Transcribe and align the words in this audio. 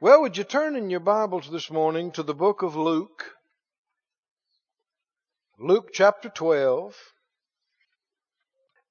Well, 0.00 0.22
would 0.22 0.36
you 0.36 0.42
turn 0.42 0.74
in 0.74 0.90
your 0.90 0.98
Bibles 0.98 1.48
this 1.48 1.70
morning 1.70 2.10
to 2.12 2.24
the 2.24 2.34
book 2.34 2.62
of 2.62 2.74
Luke? 2.74 3.36
Luke 5.56 5.90
chapter 5.92 6.28
12. 6.28 6.96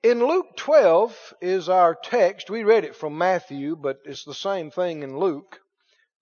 In 0.01 0.25
Luke 0.25 0.55
12 0.55 1.33
is 1.41 1.67
our 1.67 1.93
text. 1.93 2.49
We 2.49 2.63
read 2.63 2.85
it 2.85 2.95
from 2.95 3.17
Matthew, 3.17 3.75
but 3.75 3.97
it's 4.05 4.23
the 4.23 4.33
same 4.33 4.71
thing 4.71 5.03
in 5.03 5.19
Luke. 5.19 5.59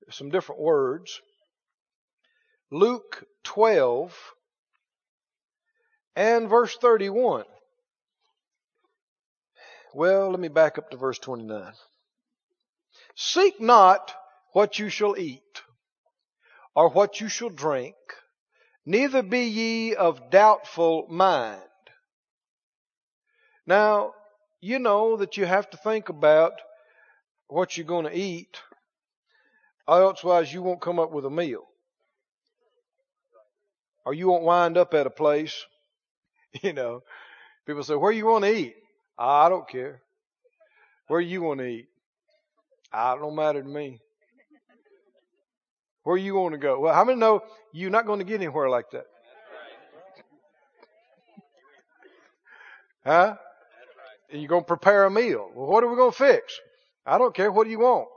Some 0.09 0.31
different 0.31 0.59
words. 0.59 1.21
Luke 2.71 3.23
12 3.43 4.17
and 6.15 6.49
verse 6.49 6.75
31. 6.77 7.45
Well, 9.93 10.31
let 10.31 10.39
me 10.39 10.47
back 10.47 10.79
up 10.79 10.89
to 10.89 10.97
verse 10.97 11.19
29. 11.19 11.71
Seek 13.15 13.61
not 13.61 14.15
what 14.53 14.79
you 14.79 14.89
shall 14.89 15.17
eat, 15.17 15.61
or 16.75 16.89
what 16.89 17.21
you 17.21 17.27
shall 17.27 17.49
drink, 17.49 17.95
neither 18.85 19.21
be 19.21 19.45
ye 19.45 19.95
of 19.95 20.29
doubtful 20.29 21.07
mind. 21.09 21.61
Now, 23.65 24.13
you 24.59 24.79
know 24.79 25.17
that 25.17 25.37
you 25.37 25.45
have 25.45 25.69
to 25.71 25.77
think 25.77 26.09
about 26.09 26.53
what 27.47 27.77
you're 27.77 27.85
going 27.85 28.05
to 28.05 28.17
eat, 28.17 28.57
otherwise 29.87 30.53
you 30.53 30.61
won't 30.61 30.81
come 30.81 30.99
up 30.99 31.11
with 31.11 31.25
a 31.25 31.29
meal. 31.29 31.63
Or 34.05 34.13
you 34.13 34.29
won't 34.29 34.43
wind 34.43 34.77
up 34.77 34.93
at 34.93 35.05
a 35.05 35.11
place, 35.11 35.65
you 36.61 36.73
know. 36.73 37.03
People 37.65 37.83
say, 37.83 37.95
where 37.95 38.11
you 38.11 38.25
want 38.25 38.45
to 38.45 38.55
eat? 38.55 38.75
I 39.17 39.49
don't 39.49 39.67
care. 39.69 40.01
Where 41.07 41.21
you 41.21 41.41
want 41.41 41.59
to 41.59 41.67
eat? 41.67 41.87
I 42.91 43.15
don't 43.15 43.35
matter 43.35 43.61
to 43.61 43.67
me. 43.67 43.99
Where 46.03 46.17
you 46.17 46.35
want 46.35 46.53
to 46.53 46.57
go? 46.57 46.79
Well, 46.79 46.93
how 46.93 47.03
many 47.03 47.19
know 47.19 47.41
you're 47.71 47.91
not 47.91 48.05
going 48.05 48.19
to 48.19 48.25
get 48.25 48.35
anywhere 48.35 48.69
like 48.69 48.89
that? 48.91 49.05
Huh? 53.05 53.35
You're 54.31 54.47
going 54.47 54.63
to 54.63 54.67
prepare 54.67 55.05
a 55.05 55.11
meal. 55.11 55.49
Well, 55.53 55.67
what 55.67 55.83
are 55.83 55.89
we 55.89 55.95
going 55.95 56.11
to 56.11 56.17
fix? 56.17 56.59
I 57.05 57.17
don't 57.17 57.35
care. 57.35 57.51
What 57.51 57.65
do 57.65 57.71
you 57.71 57.79
want? 57.79 58.07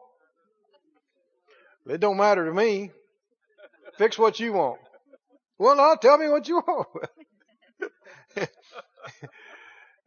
It 1.87 2.01
don't 2.01 2.17
matter 2.17 2.47
to 2.47 2.53
me. 2.53 2.91
Fix 3.99 4.19
what 4.19 4.41
you 4.41 4.53
want. 4.53 4.81
Well, 5.59 5.77
no, 5.77 5.97
tell 6.01 6.19
me 6.19 6.29
what 6.29 6.49
you 6.49 6.57
want. 6.57 6.89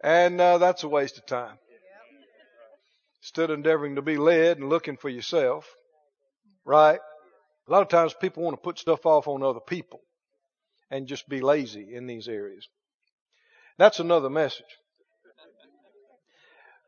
and 0.03 0.41
uh, 0.41 0.57
that's 0.57 0.83
a 0.83 0.87
waste 0.87 1.17
of 1.17 1.25
time. 1.25 1.57
Instead 3.21 3.49
of 3.49 3.57
endeavoring 3.57 3.95
to 3.95 4.01
be 4.01 4.17
led 4.17 4.57
and 4.57 4.69
looking 4.69 4.97
for 4.97 5.09
yourself, 5.09 5.67
right? 6.65 6.99
A 7.67 7.71
lot 7.71 7.81
of 7.81 7.89
times 7.89 8.13
people 8.13 8.43
want 8.43 8.55
to 8.55 8.61
put 8.61 8.79
stuff 8.79 9.05
off 9.05 9.27
on 9.27 9.43
other 9.43 9.59
people 9.59 10.01
and 10.89 11.07
just 11.07 11.27
be 11.27 11.41
lazy 11.41 11.93
in 11.93 12.07
these 12.07 12.27
areas. 12.27 12.67
That's 13.77 13.99
another 13.99 14.29
message. 14.29 14.65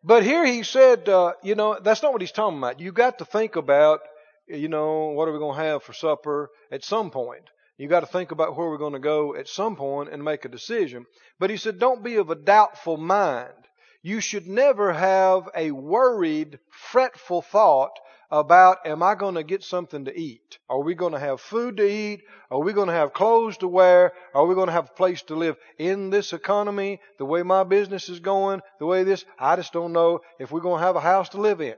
But 0.04 0.24
here 0.24 0.46
he 0.46 0.64
said, 0.64 1.10
uh, 1.10 1.34
you 1.44 1.56
know, 1.56 1.78
that's 1.82 2.02
not 2.02 2.14
what 2.14 2.22
he's 2.22 2.32
talking 2.32 2.58
about. 2.58 2.80
You 2.80 2.94
got 2.94 3.18
to 3.18 3.26
think 3.26 3.58
about, 3.58 4.00
you 4.48 4.70
know, 4.70 5.08
what 5.08 5.28
are 5.28 5.34
we 5.34 5.40
going 5.40 5.58
to 5.58 5.64
have 5.64 5.84
for 5.84 5.92
supper 5.92 6.50
at 6.72 6.86
some 6.86 7.12
point. 7.12 7.44
You 7.78 7.88
got 7.88 8.02
to 8.02 8.06
think 8.06 8.32
about 8.32 8.58
where 8.58 8.70
we're 8.70 8.78
going 8.78 8.94
to 8.94 9.00
go 9.00 9.36
at 9.36 9.50
some 9.50 9.76
point 9.76 10.10
and 10.12 10.24
make 10.24 10.46
a 10.46 10.50
decision. 10.50 11.06
But 11.40 11.50
he 11.50 11.58
said, 11.58 11.80
don't 11.80 12.04
be 12.04 12.16
of 12.16 12.30
a 12.30 12.36
doubtful 12.36 12.98
mind. 12.98 13.54
You 14.02 14.22
should 14.22 14.48
never 14.48 14.94
have 14.94 15.50
a 15.54 15.72
worried, 15.72 16.60
fretful 16.70 17.42
thought 17.42 17.92
about 18.32 18.86
am 18.86 19.02
I 19.02 19.16
going 19.16 19.36
to 19.36 19.44
get 19.44 19.64
something 19.64 20.06
to 20.06 20.18
eat? 20.18 20.60
Are 20.70 20.82
we 20.82 20.94
going 20.94 21.14
to 21.14 21.20
have 21.20 21.42
food 21.42 21.78
to 21.78 21.90
eat? 21.90 22.22
Are 22.52 22.60
we 22.60 22.74
going 22.74 22.88
to 22.88 22.94
have 22.94 23.14
clothes 23.14 23.58
to 23.58 23.68
wear? 23.68 24.14
Are 24.34 24.46
we 24.46 24.56
going 24.56 24.68
to 24.68 24.74
have 24.74 24.90
a 24.90 24.94
place 24.94 25.22
to 25.24 25.36
live 25.36 25.58
in 25.78 26.10
this 26.10 26.34
economy? 26.34 27.02
The 27.18 27.26
way 27.26 27.42
my 27.44 27.64
business 27.64 28.08
is 28.10 28.20
going, 28.20 28.62
the 28.80 28.86
way 28.86 29.04
this, 29.04 29.26
I 29.40 29.56
just 29.56 29.74
don't 29.74 29.94
know 29.94 30.22
if 30.40 30.52
we're 30.52 30.62
going 30.62 30.80
to 30.80 30.86
have 30.86 30.96
a 30.96 31.02
house 31.02 31.30
to 31.30 31.42
live 31.42 31.62
in. 31.62 31.76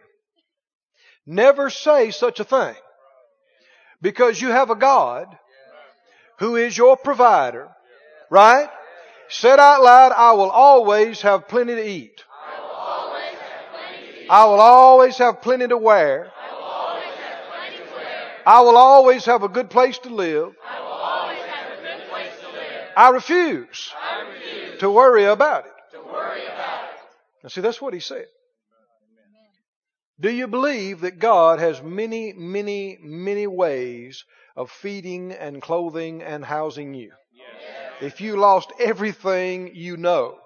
Never 1.25 1.69
say 1.69 2.11
such 2.11 2.40
a 2.40 2.44
thing. 2.44 2.75
Because 4.01 4.41
you 4.41 4.50
have 4.50 4.72
a 4.72 4.75
God 4.75 5.28
who 6.40 6.56
is 6.56 6.78
your 6.78 6.97
provider, 6.97 7.69
right? 8.29 8.67
Said 9.29 9.59
out 9.59 9.84
loud, 9.84 10.11
I 10.11 10.34
will 10.34 10.50
always 10.50 11.22
have 11.22 11.47
plenty 11.47 11.75
to 11.75 11.88
eat. 11.88 12.23
I 14.29 14.45
will 14.45 14.59
always 14.59 15.17
have 15.19 15.41
plenty 15.41 15.67
to 15.67 15.78
wear. 15.78 16.31
I 18.46 18.62
will 18.62 18.78
always 18.78 19.25
have 19.25 19.44
a 19.44 19.50
good 19.50 19.69
place 19.69 19.97
to 20.00 20.09
live. 20.09 20.53
I 20.68 20.79
will 20.79 20.88
always 20.88 21.40
have 21.40 21.79
a 21.79 21.81
good 21.81 22.09
place 22.09 22.40
to 22.41 22.47
live. 22.47 22.88
I 22.96 23.09
refuse 23.09 23.94
I 23.96 24.22
refuse 24.28 24.79
to 24.79 24.90
worry 24.90 25.25
about 25.25 25.66
it. 25.66 25.72
to 25.94 26.00
worry 26.00 26.46
about 26.46 26.84
it. 26.85 27.00
Now 27.44 27.50
see, 27.50 27.62
that's 27.62 27.81
what 27.81 27.94
he 27.94 28.00
said. 28.00 28.25
Do 30.19 30.29
you 30.29 30.47
believe 30.47 31.02
that 31.02 31.18
God 31.18 31.59
has 31.59 31.81
many, 31.81 32.31
many, 32.34 33.00
many 33.02 33.47
ways 33.47 34.24
of 34.56 34.69
feeding 34.69 35.31
and 35.31 35.62
clothing 35.62 36.22
and 36.22 36.46
housing 36.46 36.94
you? 36.94 37.12
If 38.02 38.22
you 38.22 38.38
lost 38.38 38.72
everything 38.79 39.72
you 39.73 39.97
know 39.97 40.38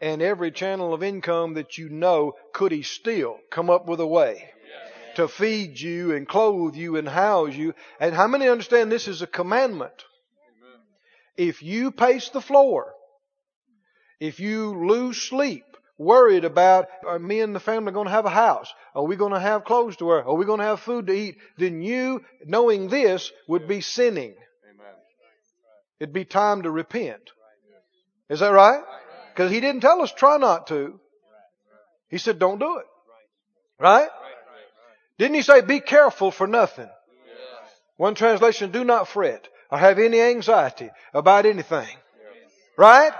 and 0.00 0.22
every 0.22 0.52
channel 0.52 0.94
of 0.94 1.02
income 1.02 1.54
that 1.54 1.76
you 1.76 1.88
know, 1.88 2.34
could 2.52 2.70
he 2.70 2.82
still 2.82 3.38
come 3.50 3.68
up 3.68 3.86
with 3.86 4.00
a 4.00 4.06
way 4.06 4.50
to 5.16 5.28
feed 5.28 5.78
you 5.78 6.14
and 6.14 6.26
clothe 6.26 6.74
you 6.74 6.96
and 6.96 7.08
house 7.08 7.54
you? 7.54 7.74
And 8.00 8.14
how 8.14 8.26
many 8.26 8.48
understand 8.48 8.90
this 8.90 9.08
is 9.08 9.22
a 9.22 9.26
commandment? 9.26 10.04
If 11.36 11.62
you 11.62 11.90
pace 11.90 12.30
the 12.30 12.40
floor, 12.40 12.92
if 14.20 14.40
you 14.40 14.86
lose 14.86 15.20
sleep, 15.20 15.64
worried 15.98 16.44
about 16.44 16.86
are 17.06 17.18
me 17.18 17.40
and 17.40 17.54
the 17.54 17.60
family 17.60 17.92
going 17.92 18.06
to 18.06 18.12
have 18.12 18.26
a 18.26 18.30
house? 18.30 18.72
Are 18.94 19.04
we 19.04 19.16
going 19.16 19.32
to 19.32 19.40
have 19.40 19.64
clothes 19.64 19.96
to 19.96 20.06
wear? 20.06 20.26
Are 20.26 20.34
we 20.34 20.46
going 20.46 20.60
to 20.60 20.66
have 20.66 20.80
food 20.80 21.06
to 21.08 21.12
eat? 21.12 21.36
Then 21.58 21.82
you, 21.82 22.22
knowing 22.44 22.88
this, 22.88 23.30
would 23.48 23.68
be 23.68 23.80
sinning. 23.80 24.34
It'd 26.00 26.14
be 26.14 26.24
time 26.24 26.62
to 26.62 26.70
repent. 26.70 27.22
Is 28.28 28.40
that 28.40 28.52
right? 28.52 28.82
Because 29.32 29.50
he 29.50 29.60
didn't 29.60 29.80
tell 29.80 30.02
us 30.02 30.12
try 30.12 30.36
not 30.36 30.66
to. 30.68 30.98
He 32.08 32.18
said 32.18 32.38
don't 32.38 32.58
do 32.58 32.78
it. 32.78 32.86
Right? 33.78 34.08
Didn't 35.18 35.34
he 35.34 35.42
say 35.42 35.60
be 35.62 35.80
careful 35.80 36.30
for 36.30 36.46
nothing? 36.46 36.88
One 37.96 38.14
translation, 38.14 38.70
do 38.70 38.84
not 38.84 39.08
fret 39.08 39.48
or 39.70 39.78
have 39.78 39.98
any 39.98 40.20
anxiety 40.20 40.90
about 41.14 41.46
anything. 41.46 41.88
Right? 42.76 43.12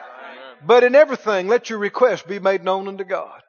But 0.65 0.85
in 0.85 0.95
everything, 0.95 1.49
let 1.49 1.71
your 1.71 1.79
request 1.79 2.27
be 2.27 2.39
made 2.39 2.65
known 2.65 2.89
unto 2.89 3.05
God. 3.05 3.41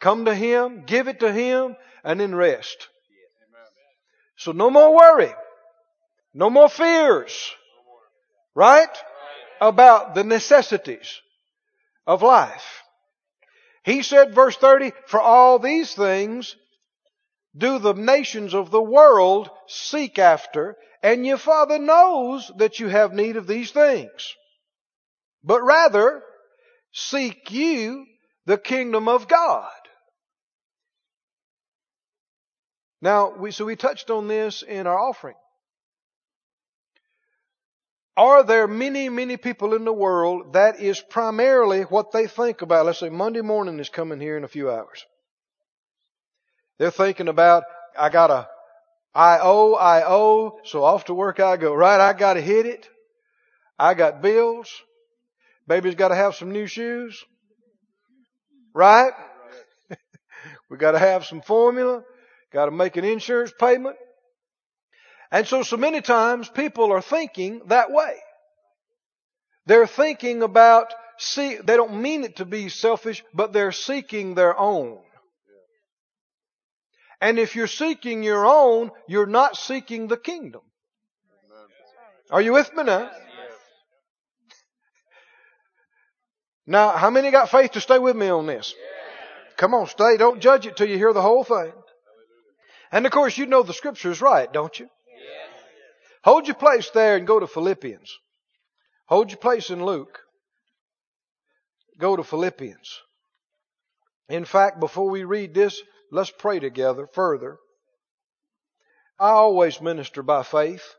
Come 0.00 0.26
to 0.26 0.34
Him, 0.34 0.82
give 0.84 1.08
it 1.08 1.20
to 1.20 1.32
Him, 1.32 1.76
and 2.04 2.20
then 2.20 2.34
rest. 2.34 2.88
So 4.36 4.52
no 4.52 4.68
more 4.68 4.94
worry. 4.94 5.32
No 6.34 6.50
more 6.50 6.68
fears. 6.68 7.52
Right? 8.54 8.90
About 9.60 10.14
the 10.14 10.24
necessities 10.24 11.20
of 12.06 12.22
life. 12.22 12.82
He 13.84 14.02
said, 14.02 14.34
verse 14.34 14.56
30, 14.56 14.92
for 15.06 15.20
all 15.20 15.58
these 15.58 15.94
things 15.94 16.56
do 17.56 17.78
the 17.78 17.92
nations 17.92 18.54
of 18.54 18.70
the 18.70 18.82
world 18.82 19.50
seek 19.66 20.18
after, 20.18 20.76
and 21.02 21.26
your 21.26 21.36
Father 21.36 21.78
knows 21.78 22.50
that 22.56 22.80
you 22.80 22.88
have 22.88 23.12
need 23.12 23.36
of 23.36 23.46
these 23.46 23.70
things. 23.70 24.34
But 25.44 25.62
rather, 25.62 26.22
seek 26.92 27.50
you 27.50 28.06
the 28.46 28.58
kingdom 28.58 29.08
of 29.08 29.28
God. 29.28 29.70
Now, 33.00 33.34
we, 33.36 33.50
so 33.50 33.64
we 33.64 33.76
touched 33.76 34.10
on 34.10 34.28
this 34.28 34.62
in 34.62 34.86
our 34.86 34.98
offering. 34.98 35.34
Are 38.16 38.44
there 38.44 38.68
many, 38.68 39.08
many 39.08 39.36
people 39.36 39.74
in 39.74 39.84
the 39.84 39.92
world 39.92 40.52
that 40.52 40.80
is 40.80 41.00
primarily 41.00 41.82
what 41.82 42.12
they 42.12 42.26
think 42.26 42.62
about? 42.62 42.86
Let's 42.86 43.00
say 43.00 43.08
Monday 43.08 43.40
morning 43.40 43.80
is 43.80 43.88
coming 43.88 44.20
here 44.20 44.36
in 44.36 44.44
a 44.44 44.48
few 44.48 44.70
hours. 44.70 45.04
They're 46.82 46.90
thinking 46.90 47.28
about, 47.28 47.62
I 47.96 48.08
gotta, 48.08 48.48
I 49.14 49.38
owe, 49.40 49.74
I 49.74 50.02
owe, 50.04 50.58
so 50.64 50.82
off 50.82 51.04
to 51.04 51.14
work 51.14 51.38
I 51.38 51.56
go. 51.56 51.72
Right, 51.72 52.00
I 52.00 52.12
gotta 52.12 52.40
hit 52.40 52.66
it. 52.66 52.88
I 53.78 53.94
got 53.94 54.20
bills. 54.20 54.68
Baby's 55.68 55.94
gotta 55.94 56.16
have 56.16 56.34
some 56.34 56.50
new 56.50 56.66
shoes. 56.66 57.24
Right? 58.74 59.12
we 60.70 60.76
gotta 60.76 60.98
have 60.98 61.24
some 61.24 61.40
formula. 61.40 62.02
Gotta 62.52 62.72
make 62.72 62.96
an 62.96 63.04
insurance 63.04 63.52
payment. 63.60 63.94
And 65.30 65.46
so, 65.46 65.62
so 65.62 65.76
many 65.76 66.00
times 66.00 66.48
people 66.48 66.90
are 66.90 67.00
thinking 67.00 67.62
that 67.66 67.92
way. 67.92 68.16
They're 69.66 69.86
thinking 69.86 70.42
about, 70.42 70.92
see, 71.16 71.58
they 71.62 71.76
don't 71.76 72.02
mean 72.02 72.24
it 72.24 72.38
to 72.38 72.44
be 72.44 72.68
selfish, 72.70 73.22
but 73.32 73.52
they're 73.52 73.70
seeking 73.70 74.34
their 74.34 74.58
own. 74.58 74.98
And 77.22 77.38
if 77.38 77.54
you're 77.54 77.68
seeking 77.68 78.24
your 78.24 78.44
own, 78.44 78.90
you're 79.06 79.26
not 79.26 79.56
seeking 79.56 80.08
the 80.08 80.16
kingdom. 80.16 80.62
Are 82.32 82.40
you 82.40 82.52
with 82.52 82.74
me 82.74 82.82
now? 82.82 83.12
Now, 86.66 86.90
how 86.90 87.10
many 87.10 87.30
got 87.30 87.48
faith 87.48 87.72
to 87.72 87.80
stay 87.80 88.00
with 88.00 88.16
me 88.16 88.28
on 88.28 88.46
this? 88.46 88.74
Come 89.56 89.72
on, 89.72 89.86
stay. 89.86 90.16
Don't 90.16 90.40
judge 90.40 90.66
it 90.66 90.76
till 90.76 90.88
you 90.88 90.96
hear 90.96 91.12
the 91.12 91.22
whole 91.22 91.44
thing. 91.44 91.72
And 92.90 93.06
of 93.06 93.12
course, 93.12 93.38
you 93.38 93.46
know 93.46 93.62
the 93.62 93.72
scripture 93.72 94.10
is 94.10 94.20
right, 94.20 94.52
don't 94.52 94.76
you? 94.80 94.88
Hold 96.24 96.48
your 96.48 96.56
place 96.56 96.90
there 96.90 97.16
and 97.16 97.24
go 97.24 97.38
to 97.38 97.46
Philippians. 97.46 98.18
Hold 99.06 99.30
your 99.30 99.38
place 99.38 99.70
in 99.70 99.84
Luke. 99.84 100.18
Go 102.00 102.16
to 102.16 102.24
Philippians. 102.24 102.98
In 104.28 104.44
fact, 104.44 104.80
before 104.80 105.08
we 105.08 105.22
read 105.22 105.54
this, 105.54 105.80
let's 106.12 106.30
pray 106.30 106.60
together 106.60 107.08
further. 107.14 107.58
I 109.18 109.30
always 109.30 109.80
minister 109.80 110.22
by 110.22 110.42
faith. 110.42 110.94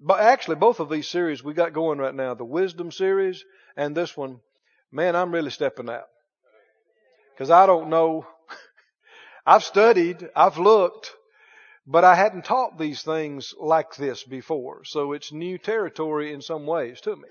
But 0.00 0.20
actually, 0.20 0.56
both 0.56 0.78
of 0.78 0.90
these 0.90 1.08
series 1.08 1.42
we 1.42 1.54
got 1.54 1.72
going 1.72 1.98
right 1.98 2.14
now, 2.14 2.34
the 2.34 2.44
wisdom 2.44 2.92
series 2.92 3.42
and 3.76 3.96
this 3.96 4.14
one, 4.16 4.40
man, 4.92 5.16
I'm 5.16 5.32
really 5.32 5.50
stepping 5.50 5.88
out. 5.88 6.04
Cause 7.38 7.50
I 7.50 7.66
don't 7.66 7.88
know. 7.88 8.26
I've 9.46 9.64
studied, 9.64 10.28
I've 10.36 10.58
looked, 10.58 11.12
but 11.86 12.04
I 12.04 12.14
hadn't 12.14 12.44
taught 12.44 12.78
these 12.78 13.02
things 13.02 13.54
like 13.58 13.96
this 13.96 14.24
before. 14.24 14.84
So 14.84 15.12
it's 15.12 15.32
new 15.32 15.56
territory 15.56 16.32
in 16.32 16.42
some 16.42 16.66
ways 16.66 17.00
to 17.02 17.16
me. 17.16 17.28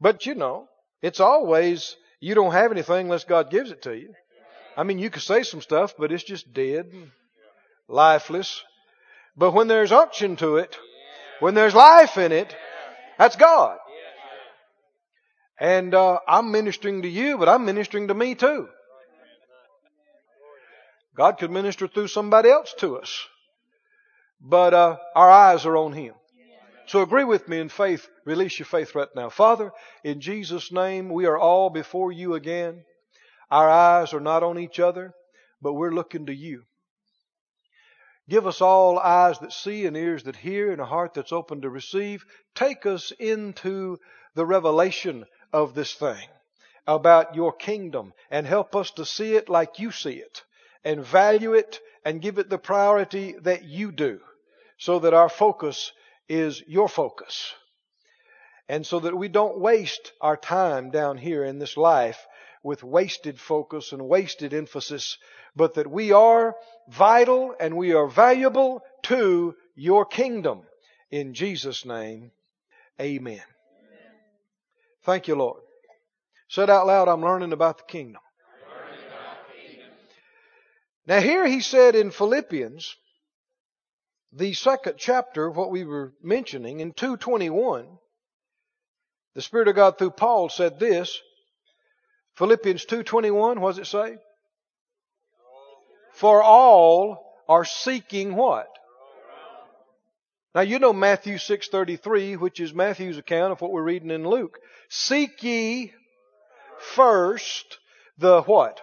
But 0.00 0.26
you 0.26 0.34
know, 0.34 0.68
it's 1.00 1.20
always, 1.20 1.96
you 2.20 2.34
don't 2.34 2.52
have 2.52 2.72
anything 2.72 3.06
unless 3.06 3.24
God 3.24 3.50
gives 3.50 3.70
it 3.70 3.82
to 3.82 3.96
you. 3.96 4.12
I 4.78 4.84
mean, 4.84 5.00
you 5.00 5.10
could 5.10 5.22
say 5.22 5.42
some 5.42 5.60
stuff, 5.60 5.94
but 5.98 6.12
it's 6.12 6.22
just 6.22 6.54
dead, 6.54 6.92
lifeless. 7.88 8.62
But 9.36 9.50
when 9.50 9.66
there's 9.66 9.90
unction 9.90 10.36
to 10.36 10.58
it, 10.58 10.78
when 11.40 11.54
there's 11.54 11.74
life 11.74 12.16
in 12.16 12.30
it, 12.30 12.54
that's 13.18 13.34
God. 13.34 13.78
And 15.58 15.92
uh, 15.92 16.20
I'm 16.28 16.52
ministering 16.52 17.02
to 17.02 17.08
you, 17.08 17.38
but 17.38 17.48
I'm 17.48 17.64
ministering 17.64 18.06
to 18.06 18.14
me 18.14 18.36
too. 18.36 18.68
God 21.16 21.38
could 21.38 21.50
minister 21.50 21.88
through 21.88 22.06
somebody 22.06 22.48
else 22.48 22.72
to 22.78 22.98
us. 22.98 23.26
But 24.40 24.74
uh, 24.74 24.96
our 25.16 25.28
eyes 25.28 25.66
are 25.66 25.76
on 25.76 25.92
Him. 25.92 26.14
So 26.86 27.02
agree 27.02 27.24
with 27.24 27.48
me 27.48 27.58
in 27.58 27.68
faith. 27.68 28.08
Release 28.24 28.60
your 28.60 28.66
faith 28.66 28.94
right 28.94 29.08
now. 29.16 29.28
Father, 29.28 29.72
in 30.04 30.20
Jesus' 30.20 30.70
name, 30.70 31.08
we 31.08 31.26
are 31.26 31.36
all 31.36 31.68
before 31.68 32.12
you 32.12 32.34
again. 32.34 32.84
Our 33.50 33.68
eyes 33.68 34.12
are 34.12 34.20
not 34.20 34.42
on 34.42 34.58
each 34.58 34.78
other, 34.78 35.14
but 35.62 35.72
we're 35.72 35.94
looking 35.94 36.26
to 36.26 36.34
you. 36.34 36.64
Give 38.28 38.46
us 38.46 38.60
all 38.60 38.98
eyes 38.98 39.38
that 39.38 39.52
see 39.52 39.86
and 39.86 39.96
ears 39.96 40.24
that 40.24 40.36
hear 40.36 40.70
and 40.70 40.80
a 40.80 40.86
heart 40.86 41.14
that's 41.14 41.32
open 41.32 41.62
to 41.62 41.70
receive. 41.70 42.24
Take 42.54 42.84
us 42.84 43.10
into 43.18 43.98
the 44.34 44.44
revelation 44.44 45.24
of 45.52 45.74
this 45.74 45.94
thing 45.94 46.28
about 46.86 47.34
your 47.34 47.52
kingdom 47.52 48.12
and 48.30 48.46
help 48.46 48.76
us 48.76 48.90
to 48.92 49.04
see 49.06 49.34
it 49.34 49.48
like 49.48 49.78
you 49.78 49.90
see 49.90 50.14
it 50.14 50.42
and 50.84 51.04
value 51.04 51.54
it 51.54 51.80
and 52.04 52.20
give 52.20 52.38
it 52.38 52.50
the 52.50 52.58
priority 52.58 53.32
that 53.40 53.64
you 53.64 53.92
do 53.92 54.20
so 54.76 54.98
that 54.98 55.14
our 55.14 55.28
focus 55.28 55.92
is 56.28 56.62
your 56.66 56.88
focus. 56.88 57.54
And 58.68 58.86
so 58.86 59.00
that 59.00 59.16
we 59.16 59.28
don't 59.28 59.58
waste 59.58 60.12
our 60.20 60.36
time 60.36 60.90
down 60.90 61.16
here 61.16 61.44
in 61.44 61.58
this 61.58 61.78
life 61.78 62.26
with 62.68 62.84
wasted 62.84 63.40
focus 63.40 63.92
and 63.92 64.06
wasted 64.06 64.52
emphasis, 64.52 65.16
but 65.56 65.72
that 65.72 65.90
we 65.90 66.12
are 66.12 66.54
vital 66.86 67.54
and 67.58 67.74
we 67.74 67.94
are 67.94 68.06
valuable 68.06 68.82
to 69.02 69.54
your 69.74 70.04
kingdom. 70.04 70.60
In 71.10 71.32
Jesus' 71.32 71.86
name, 71.86 72.30
amen. 73.00 73.40
Thank 75.02 75.28
you, 75.28 75.34
Lord. 75.34 75.62
Said 76.48 76.68
out 76.68 76.86
loud, 76.86 77.08
I'm 77.08 77.22
learning 77.22 77.54
about 77.54 77.78
the 77.78 77.84
kingdom. 77.84 78.20
Now 81.06 81.22
here 81.22 81.46
he 81.46 81.60
said 81.60 81.94
in 81.94 82.10
Philippians, 82.10 82.96
the 84.30 84.52
second 84.52 84.96
chapter, 84.98 85.50
what 85.50 85.70
we 85.70 85.84
were 85.84 86.12
mentioning 86.22 86.80
in 86.80 86.92
221, 86.92 87.86
the 89.34 89.40
Spirit 89.40 89.68
of 89.68 89.74
God 89.74 89.96
through 89.96 90.10
Paul 90.10 90.50
said 90.50 90.78
this, 90.78 91.18
Philippians 92.38 92.86
2.21, 92.86 93.58
what 93.58 93.70
does 93.70 93.78
it 93.80 93.86
say? 93.86 94.16
For 96.12 96.40
all 96.40 97.34
are 97.48 97.64
seeking 97.64 98.36
what? 98.36 98.68
Now 100.54 100.60
you 100.60 100.78
know 100.78 100.92
Matthew 100.92 101.34
6.33, 101.34 102.38
which 102.38 102.60
is 102.60 102.72
Matthew's 102.72 103.18
account 103.18 103.50
of 103.50 103.60
what 103.60 103.72
we're 103.72 103.82
reading 103.82 104.12
in 104.12 104.26
Luke. 104.26 104.60
Seek 104.88 105.42
ye 105.42 105.92
first 106.94 107.78
the 108.18 108.42
what? 108.42 108.80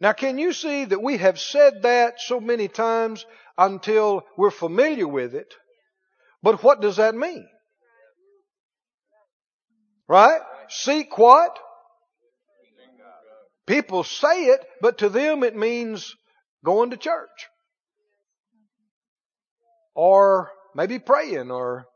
Now 0.00 0.12
can 0.12 0.36
you 0.36 0.52
see 0.52 0.84
that 0.84 1.02
we 1.02 1.16
have 1.16 1.40
said 1.40 1.80
that 1.82 2.20
so 2.20 2.40
many 2.40 2.68
times 2.68 3.24
until 3.56 4.26
we're 4.36 4.50
familiar 4.50 5.08
with 5.08 5.34
it? 5.34 5.54
But 6.42 6.62
what 6.62 6.82
does 6.82 6.96
that 6.96 7.14
mean? 7.14 7.48
Right? 10.08 10.40
Seek 10.68 11.16
what? 11.18 11.58
People 13.66 14.04
say 14.04 14.44
it, 14.46 14.60
but 14.80 14.98
to 14.98 15.08
them 15.08 15.42
it 15.42 15.56
means 15.56 16.14
going 16.64 16.90
to 16.90 16.96
church. 16.96 17.48
Or 19.94 20.50
maybe 20.74 20.98
praying 20.98 21.50
or, 21.50 21.86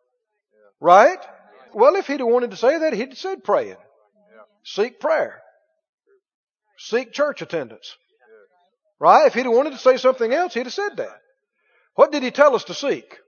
right? 0.80 1.18
Well, 1.74 1.96
if 1.96 2.06
he'd 2.06 2.22
wanted 2.22 2.52
to 2.52 2.56
say 2.56 2.78
that, 2.78 2.94
he'd 2.94 3.10
have 3.10 3.18
said 3.18 3.44
praying. 3.44 3.76
Seek 4.64 5.00
prayer. 5.00 5.40
Seek 6.78 7.12
church 7.12 7.42
attendance. 7.42 7.96
Right? 9.00 9.26
If 9.26 9.34
he'd 9.34 9.46
wanted 9.46 9.72
to 9.72 9.78
say 9.78 9.96
something 9.96 10.32
else, 10.32 10.54
he'd 10.54 10.66
have 10.66 10.72
said 10.72 10.96
that. 10.96 11.20
What 11.94 12.12
did 12.12 12.22
he 12.22 12.30
tell 12.30 12.54
us 12.54 12.64
to 12.64 12.74
seek? 12.74 13.18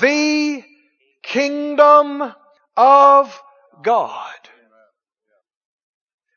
The 0.00 0.62
kingdom 1.22 2.32
of 2.76 3.42
God. 3.82 4.34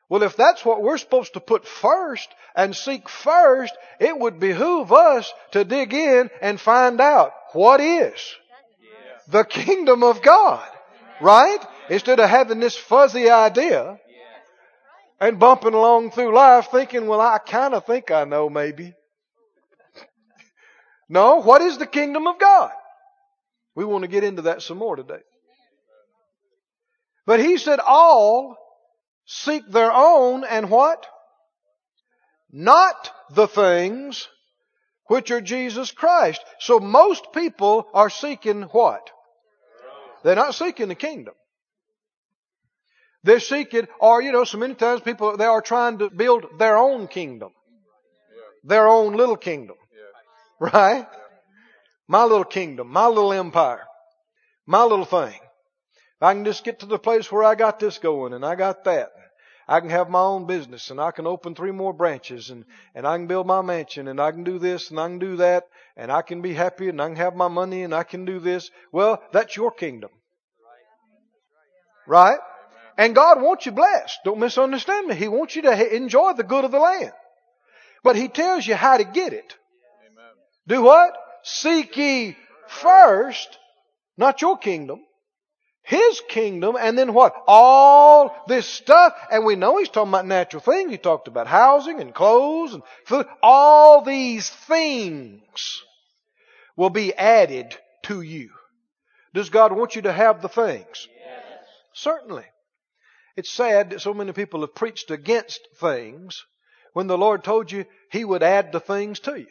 Well, 0.08 0.24
if 0.24 0.36
that's 0.36 0.64
what 0.64 0.82
we're 0.82 0.98
supposed 0.98 1.34
to 1.34 1.40
put 1.40 1.66
first 1.66 2.28
and 2.56 2.74
seek 2.74 3.08
first, 3.08 3.72
it 4.00 4.18
would 4.18 4.40
behoove 4.40 4.92
us 4.92 5.32
to 5.52 5.64
dig 5.64 5.94
in 5.94 6.30
and 6.42 6.60
find 6.60 7.00
out 7.00 7.32
what 7.52 7.80
is 7.80 8.36
the 9.28 9.44
kingdom 9.44 10.02
of 10.02 10.20
God. 10.20 10.68
Right? 11.20 11.58
Instead 11.88 12.18
of 12.18 12.28
having 12.28 12.60
this 12.60 12.76
fuzzy 12.76 13.30
idea 13.30 13.98
and 15.20 15.38
bumping 15.38 15.74
along 15.74 16.10
through 16.10 16.34
life 16.34 16.68
thinking, 16.72 17.06
well, 17.06 17.20
I 17.20 17.38
kind 17.38 17.74
of 17.74 17.84
think 17.84 18.10
I 18.10 18.24
know 18.24 18.48
maybe. 18.48 18.94
No, 21.08 21.42
what 21.42 21.60
is 21.60 21.76
the 21.78 21.86
kingdom 21.86 22.26
of 22.26 22.38
God? 22.38 22.72
We 23.74 23.84
want 23.84 24.02
to 24.02 24.08
get 24.08 24.24
into 24.24 24.42
that 24.42 24.62
some 24.62 24.78
more 24.78 24.96
today. 24.96 25.22
But 27.26 27.40
he 27.40 27.58
said 27.58 27.80
all 27.80 28.56
seek 29.26 29.68
their 29.70 29.92
own 29.92 30.44
and 30.44 30.70
what? 30.70 31.06
Not 32.50 33.12
the 33.30 33.46
things 33.46 34.28
which 35.06 35.30
are 35.30 35.40
Jesus 35.40 35.90
Christ. 35.92 36.42
So 36.58 36.80
most 36.80 37.32
people 37.32 37.86
are 37.94 38.10
seeking 38.10 38.62
what? 38.62 39.10
They're 40.22 40.34
not 40.34 40.54
seeking 40.54 40.88
the 40.88 40.94
kingdom. 40.94 41.34
They're 43.22 43.40
seeking, 43.40 43.86
or 44.00 44.22
you 44.22 44.32
know, 44.32 44.44
so 44.44 44.58
many 44.58 44.74
times 44.74 45.00
people, 45.00 45.36
they 45.36 45.44
are 45.44 45.60
trying 45.60 45.98
to 45.98 46.10
build 46.10 46.46
their 46.58 46.76
own 46.76 47.06
kingdom. 47.06 47.50
Their 48.64 48.88
own 48.88 49.14
little 49.14 49.36
kingdom. 49.36 49.76
Right? 50.58 51.06
My 52.08 52.24
little 52.24 52.44
kingdom, 52.44 52.88
my 52.88 53.06
little 53.06 53.32
empire, 53.32 53.86
my 54.66 54.84
little 54.84 55.04
thing. 55.04 55.38
I 56.20 56.34
can 56.34 56.44
just 56.44 56.64
get 56.64 56.80
to 56.80 56.86
the 56.86 56.98
place 56.98 57.32
where 57.32 57.44
I 57.44 57.54
got 57.54 57.78
this 57.78 57.98
going 57.98 58.34
and 58.34 58.44
I 58.44 58.54
got 58.54 58.84
that. 58.84 59.12
I 59.66 59.80
can 59.80 59.90
have 59.90 60.10
my 60.10 60.20
own 60.20 60.46
business 60.46 60.90
and 60.90 61.00
I 61.00 61.12
can 61.12 61.26
open 61.26 61.54
three 61.54 61.70
more 61.70 61.92
branches 61.92 62.50
and, 62.50 62.64
and 62.94 63.06
I 63.06 63.16
can 63.16 63.28
build 63.28 63.46
my 63.46 63.62
mansion 63.62 64.08
and 64.08 64.20
I 64.20 64.32
can 64.32 64.42
do 64.42 64.58
this 64.58 64.90
and 64.90 64.98
I 64.98 65.06
can 65.06 65.20
do 65.20 65.36
that 65.36 65.68
and 65.96 66.10
I 66.10 66.22
can 66.22 66.42
be 66.42 66.52
happy 66.52 66.88
and 66.88 67.00
I 67.00 67.06
can 67.06 67.16
have 67.16 67.36
my 67.36 67.46
money 67.46 67.84
and 67.84 67.94
I 67.94 68.02
can 68.02 68.24
do 68.24 68.40
this. 68.40 68.70
Well, 68.90 69.22
that's 69.32 69.56
your 69.56 69.70
kingdom. 69.70 70.10
Right? 72.06 72.38
And 72.98 73.14
God 73.14 73.40
wants 73.40 73.64
you 73.64 73.72
blessed. 73.72 74.18
Don't 74.24 74.40
misunderstand 74.40 75.06
me. 75.06 75.14
He 75.14 75.28
wants 75.28 75.54
you 75.54 75.62
to 75.62 75.96
enjoy 75.96 76.32
the 76.32 76.42
good 76.42 76.64
of 76.64 76.72
the 76.72 76.80
land. 76.80 77.12
But 78.02 78.16
He 78.16 78.28
tells 78.28 78.66
you 78.66 78.74
how 78.74 78.96
to 78.96 79.04
get 79.04 79.32
it. 79.32 79.56
Do 80.66 80.82
what? 80.82 81.16
Seek 81.44 81.96
ye 81.96 82.36
first, 82.68 83.56
not 84.18 84.42
your 84.42 84.58
kingdom, 84.58 85.00
His 85.90 86.22
kingdom 86.28 86.76
and 86.78 86.96
then 86.96 87.12
what? 87.14 87.34
All 87.48 88.44
this 88.46 88.64
stuff. 88.64 89.12
And 89.28 89.44
we 89.44 89.56
know 89.56 89.76
He's 89.76 89.88
talking 89.88 90.12
about 90.12 90.24
natural 90.24 90.62
things. 90.62 90.92
He 90.92 90.98
talked 90.98 91.26
about 91.26 91.48
housing 91.48 91.98
and 92.00 92.14
clothes 92.14 92.74
and 92.74 92.84
food. 93.06 93.26
All 93.42 94.00
these 94.00 94.48
things 94.48 95.82
will 96.76 96.90
be 96.90 97.12
added 97.12 97.76
to 98.04 98.20
you. 98.20 98.50
Does 99.34 99.50
God 99.50 99.72
want 99.72 99.96
you 99.96 100.02
to 100.02 100.12
have 100.12 100.42
the 100.42 100.48
things? 100.48 101.08
Yes. 101.18 101.66
Certainly. 101.92 102.44
It's 103.36 103.50
sad 103.50 103.90
that 103.90 104.00
so 104.00 104.14
many 104.14 104.30
people 104.30 104.60
have 104.60 104.76
preached 104.76 105.10
against 105.10 105.60
things 105.80 106.44
when 106.92 107.08
the 107.08 107.18
Lord 107.18 107.42
told 107.42 107.72
you 107.72 107.84
He 108.12 108.24
would 108.24 108.44
add 108.44 108.70
the 108.70 108.78
things 108.78 109.18
to 109.20 109.34
you. 109.34 109.48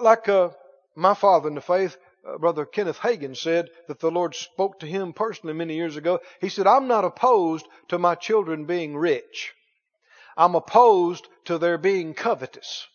Like 0.00 0.26
uh, 0.30 0.48
my 0.96 1.12
father 1.12 1.48
in 1.48 1.54
the 1.54 1.60
faith, 1.60 1.98
uh, 2.26 2.38
Brother 2.38 2.64
Kenneth 2.64 2.98
Hagin, 2.98 3.36
said 3.36 3.68
that 3.88 4.00
the 4.00 4.10
Lord 4.10 4.34
spoke 4.34 4.80
to 4.80 4.86
him 4.86 5.12
personally 5.12 5.54
many 5.54 5.74
years 5.74 5.96
ago. 5.96 6.20
He 6.40 6.48
said, 6.48 6.66
I'm 6.66 6.88
not 6.88 7.04
opposed 7.04 7.66
to 7.88 7.98
my 7.98 8.14
children 8.14 8.64
being 8.64 8.96
rich. 8.96 9.52
I'm 10.36 10.54
opposed 10.54 11.26
to 11.46 11.58
their 11.58 11.78
being 11.78 12.14
covetous. 12.14 12.86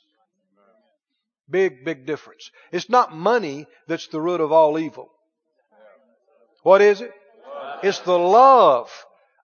Big, 1.50 1.86
big 1.86 2.06
difference. 2.06 2.52
It's 2.72 2.90
not 2.90 3.16
money 3.16 3.68
that's 3.88 4.08
the 4.08 4.20
root 4.20 4.42
of 4.42 4.52
all 4.52 4.78
evil. 4.78 5.10
What 6.64 6.82
is 6.82 7.02
it? 7.02 7.12
It's 7.84 8.00
the 8.00 8.18
love 8.18 8.92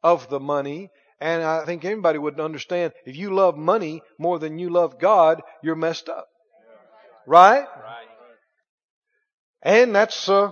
of 0.02 0.30
the 0.30 0.40
money. 0.40 0.90
And 1.22 1.42
I 1.44 1.64
think 1.66 1.86
anybody 1.86 2.20
would 2.20 2.40
understand 2.40 2.92
if 3.06 3.16
you 3.16 3.34
love 3.34 3.56
money 3.56 4.02
more 4.18 4.40
than 4.40 4.60
you 4.60 4.70
love 4.70 5.00
God, 5.00 5.42
you're 5.62 5.76
messed 5.76 6.10
up. 6.10 6.28
Right? 7.26 7.62
Right. 7.62 8.08
And 9.64 9.96
that's 9.96 10.28
uh, 10.28 10.52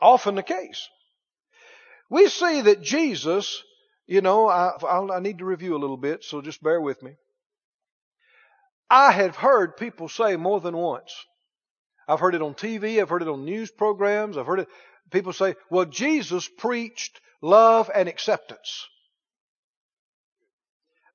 often 0.00 0.36
the 0.36 0.42
case. 0.42 0.88
We 2.08 2.28
see 2.28 2.62
that 2.62 2.82
Jesus, 2.82 3.62
you 4.06 4.20
know, 4.20 4.48
I, 4.48 4.72
I'll, 4.88 5.12
I 5.12 5.20
need 5.20 5.38
to 5.38 5.44
review 5.44 5.76
a 5.76 5.78
little 5.78 5.96
bit, 5.96 6.24
so 6.24 6.40
just 6.40 6.62
bear 6.62 6.80
with 6.80 7.02
me. 7.02 7.16
I 8.88 9.12
have 9.12 9.36
heard 9.36 9.76
people 9.76 10.08
say 10.08 10.36
more 10.36 10.60
than 10.60 10.76
once. 10.76 11.12
I've 12.08 12.20
heard 12.20 12.34
it 12.34 12.42
on 12.42 12.54
TV, 12.54 13.00
I've 13.00 13.08
heard 13.08 13.22
it 13.22 13.28
on 13.28 13.44
news 13.44 13.70
programs, 13.70 14.36
I've 14.36 14.46
heard 14.46 14.60
it, 14.60 14.68
people 15.12 15.32
say, 15.32 15.54
well, 15.70 15.84
Jesus 15.84 16.48
preached 16.48 17.20
love 17.40 17.90
and 17.94 18.08
acceptance. 18.08 18.88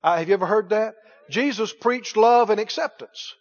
Uh, 0.01 0.17
have 0.17 0.27
you 0.27 0.33
ever 0.33 0.45
heard 0.45 0.69
that? 0.69 0.95
Jesus 1.29 1.73
preached 1.73 2.15
love 2.15 2.49
and 2.49 2.59
acceptance. 2.59 3.33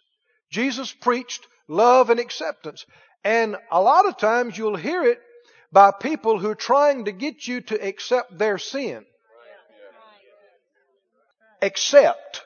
Jesus 0.51 0.91
preached 0.91 1.47
love 1.67 2.09
and 2.09 2.19
acceptance. 2.19 2.85
And 3.25 3.57
a 3.71 3.81
lot 3.81 4.07
of 4.07 4.17
times 4.17 4.55
you'll 4.55 4.75
hear 4.75 5.03
it 5.03 5.19
by 5.71 5.91
people 5.91 6.37
who 6.37 6.51
are 6.51 6.55
trying 6.55 7.05
to 7.05 7.11
get 7.11 7.47
you 7.47 7.59
to 7.61 7.87
accept 7.87 8.37
their 8.37 8.59
sin. 8.59 9.03
Accept. 11.59 12.43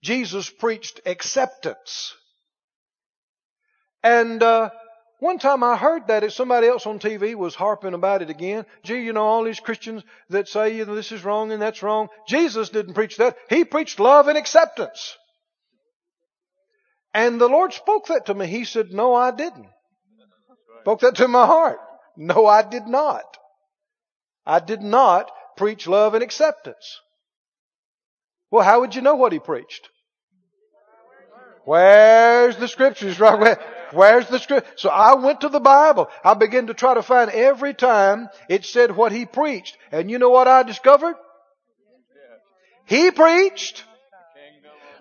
Jesus 0.00 0.48
preached 0.48 1.00
acceptance. 1.04 2.14
And 4.04 4.40
uh, 4.40 4.70
one 5.18 5.40
time 5.40 5.64
I 5.64 5.76
heard 5.76 6.06
that 6.06 6.22
if 6.22 6.32
somebody 6.32 6.68
else 6.68 6.86
on 6.86 7.00
TV 7.00 7.34
was 7.34 7.56
harping 7.56 7.94
about 7.94 8.22
it 8.22 8.30
again. 8.30 8.66
Gee, 8.84 9.02
you 9.02 9.12
know, 9.12 9.24
all 9.24 9.42
these 9.42 9.60
Christians 9.60 10.04
that 10.30 10.46
say 10.46 10.76
you 10.76 10.84
know, 10.84 10.94
this 10.94 11.10
is 11.10 11.24
wrong 11.24 11.50
and 11.50 11.60
that's 11.60 11.82
wrong. 11.82 12.08
Jesus 12.28 12.68
didn't 12.68 12.94
preach 12.94 13.16
that. 13.16 13.36
He 13.48 13.64
preached 13.64 13.98
love 13.98 14.28
and 14.28 14.38
acceptance. 14.38 15.16
And 17.14 17.40
the 17.40 17.48
Lord 17.48 17.72
spoke 17.72 18.06
that 18.06 18.26
to 18.26 18.34
me. 18.34 18.46
He 18.46 18.64
said, 18.64 18.92
No, 18.92 19.14
I 19.14 19.30
didn't. 19.30 19.68
Spoke 20.80 21.00
that 21.00 21.16
to 21.16 21.28
my 21.28 21.46
heart. 21.46 21.78
No, 22.16 22.46
I 22.46 22.62
did 22.62 22.86
not. 22.86 23.38
I 24.44 24.58
did 24.58 24.82
not 24.82 25.30
preach 25.56 25.86
love 25.86 26.14
and 26.14 26.22
acceptance. 26.22 27.00
Well, 28.50 28.64
how 28.64 28.80
would 28.80 28.94
you 28.94 29.02
know 29.02 29.14
what 29.14 29.32
he 29.32 29.38
preached? 29.38 29.88
Where's 31.64 32.56
the 32.56 32.68
scriptures? 32.68 33.20
Right? 33.20 33.38
Where, 33.38 33.58
where's 33.92 34.28
the 34.28 34.38
script? 34.38 34.80
So 34.80 34.88
I 34.88 35.14
went 35.14 35.42
to 35.42 35.48
the 35.48 35.60
Bible. 35.60 36.08
I 36.24 36.34
began 36.34 36.66
to 36.66 36.74
try 36.74 36.94
to 36.94 37.02
find 37.02 37.30
every 37.30 37.72
time 37.74 38.28
it 38.48 38.64
said 38.64 38.96
what 38.96 39.12
he 39.12 39.26
preached. 39.26 39.76
And 39.92 40.10
you 40.10 40.18
know 40.18 40.30
what 40.30 40.48
I 40.48 40.64
discovered? 40.64 41.14
He 42.86 43.10
preached 43.10 43.84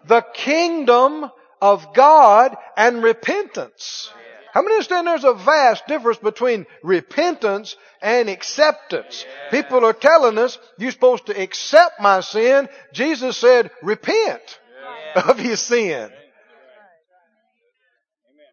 the 0.06 0.22
kingdom 0.34 1.32
of 1.62 1.94
God 1.94 2.56
and 2.75 3.03
repentance. 3.03 4.12
How 4.53 4.62
many 4.62 4.75
understand 4.75 5.08
there's 5.08 5.24
a 5.24 5.34
vast 5.34 5.88
difference 5.88 6.18
between 6.18 6.65
repentance 6.84 7.77
and 8.01 8.30
acceptance? 8.30 9.25
People 9.50 9.86
are 9.86 9.94
telling 9.94 10.38
us 10.38 10.58
you're 10.77 10.91
supposed 10.91 11.27
to 11.27 11.41
accept 11.41 12.01
my 12.01 12.20
sin. 12.20 12.68
Jesus 12.91 13.38
said, 13.38 13.72
repent 13.82 14.60
of 15.15 15.39
your 15.39 15.56
sin. 15.56 16.12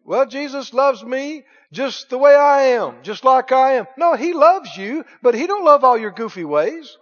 Well, 0.05 0.25
Jesus 0.25 0.73
loves 0.73 1.03
me 1.03 1.43
just 1.71 2.09
the 2.09 2.17
way 2.17 2.33
I 2.33 2.61
am, 2.77 3.03
just 3.03 3.23
like 3.23 3.51
I 3.51 3.73
am. 3.73 3.87
No, 3.97 4.15
He 4.15 4.33
loves 4.33 4.75
you, 4.77 5.03
but 5.21 5.35
He 5.35 5.45
don't 5.47 5.65
love 5.65 5.83
all 5.83 5.97
your 5.97 6.11
goofy 6.11 6.45
ways. 6.45 6.97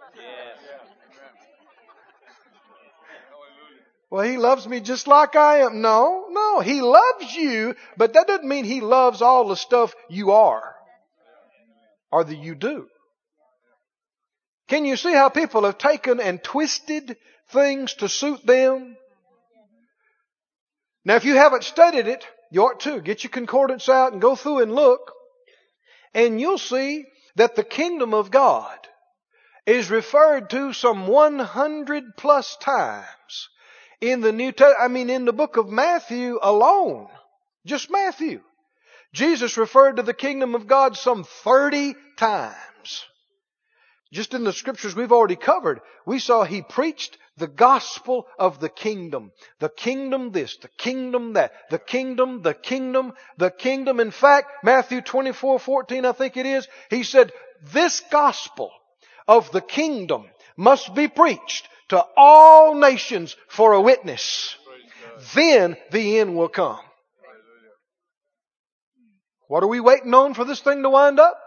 Well, 4.10 4.24
he 4.24 4.38
loves 4.38 4.66
me 4.66 4.80
just 4.80 5.06
like 5.06 5.36
I 5.36 5.58
am. 5.58 5.82
No, 5.82 6.26
no, 6.30 6.60
he 6.60 6.80
loves 6.80 7.34
you, 7.34 7.74
but 7.96 8.14
that 8.14 8.26
doesn't 8.26 8.48
mean 8.48 8.64
he 8.64 8.80
loves 8.80 9.20
all 9.20 9.48
the 9.48 9.56
stuff 9.56 9.94
you 10.08 10.32
are 10.32 10.74
or 12.10 12.24
that 12.24 12.36
you 12.36 12.54
do. 12.54 12.88
Can 14.68 14.86
you 14.86 14.96
see 14.96 15.12
how 15.12 15.28
people 15.28 15.64
have 15.64 15.78
taken 15.78 16.20
and 16.20 16.42
twisted 16.42 17.16
things 17.50 17.94
to 17.94 18.08
suit 18.08 18.46
them? 18.46 18.96
Now, 21.04 21.16
if 21.16 21.24
you 21.24 21.34
haven't 21.34 21.64
studied 21.64 22.06
it, 22.06 22.26
you 22.50 22.62
ought 22.62 22.80
to. 22.80 23.00
Get 23.00 23.24
your 23.24 23.30
concordance 23.30 23.88
out 23.88 24.12
and 24.12 24.22
go 24.22 24.36
through 24.36 24.60
and 24.60 24.74
look. 24.74 25.12
And 26.14 26.40
you'll 26.40 26.58
see 26.58 27.04
that 27.36 27.56
the 27.56 27.64
kingdom 27.64 28.14
of 28.14 28.30
God 28.30 28.78
is 29.66 29.90
referred 29.90 30.48
to 30.50 30.72
some 30.72 31.06
100 31.06 32.16
plus 32.16 32.56
times 32.56 33.06
in 34.00 34.20
the 34.20 34.32
New 34.32 34.52
Testament, 34.52 34.76
I 34.80 34.88
mean 34.88 35.10
in 35.10 35.24
the 35.24 35.32
book 35.32 35.56
of 35.56 35.68
Matthew 35.68 36.38
alone. 36.42 37.08
Just 37.66 37.90
Matthew. 37.90 38.40
Jesus 39.12 39.56
referred 39.56 39.96
to 39.96 40.02
the 40.02 40.14
kingdom 40.14 40.54
of 40.54 40.66
God 40.66 40.96
some 40.96 41.24
30 41.24 41.94
times. 42.16 43.04
Just 44.12 44.32
in 44.32 44.44
the 44.44 44.52
scriptures 44.52 44.94
we've 44.94 45.12
already 45.12 45.36
covered, 45.36 45.80
we 46.06 46.18
saw 46.18 46.44
he 46.44 46.62
preached 46.62 47.18
the 47.36 47.46
gospel 47.46 48.26
of 48.38 48.58
the 48.58 48.68
kingdom. 48.68 49.32
The 49.60 49.68
kingdom 49.68 50.32
this, 50.32 50.56
the 50.56 50.68
kingdom 50.68 51.34
that, 51.34 51.52
the 51.70 51.78
kingdom, 51.78 52.42
the 52.42 52.54
kingdom, 52.54 53.12
the 53.36 53.50
kingdom. 53.50 54.00
In 54.00 54.10
fact, 54.10 54.64
Matthew 54.64 55.02
24, 55.02 55.58
14, 55.58 56.04
I 56.04 56.12
think 56.12 56.36
it 56.36 56.46
is, 56.46 56.66
he 56.90 57.02
said, 57.02 57.32
this 57.72 58.00
gospel 58.10 58.70
of 59.26 59.50
the 59.52 59.60
kingdom 59.60 60.24
must 60.56 60.94
be 60.94 61.08
preached 61.08 61.68
to 61.88 62.04
all 62.16 62.74
nations 62.74 63.36
for 63.48 63.72
a 63.72 63.80
witness. 63.80 64.56
Then 65.34 65.76
the 65.90 66.18
end 66.18 66.36
will 66.36 66.48
come. 66.48 66.78
What 69.48 69.62
are 69.62 69.68
we 69.68 69.80
waiting 69.80 70.12
on 70.12 70.34
for 70.34 70.44
this 70.44 70.60
thing 70.60 70.82
to 70.82 70.90
wind 70.90 71.18
up? 71.18 71.38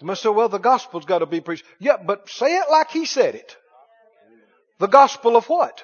You 0.00 0.06
must 0.06 0.22
say, 0.22 0.28
well, 0.28 0.48
the 0.48 0.58
gospel's 0.58 1.04
got 1.04 1.18
to 1.18 1.26
be 1.26 1.40
preached. 1.40 1.64
Yeah, 1.78 1.96
but 1.96 2.28
say 2.28 2.56
it 2.56 2.66
like 2.70 2.90
he 2.90 3.04
said 3.04 3.34
it. 3.34 3.56
The 4.78 4.86
gospel 4.86 5.36
of 5.36 5.46
what? 5.46 5.82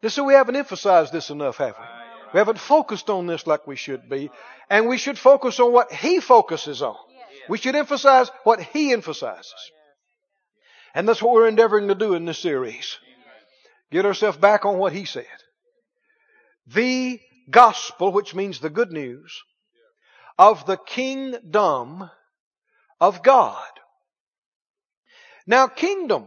This 0.00 0.14
so 0.14 0.24
we 0.24 0.34
haven't 0.34 0.56
emphasized 0.56 1.12
this 1.12 1.30
enough, 1.30 1.56
have 1.58 1.74
we? 1.78 1.84
We 2.34 2.38
haven't 2.38 2.58
focused 2.58 3.10
on 3.10 3.26
this 3.26 3.46
like 3.46 3.66
we 3.66 3.76
should 3.76 4.08
be. 4.08 4.30
And 4.70 4.88
we 4.88 4.98
should 4.98 5.18
focus 5.18 5.58
on 5.60 5.72
what 5.72 5.92
he 5.92 6.20
focuses 6.20 6.82
on. 6.82 6.96
We 7.48 7.58
should 7.58 7.74
emphasize 7.74 8.30
what 8.44 8.60
he 8.60 8.92
emphasizes. 8.92 9.72
And 10.98 11.08
that's 11.08 11.22
what 11.22 11.32
we're 11.32 11.46
endeavoring 11.46 11.86
to 11.86 11.94
do 11.94 12.14
in 12.14 12.24
this 12.24 12.40
series. 12.40 12.98
Get 13.92 14.04
ourselves 14.04 14.36
back 14.36 14.64
on 14.64 14.78
what 14.78 14.92
he 14.92 15.04
said. 15.04 15.26
The 16.66 17.20
gospel, 17.48 18.10
which 18.10 18.34
means 18.34 18.58
the 18.58 18.68
good 18.68 18.90
news, 18.90 19.44
of 20.36 20.66
the 20.66 20.76
kingdom 20.76 22.10
of 23.00 23.22
God. 23.22 23.68
Now, 25.46 25.68
kingdom. 25.68 26.26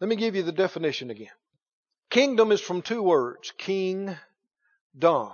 Let 0.00 0.08
me 0.08 0.14
give 0.14 0.36
you 0.36 0.44
the 0.44 0.52
definition 0.52 1.10
again. 1.10 1.34
Kingdom 2.08 2.52
is 2.52 2.60
from 2.60 2.82
two 2.82 3.02
words. 3.02 3.52
King, 3.58 4.16
dom. 4.96 5.32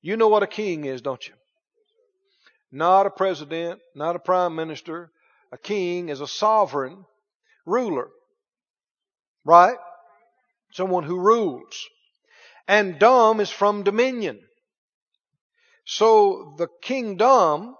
You 0.00 0.16
know 0.16 0.28
what 0.28 0.42
a 0.42 0.46
king 0.46 0.86
is, 0.86 1.02
don't 1.02 1.28
you? 1.28 1.34
Not 2.72 3.04
a 3.04 3.10
president, 3.10 3.80
not 3.94 4.16
a 4.16 4.18
prime 4.18 4.56
minister. 4.56 5.12
A 5.52 5.58
king 5.58 6.08
is 6.08 6.20
a 6.20 6.26
sovereign 6.26 7.04
ruler. 7.66 8.08
Right? 9.44 9.76
Someone 10.72 11.04
who 11.04 11.20
rules. 11.20 11.88
And 12.66 12.98
dumb 12.98 13.38
is 13.38 13.50
from 13.50 13.82
dominion. 13.82 14.40
So 15.84 16.54
the 16.56 16.68
kingdom 16.80 17.76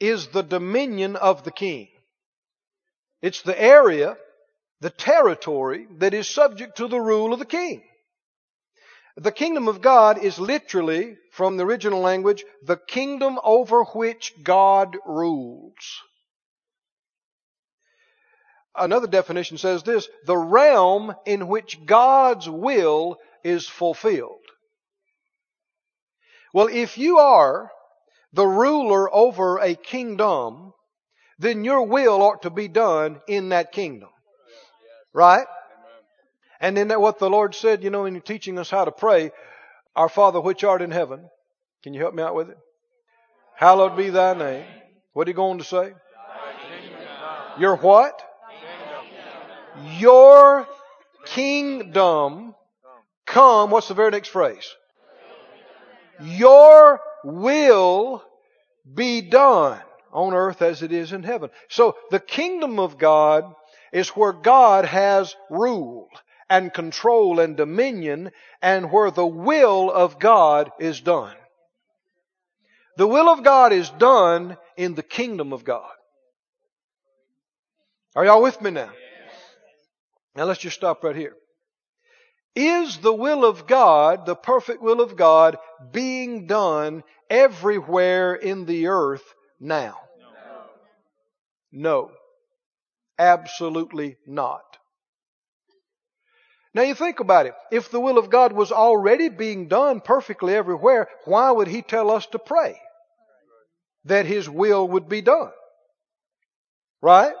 is 0.00 0.28
the 0.28 0.42
dominion 0.42 1.16
of 1.16 1.44
the 1.44 1.50
king. 1.50 1.88
It's 3.22 3.40
the 3.40 3.58
area, 3.58 4.16
the 4.80 4.90
territory 4.90 5.86
that 5.98 6.12
is 6.12 6.28
subject 6.28 6.76
to 6.76 6.88
the 6.88 7.00
rule 7.00 7.32
of 7.32 7.38
the 7.38 7.46
king. 7.46 7.82
The 9.16 9.32
kingdom 9.32 9.68
of 9.68 9.80
God 9.80 10.18
is 10.18 10.38
literally, 10.38 11.16
from 11.30 11.56
the 11.56 11.64
original 11.64 12.00
language, 12.00 12.44
the 12.62 12.76
kingdom 12.76 13.38
over 13.44 13.84
which 13.84 14.34
God 14.42 14.96
rules. 15.06 16.02
Another 18.76 19.06
definition 19.06 19.56
says 19.58 19.82
this, 19.82 20.08
the 20.26 20.36
realm 20.36 21.14
in 21.26 21.46
which 21.46 21.84
God's 21.86 22.48
will 22.48 23.18
is 23.44 23.68
fulfilled. 23.68 24.40
Well, 26.52 26.68
if 26.70 26.98
you 26.98 27.18
are 27.18 27.70
the 28.32 28.46
ruler 28.46 29.12
over 29.14 29.58
a 29.58 29.74
kingdom, 29.74 30.72
then 31.38 31.64
your 31.64 31.82
will 31.82 32.22
ought 32.22 32.42
to 32.42 32.50
be 32.50 32.68
done 32.68 33.20
in 33.28 33.50
that 33.50 33.72
kingdom. 33.72 34.08
Right? 35.12 35.46
And 36.60 36.76
then 36.76 36.88
that 36.88 37.00
what 37.00 37.18
the 37.18 37.30
Lord 37.30 37.54
said, 37.54 37.84
you 37.84 37.90
know, 37.90 38.06
in 38.06 38.20
teaching 38.20 38.58
us 38.58 38.70
how 38.70 38.84
to 38.84 38.92
pray, 38.92 39.30
Our 39.94 40.08
Father 40.08 40.40
which 40.40 40.64
art 40.64 40.82
in 40.82 40.90
heaven. 40.90 41.28
Can 41.82 41.94
you 41.94 42.00
help 42.00 42.14
me 42.14 42.22
out 42.22 42.34
with 42.34 42.50
it? 42.50 42.58
Hallowed 43.56 43.96
be 43.96 44.10
thy 44.10 44.34
name. 44.34 44.64
What 45.12 45.28
are 45.28 45.30
you 45.30 45.36
going 45.36 45.58
to 45.58 45.64
say? 45.64 45.92
Your 47.58 47.76
what? 47.76 48.20
Your 49.98 50.66
kingdom 51.26 52.54
come. 53.26 53.70
What's 53.70 53.88
the 53.88 53.94
very 53.94 54.10
next 54.10 54.28
phrase? 54.28 54.74
Your 56.20 57.00
will 57.24 58.22
be 58.92 59.20
done 59.22 59.80
on 60.12 60.34
earth 60.34 60.62
as 60.62 60.82
it 60.82 60.92
is 60.92 61.12
in 61.12 61.22
heaven. 61.22 61.50
So 61.68 61.96
the 62.10 62.20
kingdom 62.20 62.78
of 62.78 62.98
God 62.98 63.52
is 63.92 64.10
where 64.10 64.32
God 64.32 64.84
has 64.84 65.34
rule 65.50 66.08
and 66.48 66.72
control 66.72 67.40
and 67.40 67.56
dominion 67.56 68.30
and 68.62 68.92
where 68.92 69.10
the 69.10 69.26
will 69.26 69.90
of 69.90 70.18
God 70.18 70.70
is 70.78 71.00
done. 71.00 71.34
The 72.96 73.06
will 73.08 73.28
of 73.28 73.42
God 73.42 73.72
is 73.72 73.90
done 73.90 74.56
in 74.76 74.94
the 74.94 75.02
kingdom 75.02 75.52
of 75.52 75.64
God. 75.64 75.90
Are 78.14 78.24
y'all 78.24 78.42
with 78.42 78.60
me 78.60 78.70
now? 78.70 78.90
Now 80.36 80.44
let's 80.44 80.60
just 80.60 80.76
stop 80.76 81.04
right 81.04 81.16
here. 81.16 81.34
Is 82.56 82.98
the 82.98 83.12
will 83.12 83.44
of 83.44 83.66
God, 83.66 84.26
the 84.26 84.36
perfect 84.36 84.80
will 84.80 85.00
of 85.00 85.16
God, 85.16 85.56
being 85.92 86.46
done 86.46 87.02
everywhere 87.28 88.34
in 88.34 88.64
the 88.64 88.86
earth 88.88 89.24
now? 89.58 89.98
No. 91.72 92.12
Absolutely 93.18 94.16
not. 94.26 94.62
Now 96.72 96.82
you 96.82 96.94
think 96.94 97.20
about 97.20 97.46
it. 97.46 97.54
If 97.70 97.90
the 97.90 98.00
will 98.00 98.18
of 98.18 98.30
God 98.30 98.52
was 98.52 98.72
already 98.72 99.28
being 99.28 99.68
done 99.68 100.00
perfectly 100.00 100.54
everywhere, 100.54 101.08
why 101.24 101.50
would 101.50 101.68
He 101.68 101.82
tell 101.82 102.10
us 102.10 102.26
to 102.26 102.38
pray? 102.38 102.76
That 104.04 104.26
His 104.26 104.48
will 104.48 104.88
would 104.88 105.08
be 105.08 105.22
done. 105.22 105.50
Right? 107.00 107.34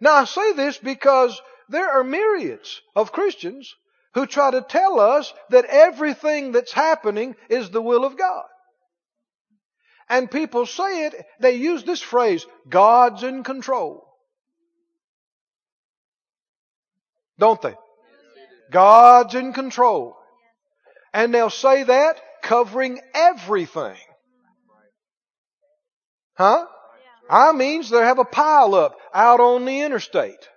Now 0.00 0.14
I 0.14 0.24
say 0.24 0.52
this 0.52 0.78
because 0.78 1.40
there 1.68 1.90
are 1.90 2.04
myriads 2.04 2.80
of 2.96 3.12
Christians 3.12 3.74
who 4.14 4.26
try 4.26 4.50
to 4.50 4.62
tell 4.62 5.00
us 5.00 5.32
that 5.50 5.66
everything 5.66 6.52
that's 6.52 6.72
happening 6.72 7.36
is 7.48 7.70
the 7.70 7.82
will 7.82 8.04
of 8.04 8.16
God. 8.16 8.44
And 10.08 10.30
people 10.30 10.64
say 10.64 11.06
it, 11.06 11.26
they 11.40 11.52
use 11.52 11.84
this 11.84 12.00
phrase, 12.00 12.46
God's 12.68 13.22
in 13.22 13.44
control. 13.44 14.08
Don't 17.38 17.60
they? 17.60 17.74
God's 18.70 19.34
in 19.34 19.52
control. 19.52 20.16
And 21.12 21.32
they'll 21.32 21.50
say 21.50 21.84
that 21.84 22.20
covering 22.42 23.00
everything. 23.14 23.96
Huh? 26.34 26.66
I 27.28 27.52
means 27.52 27.90
they 27.90 27.98
have 27.98 28.18
a 28.18 28.24
pile 28.24 28.74
up 28.74 28.96
out 29.12 29.40
on 29.40 29.64
the 29.64 29.82
interstate. 29.82 30.48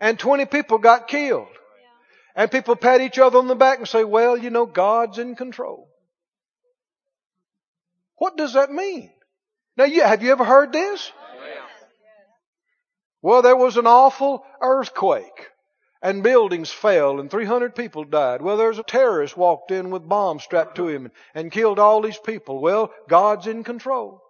And 0.00 0.18
20 0.18 0.46
people 0.46 0.78
got 0.78 1.08
killed. 1.08 1.48
And 2.34 2.50
people 2.50 2.76
pat 2.76 3.00
each 3.00 3.18
other 3.18 3.38
on 3.38 3.48
the 3.48 3.54
back 3.54 3.78
and 3.78 3.88
say, 3.88 4.04
well, 4.04 4.36
you 4.36 4.50
know, 4.50 4.66
God's 4.66 5.18
in 5.18 5.34
control. 5.34 5.88
What 8.16 8.36
does 8.36 8.54
that 8.54 8.70
mean? 8.70 9.10
Now, 9.76 9.84
you, 9.84 10.02
have 10.02 10.22
you 10.22 10.32
ever 10.32 10.44
heard 10.44 10.72
this? 10.72 11.10
Well, 13.22 13.42
there 13.42 13.56
was 13.56 13.76
an 13.76 13.86
awful 13.86 14.44
earthquake 14.62 15.48
and 16.02 16.22
buildings 16.22 16.70
fell 16.70 17.20
and 17.20 17.30
300 17.30 17.74
people 17.74 18.04
died. 18.04 18.40
Well, 18.40 18.56
there's 18.56 18.78
a 18.78 18.82
terrorist 18.82 19.36
walked 19.36 19.70
in 19.70 19.90
with 19.90 20.08
bombs 20.08 20.42
strapped 20.42 20.76
to 20.76 20.88
him 20.88 21.06
and, 21.06 21.14
and 21.34 21.52
killed 21.52 21.78
all 21.78 22.00
these 22.00 22.18
people. 22.18 22.60
Well, 22.60 22.92
God's 23.08 23.46
in 23.46 23.64
control. 23.64 24.22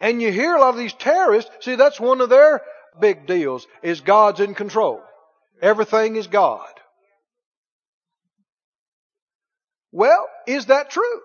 And 0.00 0.22
you 0.22 0.32
hear 0.32 0.54
a 0.54 0.60
lot 0.60 0.70
of 0.70 0.78
these 0.78 0.94
terrorists, 0.94 1.50
see, 1.60 1.74
that's 1.74 2.00
one 2.00 2.20
of 2.20 2.28
their 2.28 2.62
big 3.00 3.26
deals, 3.26 3.66
is 3.82 4.00
God's 4.00 4.40
in 4.40 4.54
control. 4.54 5.02
Everything 5.60 6.16
is 6.16 6.26
God. 6.26 6.68
Well, 9.90 10.28
is 10.46 10.66
that 10.66 10.90
true? 10.90 11.20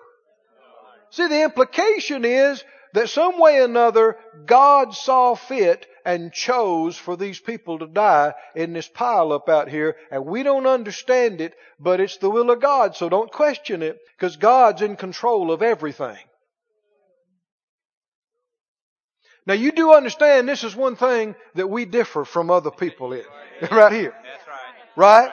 See, 1.11 1.27
the 1.27 1.43
implication 1.43 2.25
is 2.25 2.63
that 2.93 3.09
some 3.09 3.39
way 3.39 3.59
or 3.59 3.65
another, 3.65 4.17
God 4.45 4.93
saw 4.93 5.35
fit 5.35 5.85
and 6.05 6.33
chose 6.33 6.97
for 6.97 7.15
these 7.15 7.39
people 7.39 7.79
to 7.79 7.87
die 7.87 8.33
in 8.55 8.73
this 8.73 8.87
pile 8.87 9.31
up 9.31 9.49
out 9.49 9.69
here, 9.69 9.95
and 10.11 10.25
we 10.25 10.43
don't 10.43 10.67
understand 10.67 11.41
it, 11.41 11.53
but 11.79 11.99
it's 11.99 12.17
the 12.17 12.29
will 12.29 12.51
of 12.51 12.61
God, 12.61 12.95
so 12.95 13.09
don't 13.09 13.31
question 13.31 13.81
it, 13.81 13.99
because 14.17 14.37
God's 14.37 14.81
in 14.81 14.95
control 14.95 15.51
of 15.51 15.61
everything. 15.61 16.17
Now 19.45 19.53
you 19.53 19.71
do 19.71 19.93
understand 19.93 20.47
this 20.47 20.63
is 20.63 20.75
one 20.75 20.95
thing 20.95 21.35
that 21.55 21.67
we 21.67 21.85
differ 21.85 22.25
from 22.25 22.49
other 22.49 22.71
people 22.71 23.13
in. 23.13 23.23
right 23.71 23.91
here. 23.91 24.13
Right. 24.95 25.31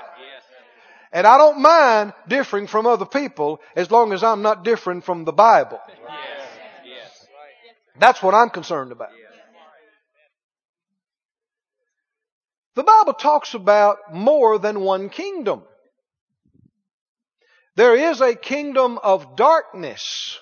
And 1.13 1.27
I 1.27 1.39
don't 1.39 1.61
mind 1.61 2.13
differing 2.29 2.67
from 2.67 2.87
other 2.87 3.07
people 3.07 3.61
as 3.75 3.91
long 3.91 4.13
as 4.13 4.23
I'm 4.23 4.43
not 4.43 4.65
different 4.65 5.05
from 5.05 5.25
the 5.25 5.33
Bible. 5.33 5.81
That's 7.99 8.23
what 8.23 8.35
I'm 8.35 8.51
concerned 8.51 8.93
about. 8.93 9.11
The 12.77 12.85
Bible 12.85 13.15
talks 13.15 13.55
about 13.55 14.15
more 14.15 14.59
than 14.59 14.81
one 14.81 15.11
kingdom. 15.11 15.63
There 17.77 17.95
is 17.95 18.21
a 18.21 18.35
kingdom 18.35 18.99
of 19.03 19.37
darkness. 19.37 20.39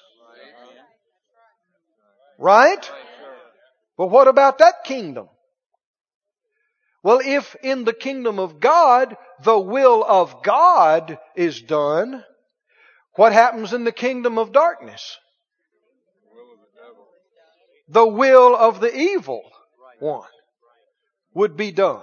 Right? 2.39 2.91
But 3.99 4.07
what 4.07 4.29
about 4.29 4.59
that 4.59 4.85
kingdom? 4.85 5.29
Well, 7.03 7.21
if 7.25 7.57
in 7.63 7.85
the 7.85 7.93
kingdom 7.93 8.39
of 8.39 8.61
God, 8.61 9.17
the 9.43 9.59
will 9.59 10.05
of 10.05 10.43
God 10.43 11.19
is 11.37 11.61
done, 11.61 12.25
what 13.17 13.33
happens 13.33 13.73
in 13.73 13.85
the 13.85 13.93
kingdom 13.93 14.39
of 14.39 14.53
darkness? 14.53 15.19
The 17.89 18.07
will 18.07 18.55
of 18.55 18.81
the 18.81 18.97
evil 18.97 19.43
one 19.99 20.29
would 21.35 21.57
be 21.57 21.73
done. 21.73 22.03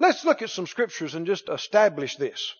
Let's 0.00 0.24
look 0.24 0.42
at 0.42 0.50
some 0.50 0.66
scriptures 0.66 1.14
and 1.14 1.26
just 1.26 1.48
establish 1.48 2.16
this. 2.16 2.54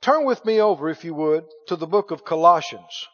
Turn 0.00 0.24
with 0.24 0.44
me 0.44 0.60
over, 0.60 0.88
if 0.88 1.04
you 1.04 1.14
would, 1.14 1.44
to 1.68 1.76
the 1.76 1.86
book 1.86 2.10
of 2.10 2.24
Colossians. 2.24 3.08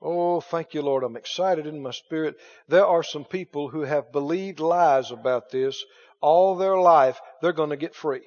Oh, 0.00 0.40
thank 0.40 0.74
you, 0.74 0.82
Lord. 0.82 1.02
I'm 1.02 1.16
excited 1.16 1.66
in 1.66 1.82
my 1.82 1.90
spirit. 1.90 2.36
There 2.68 2.86
are 2.86 3.02
some 3.02 3.24
people 3.24 3.68
who 3.68 3.82
have 3.82 4.12
believed 4.12 4.60
lies 4.60 5.10
about 5.10 5.50
this 5.50 5.84
all 6.20 6.56
their 6.56 6.76
life. 6.76 7.20
They're 7.42 7.52
going 7.52 7.70
to 7.70 7.76
get 7.76 7.94
free. 7.94 8.22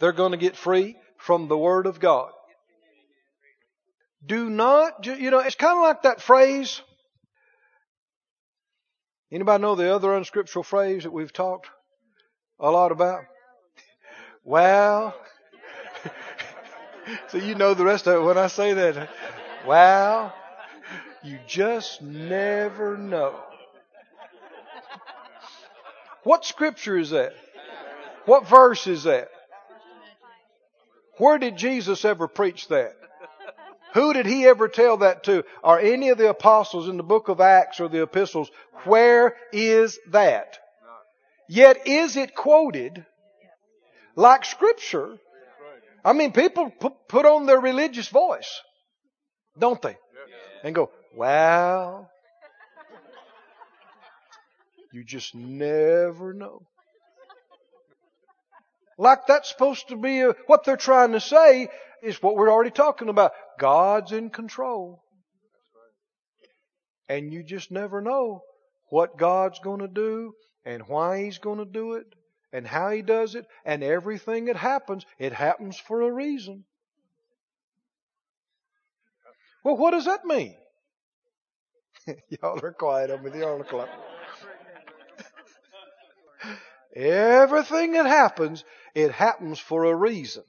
They're 0.00 0.12
going 0.12 0.32
to 0.32 0.38
get 0.38 0.56
free 0.56 0.96
from 1.18 1.48
the 1.48 1.58
Word 1.58 1.86
of 1.86 2.00
God. 2.00 2.30
Do 4.24 4.48
not, 4.48 5.06
you 5.06 5.30
know, 5.30 5.40
it's 5.40 5.56
kind 5.56 5.76
of 5.76 5.82
like 5.82 6.02
that 6.02 6.20
phrase. 6.20 6.80
Anybody 9.32 9.62
know 9.62 9.74
the 9.74 9.94
other 9.94 10.14
unscriptural 10.14 10.62
phrase 10.62 11.04
that 11.04 11.12
we've 11.12 11.32
talked 11.32 11.68
a 12.58 12.70
lot 12.70 12.92
about? 12.92 13.22
Well, 14.44 15.14
so 17.28 17.38
you 17.38 17.54
know 17.54 17.74
the 17.74 17.84
rest 17.84 18.06
of 18.06 18.22
it 18.22 18.26
when 18.26 18.38
I 18.38 18.48
say 18.48 18.72
that. 18.74 19.08
Well, 19.66 20.34
you 21.22 21.38
just 21.46 22.02
never 22.02 22.96
know. 22.96 23.34
What 26.22 26.44
scripture 26.44 26.98
is 26.98 27.10
that? 27.10 27.32
What 28.26 28.46
verse 28.46 28.86
is 28.86 29.04
that? 29.04 29.28
Where 31.18 31.38
did 31.38 31.56
Jesus 31.56 32.04
ever 32.04 32.28
preach 32.28 32.68
that? 32.68 32.96
Who 33.94 34.12
did 34.12 34.26
he 34.26 34.46
ever 34.46 34.68
tell 34.68 34.98
that 34.98 35.24
to? 35.24 35.44
Are 35.64 35.78
any 35.78 36.10
of 36.10 36.18
the 36.18 36.30
apostles 36.30 36.88
in 36.88 36.96
the 36.96 37.02
book 37.02 37.28
of 37.28 37.40
Acts 37.40 37.80
or 37.80 37.88
the 37.88 38.02
epistles? 38.02 38.50
Where 38.84 39.36
is 39.52 39.98
that? 40.08 40.58
Yet 41.48 41.86
is 41.86 42.16
it 42.16 42.34
quoted 42.34 43.04
like 44.14 44.44
scripture? 44.44 45.18
I 46.04 46.12
mean, 46.12 46.32
people 46.32 46.70
put 46.70 47.26
on 47.26 47.46
their 47.46 47.60
religious 47.60 48.08
voice, 48.08 48.60
don't 49.58 49.82
they? 49.82 49.96
And 50.62 50.74
go, 50.74 50.90
well, 51.14 52.10
you 54.92 55.04
just 55.04 55.34
never 55.34 56.32
know. 56.32 56.62
Like 58.98 59.26
that's 59.26 59.48
supposed 59.48 59.88
to 59.88 59.96
be 59.96 60.20
a, 60.20 60.34
what 60.46 60.64
they're 60.64 60.76
trying 60.76 61.12
to 61.12 61.20
say 61.20 61.68
is 62.02 62.22
what 62.22 62.36
we're 62.36 62.52
already 62.52 62.70
talking 62.70 63.08
about. 63.08 63.32
God's 63.58 64.12
in 64.12 64.30
control. 64.30 65.02
And 67.08 67.32
you 67.32 67.42
just 67.42 67.70
never 67.70 68.00
know 68.00 68.42
what 68.90 69.16
God's 69.16 69.58
going 69.60 69.80
to 69.80 69.88
do 69.88 70.34
and 70.64 70.86
why 70.86 71.24
He's 71.24 71.38
going 71.38 71.58
to 71.58 71.64
do 71.64 71.94
it 71.94 72.06
and 72.52 72.66
how 72.66 72.90
He 72.90 73.02
does 73.02 73.34
it 73.34 73.46
and 73.64 73.82
everything 73.82 74.44
that 74.46 74.56
happens, 74.56 75.06
it 75.18 75.32
happens 75.32 75.78
for 75.78 76.02
a 76.02 76.12
reason. 76.12 76.64
Well, 79.64 79.76
what 79.76 79.92
does 79.92 80.04
that 80.04 80.24
mean? 80.24 80.56
Y'all 82.42 82.60
are 82.62 82.72
quiet 82.72 83.10
on 83.10 83.22
me. 83.22 83.38
Y'all 83.38 83.62
quiet. 83.64 83.90
Everything 86.94 87.92
that 87.92 88.06
happens, 88.06 88.64
it 88.94 89.12
happens 89.12 89.58
for 89.58 89.84
a 89.84 89.94
reason. 89.94 90.42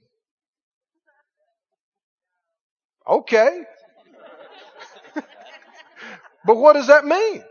Okay. 3.08 3.63
but 6.45 6.58
what 6.58 6.74
does 6.74 6.88
that 6.88 7.06
mean? 7.06 7.43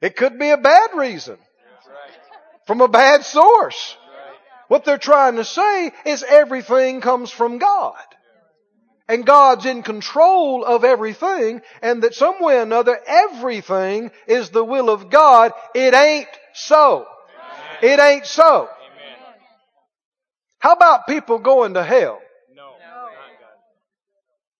It 0.00 0.16
could 0.16 0.38
be 0.38 0.50
a 0.50 0.56
bad 0.56 0.90
reason. 0.94 1.38
From 2.66 2.80
a 2.80 2.88
bad 2.88 3.24
source. 3.24 3.96
What 4.68 4.84
they're 4.84 4.98
trying 4.98 5.36
to 5.36 5.44
say 5.44 5.92
is 6.04 6.22
everything 6.22 7.00
comes 7.00 7.30
from 7.30 7.58
God. 7.58 7.94
And 9.08 9.24
God's 9.24 9.64
in 9.64 9.82
control 9.82 10.64
of 10.64 10.84
everything 10.84 11.62
and 11.80 12.02
that 12.02 12.14
some 12.14 12.42
way 12.42 12.58
or 12.58 12.62
another 12.62 13.00
everything 13.06 14.10
is 14.26 14.50
the 14.50 14.62
will 14.62 14.90
of 14.90 15.08
God. 15.08 15.52
It 15.74 15.94
ain't 15.94 16.28
so. 16.52 17.06
It 17.82 17.98
ain't 17.98 18.26
so. 18.26 18.68
How 20.58 20.72
about 20.72 21.06
people 21.06 21.38
going 21.38 21.74
to 21.74 21.84
hell? 21.84 22.20
No, 22.54 22.72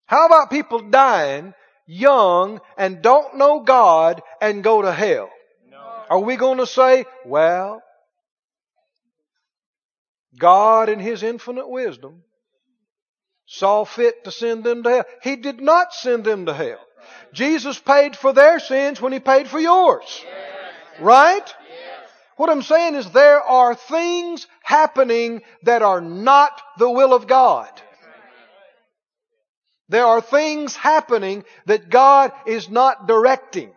how 0.07 0.25
about 0.25 0.51
people 0.51 0.81
dying 0.81 1.53
young 1.87 2.61
and 2.79 3.03
don't 3.03 3.37
know 3.37 3.61
God 3.61 4.23
and 4.41 4.65
go 4.65 4.81
to 4.81 4.93
hell? 4.93 5.29
No. 5.71 5.79
Are 6.09 6.21
we 6.21 6.37
going 6.37 6.59
to 6.59 6.67
say, 6.67 7.05
well, 7.27 7.83
God 10.39 10.89
in 10.89 11.01
His 11.01 11.23
infinite 11.23 11.69
wisdom 11.69 12.23
saw 13.49 13.85
fit 13.85 14.25
to 14.25 14.31
send 14.31 14.63
them 14.63 14.83
to 14.83 14.91
hell. 14.91 15.05
He 15.23 15.37
did 15.37 15.61
not 15.61 15.93
send 15.93 16.25
them 16.25 16.47
to 16.47 16.55
hell. 16.55 16.79
Jesus 17.33 17.79
paid 17.79 18.15
for 18.15 18.33
their 18.33 18.61
sins 18.61 19.01
when 19.01 19.13
He 19.13 19.21
paid 19.21 19.49
for 19.49 19.59
yours. 19.59 20.25
Right? 21.01 21.55
What 22.37 22.51
I'm 22.51 22.63
saying 22.63 22.95
is 22.95 23.11
there 23.11 23.41
are 23.41 23.75
things 23.75 24.47
happening 24.63 25.43
that 25.65 25.83
are 25.83 26.01
not 26.01 26.61
the 26.79 26.91
will 26.91 27.15
of 27.15 27.27
God. 27.27 27.69
There 29.89 30.05
are 30.05 30.21
things 30.21 30.77
happening 30.77 31.45
that 31.65 31.89
God 31.89 32.33
is 32.47 32.69
not 32.69 33.09
directing. 33.09 33.71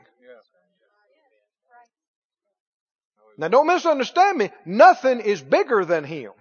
Now 3.38 3.48
don't 3.48 3.68
misunderstand 3.68 4.38
me. 4.38 4.52
Nothing 4.66 5.22
is 5.22 5.42
bigger 5.42 5.86
than 5.86 6.04
Him. 6.04 6.32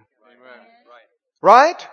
Right? 1.41 1.87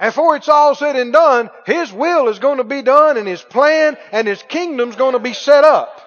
And 0.00 0.14
for 0.14 0.34
it's 0.34 0.48
all 0.48 0.74
said 0.74 0.96
and 0.96 1.12
done, 1.12 1.50
His 1.66 1.92
will 1.92 2.28
is 2.28 2.38
going 2.38 2.56
to 2.56 2.64
be 2.64 2.80
done 2.80 3.18
and 3.18 3.28
His 3.28 3.42
plan 3.42 3.98
and 4.12 4.26
His 4.26 4.42
kingdom's 4.42 4.96
going 4.96 5.12
to 5.12 5.18
be 5.18 5.34
set 5.34 5.62
up. 5.62 6.00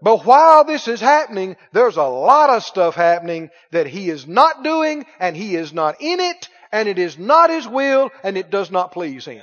But 0.00 0.24
while 0.24 0.64
this 0.64 0.86
is 0.86 1.00
happening, 1.00 1.56
there's 1.72 1.96
a 1.96 2.04
lot 2.04 2.50
of 2.50 2.62
stuff 2.62 2.94
happening 2.94 3.50
that 3.72 3.88
He 3.88 4.10
is 4.10 4.28
not 4.28 4.62
doing 4.62 5.06
and 5.18 5.36
He 5.36 5.56
is 5.56 5.72
not 5.72 5.96
in 6.00 6.20
it 6.20 6.48
and 6.70 6.88
it 6.88 7.00
is 7.00 7.18
not 7.18 7.50
His 7.50 7.66
will 7.66 8.10
and 8.22 8.38
it 8.38 8.48
does 8.48 8.70
not 8.70 8.92
please 8.92 9.24
Him. 9.24 9.42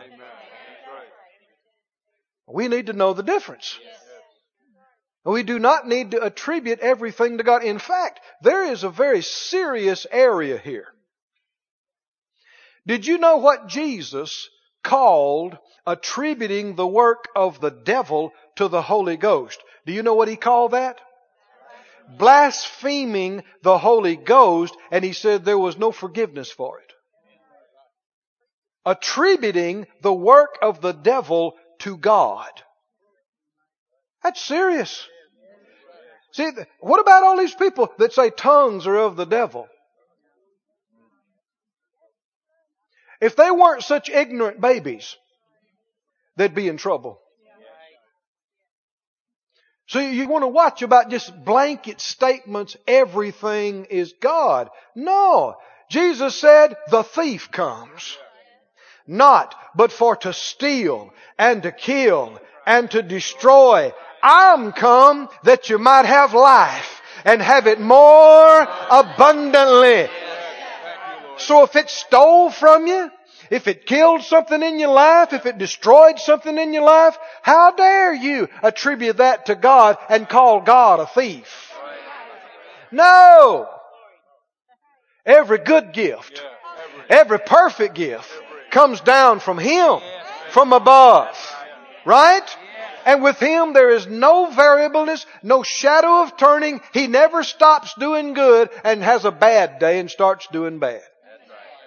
We 2.47 2.69
need 2.69 2.85
to 2.85 2.93
know 2.93 3.13
the 3.13 3.23
difference. 3.23 3.77
We 5.25 5.43
do 5.43 5.59
not 5.59 5.87
need 5.87 6.11
to 6.11 6.23
attribute 6.23 6.79
everything 6.79 7.37
to 7.37 7.43
God. 7.43 7.63
In 7.63 7.79
fact, 7.79 8.21
there 8.41 8.63
is 8.71 8.85
a 8.85 8.89
very 8.89 9.21
serious 9.21 10.07
area 10.09 10.57
here. 10.57 10.87
Did 12.87 13.05
you 13.05 13.17
know 13.17 13.37
what 13.37 13.67
Jesus 13.67 14.49
called 14.83 15.57
attributing 15.85 16.75
the 16.75 16.87
work 16.87 17.27
of 17.35 17.59
the 17.59 17.69
devil 17.69 18.31
to 18.55 18.67
the 18.67 18.81
Holy 18.81 19.17
Ghost? 19.17 19.61
Do 19.85 19.93
you 19.93 20.03
know 20.03 20.15
what 20.15 20.27
he 20.27 20.35
called 20.35 20.71
that? 20.71 20.99
Blaspheming 22.17 23.43
the 23.61 23.77
Holy 23.77 24.15
Ghost, 24.15 24.75
and 24.91 25.03
he 25.03 25.13
said 25.13 25.45
there 25.45 25.57
was 25.57 25.77
no 25.77 25.91
forgiveness 25.91 26.51
for 26.51 26.79
it. 26.79 26.93
Attributing 28.85 29.85
the 30.01 30.13
work 30.13 30.57
of 30.61 30.81
the 30.81 30.91
devil 30.91 31.53
to 31.79 31.97
God. 31.97 32.49
That's 34.23 34.41
serious. 34.41 35.07
See, 36.33 36.49
what 36.79 36.99
about 36.99 37.23
all 37.23 37.37
these 37.37 37.55
people 37.55 37.91
that 37.99 38.13
say 38.13 38.29
tongues 38.29 38.87
are 38.87 38.97
of 38.97 39.15
the 39.15 39.25
devil? 39.25 39.67
If 43.21 43.35
they 43.35 43.51
weren't 43.51 43.83
such 43.83 44.09
ignorant 44.09 44.59
babies, 44.59 45.15
they'd 46.35 46.55
be 46.55 46.67
in 46.67 46.77
trouble. 46.77 47.19
So 49.87 49.99
you 49.99 50.27
want 50.27 50.43
to 50.43 50.47
watch 50.47 50.81
about 50.81 51.09
just 51.09 51.43
blanket 51.43 51.99
statements, 51.99 52.77
everything 52.87 53.85
is 53.85 54.13
God. 54.21 54.69
No. 54.95 55.57
Jesus 55.89 56.39
said, 56.39 56.75
the 56.89 57.03
thief 57.03 57.51
comes. 57.51 58.17
Not, 59.05 59.53
but 59.75 59.91
for 59.91 60.15
to 60.17 60.31
steal 60.31 61.13
and 61.37 61.63
to 61.63 61.71
kill 61.73 62.39
and 62.65 62.89
to 62.91 63.01
destroy. 63.01 63.91
I'm 64.23 64.71
come 64.71 65.27
that 65.43 65.69
you 65.69 65.77
might 65.77 66.05
have 66.05 66.33
life 66.33 67.01
and 67.25 67.41
have 67.41 67.67
it 67.67 67.81
more 67.81 68.67
abundantly. 68.89 70.07
So 71.41 71.63
if 71.63 71.75
it 71.75 71.89
stole 71.89 72.49
from 72.49 72.87
you, 72.87 73.09
if 73.49 73.67
it 73.67 73.85
killed 73.85 74.21
something 74.21 74.61
in 74.63 74.79
your 74.79 74.93
life, 74.93 75.33
if 75.33 75.45
it 75.45 75.57
destroyed 75.57 76.19
something 76.19 76.57
in 76.57 76.73
your 76.73 76.83
life, 76.83 77.17
how 77.41 77.71
dare 77.71 78.13
you 78.13 78.47
attribute 78.63 79.17
that 79.17 79.47
to 79.47 79.55
God 79.55 79.97
and 80.09 80.29
call 80.29 80.61
God 80.61 81.01
a 81.01 81.07
thief? 81.07 81.73
No! 82.91 83.67
Every 85.25 85.59
good 85.59 85.93
gift, 85.93 86.43
every 87.09 87.39
perfect 87.39 87.95
gift 87.95 88.29
comes 88.71 89.01
down 89.01 89.39
from 89.39 89.57
Him, 89.57 89.99
from 90.51 90.73
above. 90.73 91.37
Right? 92.05 92.57
And 93.05 93.21
with 93.21 93.37
Him 93.37 93.73
there 93.73 93.89
is 93.89 94.07
no 94.07 94.49
variableness, 94.51 95.25
no 95.43 95.63
shadow 95.63 96.23
of 96.23 96.37
turning. 96.37 96.81
He 96.93 97.07
never 97.07 97.43
stops 97.43 97.93
doing 97.95 98.33
good 98.33 98.69
and 98.83 99.03
has 99.03 99.25
a 99.25 99.31
bad 99.31 99.79
day 99.79 99.99
and 99.99 100.09
starts 100.09 100.47
doing 100.51 100.79
bad. 100.79 101.01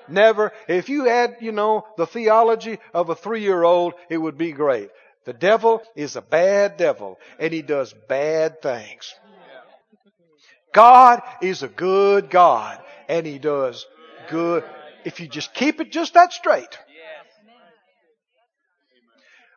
Never. 0.08 0.52
If 0.68 0.88
you 0.88 1.04
had, 1.04 1.36
you 1.40 1.52
know, 1.52 1.86
the 1.96 2.06
theology 2.06 2.78
of 2.92 3.10
a 3.10 3.14
three-year-old, 3.14 3.94
it 4.10 4.18
would 4.18 4.38
be 4.38 4.52
great. 4.52 4.90
The 5.24 5.32
devil 5.32 5.82
is 5.96 6.16
a 6.16 6.22
bad 6.22 6.76
devil 6.76 7.18
and 7.38 7.52
he 7.52 7.62
does 7.62 7.94
bad 8.08 8.60
things. 8.60 9.14
God 10.74 11.22
is 11.40 11.62
a 11.62 11.68
good 11.68 12.30
God 12.30 12.80
and 13.08 13.26
he 13.26 13.38
does 13.38 13.86
good. 14.28 14.64
If 15.04 15.20
you 15.20 15.28
just 15.28 15.54
keep 15.54 15.80
it 15.80 15.92
just 15.92 16.14
that 16.14 16.32
straight. 16.32 16.78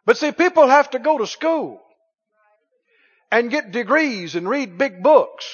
But 0.06 0.18
see, 0.18 0.32
people 0.32 0.68
have 0.68 0.92
to 0.92 1.00
go 1.00 1.18
to 1.18 1.28
school 1.28 1.82
and 3.30 3.52
get 3.52 3.72
degrees 3.72 4.36
and 4.36 4.48
read 4.48 4.78
big 4.78 5.04
books 5.04 5.46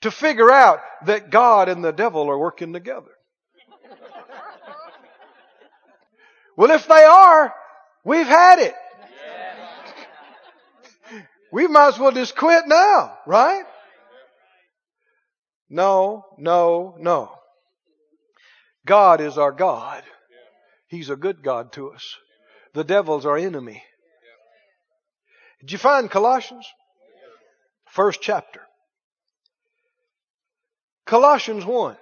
to 0.00 0.10
figure 0.10 0.50
out 0.50 0.80
that 1.04 1.30
God 1.30 1.68
and 1.68 1.84
the 1.84 1.92
devil 1.92 2.30
are 2.30 2.38
working 2.38 2.72
together. 2.72 3.10
Well, 6.62 6.70
if 6.70 6.86
they 6.86 7.02
are, 7.02 7.52
we've 8.04 8.24
had 8.24 8.60
it. 8.60 8.74
We 11.50 11.66
might 11.66 11.88
as 11.88 11.98
well 11.98 12.12
just 12.12 12.36
quit 12.36 12.68
now, 12.68 13.18
right? 13.26 13.64
No, 15.68 16.24
no, 16.38 16.94
no. 17.00 17.32
God 18.86 19.20
is 19.20 19.38
our 19.38 19.50
God. 19.50 20.04
He's 20.86 21.10
a 21.10 21.16
good 21.16 21.42
God 21.42 21.72
to 21.72 21.90
us. 21.90 22.16
The 22.74 22.84
devil's 22.84 23.26
our 23.26 23.36
enemy. 23.36 23.82
Did 25.62 25.72
you 25.72 25.78
find 25.78 26.08
Colossians? 26.08 26.68
First 27.88 28.20
chapter. 28.22 28.60
Colossians 31.06 31.64
1. 31.64 31.96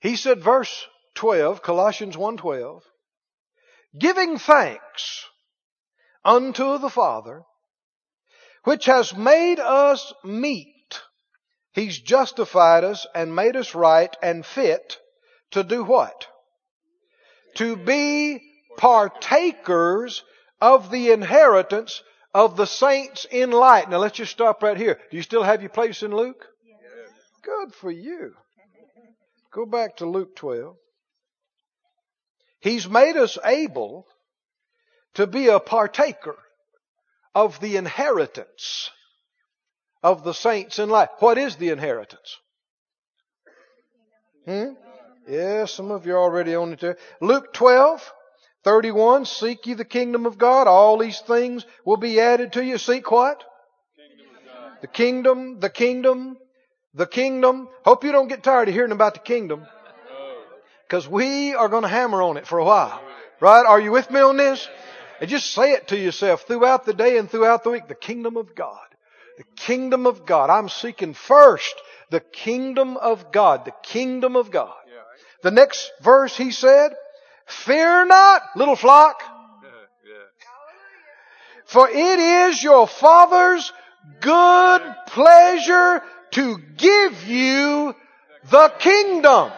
He 0.00 0.16
said 0.16 0.42
verse 0.42 0.86
12, 1.18 1.62
Colossians 1.62 2.16
1:12, 2.16 2.82
giving 3.98 4.38
thanks 4.38 5.26
unto 6.24 6.78
the 6.78 6.88
Father 6.88 7.42
which 8.62 8.84
has 8.84 9.16
made 9.16 9.58
us 9.58 10.12
meet. 10.22 11.00
He's 11.72 11.98
justified 11.98 12.84
us 12.84 13.04
and 13.16 13.34
made 13.34 13.56
us 13.56 13.74
right 13.74 14.16
and 14.22 14.46
fit 14.46 14.98
to 15.50 15.64
do 15.64 15.82
what? 15.82 16.28
To 17.56 17.74
be 17.74 18.40
partakers 18.76 20.22
of 20.60 20.90
the 20.92 21.10
inheritance 21.10 22.00
of 22.32 22.56
the 22.56 22.66
saints 22.66 23.26
in 23.28 23.50
light. 23.50 23.90
Now 23.90 23.98
let's 23.98 24.18
just 24.18 24.30
stop 24.30 24.62
right 24.62 24.76
here. 24.76 25.00
Do 25.10 25.16
you 25.16 25.24
still 25.24 25.42
have 25.42 25.62
your 25.62 25.70
place 25.70 26.04
in 26.04 26.14
Luke? 26.14 26.46
Good 27.42 27.74
for 27.74 27.90
you. 27.90 28.34
Go 29.50 29.66
back 29.66 29.96
to 29.96 30.06
Luke 30.06 30.36
12. 30.36 30.76
He's 32.60 32.88
made 32.88 33.16
us 33.16 33.38
able 33.44 34.06
to 35.14 35.26
be 35.26 35.48
a 35.48 35.60
partaker 35.60 36.36
of 37.34 37.60
the 37.60 37.76
inheritance 37.76 38.90
of 40.02 40.24
the 40.24 40.34
saints 40.34 40.78
in 40.78 40.88
life. 40.88 41.10
What 41.18 41.38
is 41.38 41.56
the 41.56 41.70
inheritance? 41.70 42.36
Hmm? 44.44 44.72
Yeah, 45.28 45.66
some 45.66 45.90
of 45.90 46.06
you 46.06 46.14
are 46.14 46.22
already 46.22 46.54
on 46.54 46.72
it 46.72 46.80
there. 46.80 46.96
Luke 47.20 47.52
12, 47.52 48.12
31, 48.64 49.26
seek 49.26 49.66
ye 49.66 49.74
the 49.74 49.84
kingdom 49.84 50.26
of 50.26 50.38
God. 50.38 50.66
All 50.66 50.98
these 50.98 51.20
things 51.20 51.66
will 51.84 51.96
be 51.96 52.18
added 52.18 52.54
to 52.54 52.64
you. 52.64 52.78
Seek 52.78 53.10
what? 53.10 53.44
The 54.80 54.86
kingdom, 54.86 55.60
the 55.60 55.70
kingdom, 55.70 56.38
the 56.94 57.06
kingdom. 57.06 57.68
Hope 57.84 58.04
you 58.04 58.12
don't 58.12 58.28
get 58.28 58.42
tired 58.42 58.68
of 58.68 58.74
hearing 58.74 58.92
about 58.92 59.14
the 59.14 59.20
kingdom. 59.20 59.66
Because 60.88 61.06
we 61.06 61.54
are 61.54 61.68
going 61.68 61.82
to 61.82 61.88
hammer 61.88 62.22
on 62.22 62.38
it 62.38 62.46
for 62.46 62.58
a 62.58 62.64
while. 62.64 63.02
Right? 63.40 63.66
Are 63.66 63.78
you 63.78 63.92
with 63.92 64.10
me 64.10 64.20
on 64.20 64.38
this? 64.38 64.66
And 65.20 65.28
just 65.28 65.50
say 65.52 65.72
it 65.72 65.88
to 65.88 65.98
yourself 65.98 66.46
throughout 66.46 66.86
the 66.86 66.94
day 66.94 67.18
and 67.18 67.30
throughout 67.30 67.62
the 67.62 67.70
week. 67.70 67.88
The 67.88 67.94
kingdom 67.94 68.38
of 68.38 68.54
God. 68.54 68.86
The 69.36 69.44
kingdom 69.56 70.06
of 70.06 70.24
God. 70.24 70.48
I'm 70.48 70.70
seeking 70.70 71.12
first 71.12 71.74
the 72.10 72.20
kingdom 72.20 72.96
of 72.96 73.30
God. 73.32 73.66
The 73.66 73.74
kingdom 73.82 74.34
of 74.34 74.50
God. 74.50 74.72
The 75.42 75.50
next 75.50 75.92
verse 76.00 76.36
he 76.36 76.50
said, 76.50 76.92
Fear 77.46 78.06
not, 78.06 78.42
little 78.56 78.76
flock. 78.76 79.22
For 81.66 81.88
it 81.88 82.18
is 82.18 82.62
your 82.62 82.88
Father's 82.88 83.70
good 84.20 84.82
pleasure 85.08 86.02
to 86.32 86.58
give 86.78 87.24
you 87.24 87.94
the 88.50 88.72
kingdom. 88.78 89.52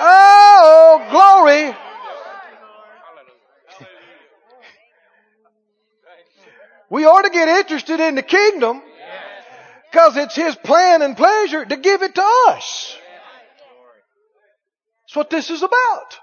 Oh, 0.00 1.06
glory. 1.10 1.74
We 6.90 7.04
ought 7.04 7.22
to 7.22 7.30
get 7.30 7.48
interested 7.48 8.00
in 8.00 8.14
the 8.14 8.22
kingdom 8.22 8.82
because 9.90 10.16
it's 10.16 10.36
His 10.36 10.54
plan 10.56 11.02
and 11.02 11.16
pleasure 11.16 11.64
to 11.64 11.76
give 11.76 12.02
it 12.02 12.14
to 12.14 12.22
us. 12.48 12.96
That's 15.02 15.16
what 15.16 15.30
this 15.30 15.50
is 15.50 15.62
about. 15.62 16.18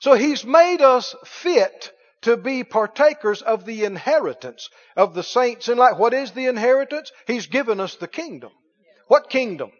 So 0.00 0.14
He's 0.14 0.44
made 0.44 0.80
us 0.82 1.14
fit 1.24 1.92
to 2.22 2.36
be 2.36 2.64
partakers 2.64 3.42
of 3.42 3.64
the 3.64 3.84
inheritance 3.84 4.68
of 4.96 5.14
the 5.14 5.22
saints 5.22 5.68
in 5.68 5.78
light. 5.78 5.96
What 5.96 6.14
is 6.14 6.32
the 6.32 6.46
inheritance? 6.46 7.12
He's 7.26 7.46
given 7.46 7.80
us 7.80 7.94
the 7.96 8.08
kingdom. 8.08 8.50
What 9.06 9.30
kingdom? 9.30 9.70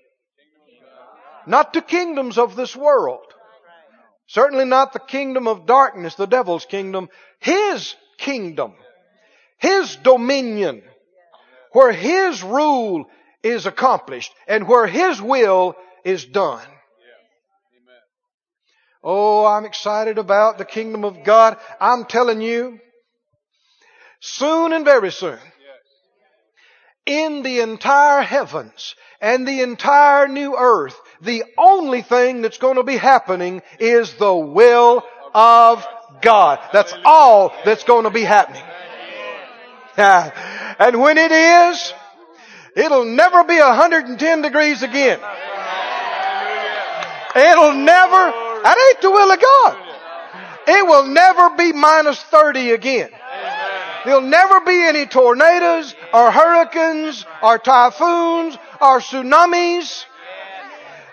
Not 1.48 1.72
the 1.72 1.82
kingdoms 1.82 2.36
of 2.36 2.56
this 2.56 2.76
world. 2.76 3.24
Certainly 4.26 4.66
not 4.66 4.92
the 4.92 4.98
kingdom 4.98 5.48
of 5.48 5.64
darkness, 5.64 6.14
the 6.14 6.26
devil's 6.26 6.66
kingdom. 6.66 7.08
His 7.40 7.96
kingdom. 8.18 8.74
His 9.56 9.96
dominion. 9.96 10.82
Where 11.72 11.92
His 11.92 12.42
rule 12.42 13.06
is 13.42 13.66
accomplished 13.66 14.32
and 14.46 14.68
where 14.68 14.86
His 14.86 15.20
will 15.22 15.74
is 16.04 16.24
done. 16.26 16.66
Oh, 19.02 19.46
I'm 19.46 19.64
excited 19.64 20.18
about 20.18 20.58
the 20.58 20.64
kingdom 20.64 21.04
of 21.04 21.24
God. 21.24 21.56
I'm 21.80 22.04
telling 22.04 22.42
you, 22.42 22.78
soon 24.20 24.72
and 24.72 24.84
very 24.84 25.12
soon, 25.12 25.38
in 27.06 27.42
the 27.42 27.60
entire 27.60 28.22
heavens 28.22 28.94
and 29.20 29.46
the 29.48 29.62
entire 29.62 30.28
new 30.28 30.56
earth, 30.56 30.98
the 31.20 31.44
only 31.56 32.02
thing 32.02 32.42
that's 32.42 32.58
going 32.58 32.76
to 32.76 32.84
be 32.84 32.96
happening 32.96 33.62
is 33.78 34.14
the 34.14 34.34
will 34.34 35.02
of 35.34 35.86
God. 36.22 36.60
That's 36.72 36.94
all 37.04 37.52
that's 37.64 37.84
going 37.84 38.04
to 38.04 38.10
be 38.10 38.22
happening. 38.22 38.62
And 39.96 41.00
when 41.00 41.18
it 41.18 41.32
is, 41.32 41.92
it'll 42.76 43.04
never 43.04 43.44
be 43.44 43.58
110 43.58 44.42
degrees 44.42 44.82
again. 44.82 45.18
It'll 47.34 47.74
never, 47.74 48.32
that 48.62 48.90
ain't 48.90 49.02
the 49.02 49.10
will 49.10 49.30
of 49.30 49.40
God. 49.40 49.76
It 50.68 50.86
will 50.86 51.06
never 51.06 51.50
be 51.56 51.72
minus 51.72 52.22
30 52.22 52.70
again. 52.70 53.10
There'll 54.04 54.20
never 54.20 54.60
be 54.60 54.82
any 54.82 55.06
tornadoes 55.06 55.94
or 56.12 56.30
hurricanes 56.30 57.24
or 57.42 57.58
typhoons 57.58 58.56
or 58.80 59.00
tsunamis. 59.00 60.04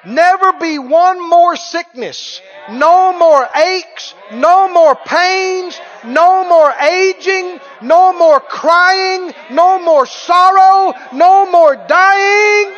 Never 0.06 0.54
be 0.54 0.78
one 0.78 1.28
more 1.28 1.56
sickness. 1.56 2.41
No 2.70 3.18
more 3.18 3.48
aches. 3.56 4.13
No 4.34 4.72
more 4.72 4.96
pains. 4.96 5.80
No 6.06 6.48
more 6.48 6.72
aging. 6.72 7.60
No 7.82 8.13
more 8.13 8.39
crying. 8.39 9.34
No 9.50 9.80
more 9.80 10.06
sorrow. 10.06 10.94
No 11.12 11.50
more 11.50 11.76
dying. 11.76 12.74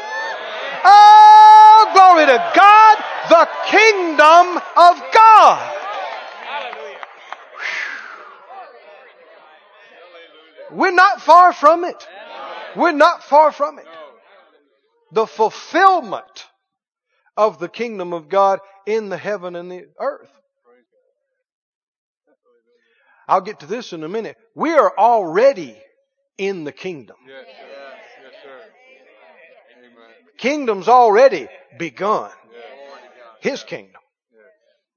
Oh, 0.86 1.90
glory 1.94 2.26
to 2.28 2.52
God. 2.56 2.98
The 3.30 3.50
kingdom 3.68 4.58
of 4.78 5.04
God. 5.14 5.74
We're 10.72 10.92
not 10.92 11.22
far 11.22 11.54
from 11.54 11.84
it. 11.84 12.08
We're 12.76 12.92
not 12.92 13.24
far 13.24 13.52
from 13.52 13.80
it. 13.80 13.88
The 15.12 15.26
fulfillment 15.26 16.47
of 17.38 17.60
the 17.60 17.70
kingdom 17.70 18.14
of 18.14 18.28
God 18.28 18.60
in 18.86 19.10
the 19.10 19.18
heaven 19.18 19.56
and 19.56 19.72
the 19.72 19.86
earth. 20.00 20.30
I'll 23.28 23.42
get 23.42 23.60
to 23.60 23.66
this 23.66 23.94
in 23.94 24.04
a 24.04 24.10
minute. 24.10 24.38
We 24.56 24.74
are 24.74 24.94
already 24.98 25.78
in 26.38 26.64
the 26.64 26.72
kingdom. 26.72 27.18
Yes, 27.28 27.46
yes, 27.48 28.34
sir. 28.44 28.60
Kingdom's 30.38 30.88
already 30.88 31.48
begun. 31.78 32.32
His 33.42 33.64
kingdom. 33.64 34.02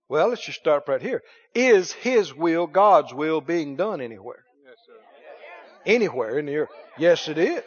Well, 0.09 0.29
let's 0.29 0.45
just 0.45 0.59
start 0.59 0.85
right 0.89 1.01
here. 1.01 1.23
Is 1.55 1.93
His 1.93 2.35
will, 2.35 2.67
God's 2.67 3.13
will, 3.13 3.41
being 3.41 3.77
done 3.77 4.01
anywhere? 4.01 4.45
Anywhere 5.87 6.39
in 6.39 6.47
the 6.47 6.57
earth? 6.57 6.69
Yes, 6.99 7.29
it 7.29 7.39
is. 7.39 7.65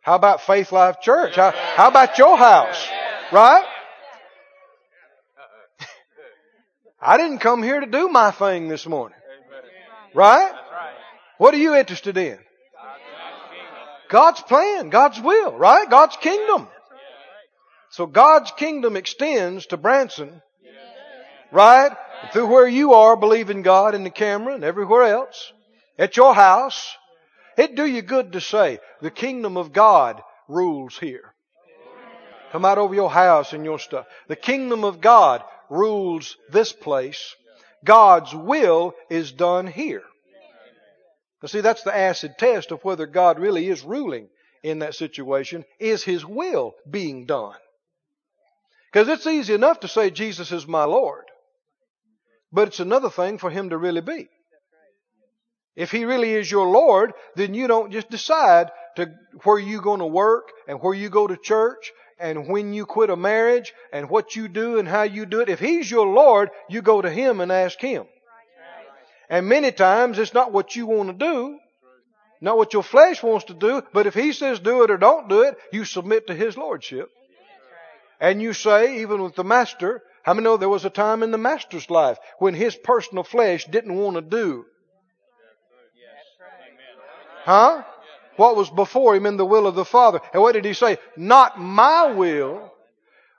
How 0.00 0.14
about 0.14 0.42
Faith 0.42 0.72
Life 0.72 1.00
Church? 1.00 1.34
How, 1.36 1.50
how 1.50 1.88
about 1.88 2.18
your 2.18 2.36
house? 2.36 2.88
Right? 3.32 3.64
I 7.06 7.18
didn't 7.18 7.38
come 7.38 7.62
here 7.62 7.78
to 7.78 7.86
do 7.86 8.08
my 8.08 8.32
thing 8.32 8.66
this 8.66 8.84
morning. 8.84 9.16
Right? 10.12 10.52
What 11.38 11.54
are 11.54 11.58
you 11.58 11.76
interested 11.76 12.16
in? 12.16 12.36
God's 14.08 14.42
plan, 14.42 14.90
God's 14.90 15.20
will, 15.20 15.56
right? 15.56 15.88
God's 15.88 16.16
kingdom. 16.16 16.66
So 17.90 18.06
God's 18.06 18.50
kingdom 18.50 18.96
extends 18.96 19.66
to 19.66 19.76
Branson, 19.76 20.42
right? 21.52 21.92
Through 22.32 22.48
where 22.48 22.66
you 22.66 22.94
are 22.94 23.16
believing 23.16 23.62
God 23.62 23.94
in 23.94 24.02
the 24.02 24.10
camera 24.10 24.54
and 24.54 24.64
everywhere 24.64 25.04
else, 25.04 25.52
at 25.96 26.16
your 26.16 26.34
house. 26.34 26.92
It'd 27.56 27.76
do 27.76 27.86
you 27.86 28.02
good 28.02 28.32
to 28.32 28.40
say, 28.40 28.80
the 29.00 29.12
kingdom 29.12 29.56
of 29.56 29.72
God 29.72 30.20
rules 30.48 30.98
here. 30.98 31.34
Come 32.50 32.64
out 32.64 32.78
over 32.78 32.94
your 32.94 33.10
house 33.10 33.52
and 33.52 33.64
your 33.64 33.78
stuff. 33.78 34.06
The 34.26 34.36
kingdom 34.36 34.82
of 34.82 35.00
God 35.00 35.44
rules 35.70 36.36
this 36.50 36.72
place. 36.72 37.34
God's 37.84 38.34
will 38.34 38.94
is 39.10 39.32
done 39.32 39.66
here. 39.66 40.02
Now 41.42 41.48
see, 41.48 41.60
that's 41.60 41.82
the 41.82 41.96
acid 41.96 42.34
test 42.38 42.72
of 42.72 42.84
whether 42.84 43.06
God 43.06 43.38
really 43.38 43.68
is 43.68 43.84
ruling 43.84 44.28
in 44.62 44.80
that 44.80 44.94
situation. 44.94 45.64
Is 45.78 46.02
His 46.02 46.24
will 46.24 46.74
being 46.90 47.26
done? 47.26 47.54
Because 48.92 49.08
it's 49.08 49.26
easy 49.26 49.54
enough 49.54 49.80
to 49.80 49.88
say 49.88 50.10
Jesus 50.10 50.50
is 50.52 50.66
my 50.66 50.84
Lord. 50.84 51.24
But 52.52 52.68
it's 52.68 52.80
another 52.80 53.10
thing 53.10 53.38
for 53.38 53.50
Him 53.50 53.70
to 53.70 53.76
really 53.76 54.00
be. 54.00 54.28
If 55.76 55.90
He 55.90 56.04
really 56.04 56.32
is 56.32 56.50
your 56.50 56.66
Lord, 56.66 57.12
then 57.34 57.52
you 57.52 57.66
don't 57.66 57.92
just 57.92 58.08
decide 58.08 58.70
to 58.96 59.12
where 59.44 59.58
you're 59.58 59.82
going 59.82 60.00
to 60.00 60.06
work 60.06 60.48
and 60.66 60.80
where 60.80 60.94
you 60.94 61.10
go 61.10 61.26
to 61.26 61.36
church 61.36 61.92
and 62.18 62.48
when 62.48 62.72
you 62.72 62.86
quit 62.86 63.10
a 63.10 63.16
marriage 63.16 63.74
and 63.92 64.08
what 64.08 64.36
you 64.36 64.48
do 64.48 64.78
and 64.78 64.88
how 64.88 65.02
you 65.02 65.26
do 65.26 65.40
it. 65.40 65.48
If 65.48 65.60
He's 65.60 65.90
your 65.90 66.06
Lord, 66.06 66.50
you 66.68 66.82
go 66.82 67.02
to 67.02 67.10
Him 67.10 67.40
and 67.40 67.52
ask 67.52 67.80
Him. 67.80 68.06
And 69.28 69.48
many 69.48 69.72
times 69.72 70.18
it's 70.18 70.34
not 70.34 70.52
what 70.52 70.76
you 70.76 70.86
want 70.86 71.08
to 71.08 71.26
do, 71.26 71.58
not 72.40 72.56
what 72.56 72.72
your 72.72 72.82
flesh 72.82 73.22
wants 73.22 73.46
to 73.46 73.54
do, 73.54 73.82
but 73.92 74.06
if 74.06 74.14
He 74.14 74.32
says 74.32 74.60
do 74.60 74.82
it 74.84 74.90
or 74.90 74.96
don't 74.96 75.28
do 75.28 75.42
it, 75.42 75.56
you 75.72 75.84
submit 75.84 76.28
to 76.28 76.34
His 76.34 76.56
Lordship. 76.56 77.10
And 78.20 78.40
you 78.40 78.52
say, 78.52 79.00
even 79.02 79.22
with 79.22 79.34
the 79.34 79.44
Master, 79.44 80.02
how 80.22 80.34
many 80.34 80.44
know 80.44 80.56
there 80.56 80.68
was 80.68 80.84
a 80.84 80.90
time 80.90 81.22
in 81.22 81.30
the 81.30 81.38
Master's 81.38 81.88
life 81.88 82.18
when 82.38 82.54
his 82.54 82.74
personal 82.74 83.22
flesh 83.22 83.64
didn't 83.66 83.94
want 83.94 84.16
to 84.16 84.22
do? 84.22 84.64
Huh? 87.44 87.84
What 88.36 88.56
was 88.56 88.70
before 88.70 89.14
him 89.16 89.26
in 89.26 89.36
the 89.36 89.46
will 89.46 89.66
of 89.66 89.74
the 89.74 89.84
Father. 89.84 90.20
And 90.32 90.42
what 90.42 90.52
did 90.52 90.64
he 90.64 90.74
say? 90.74 90.98
Not 91.16 91.60
my 91.60 92.12
will, 92.12 92.72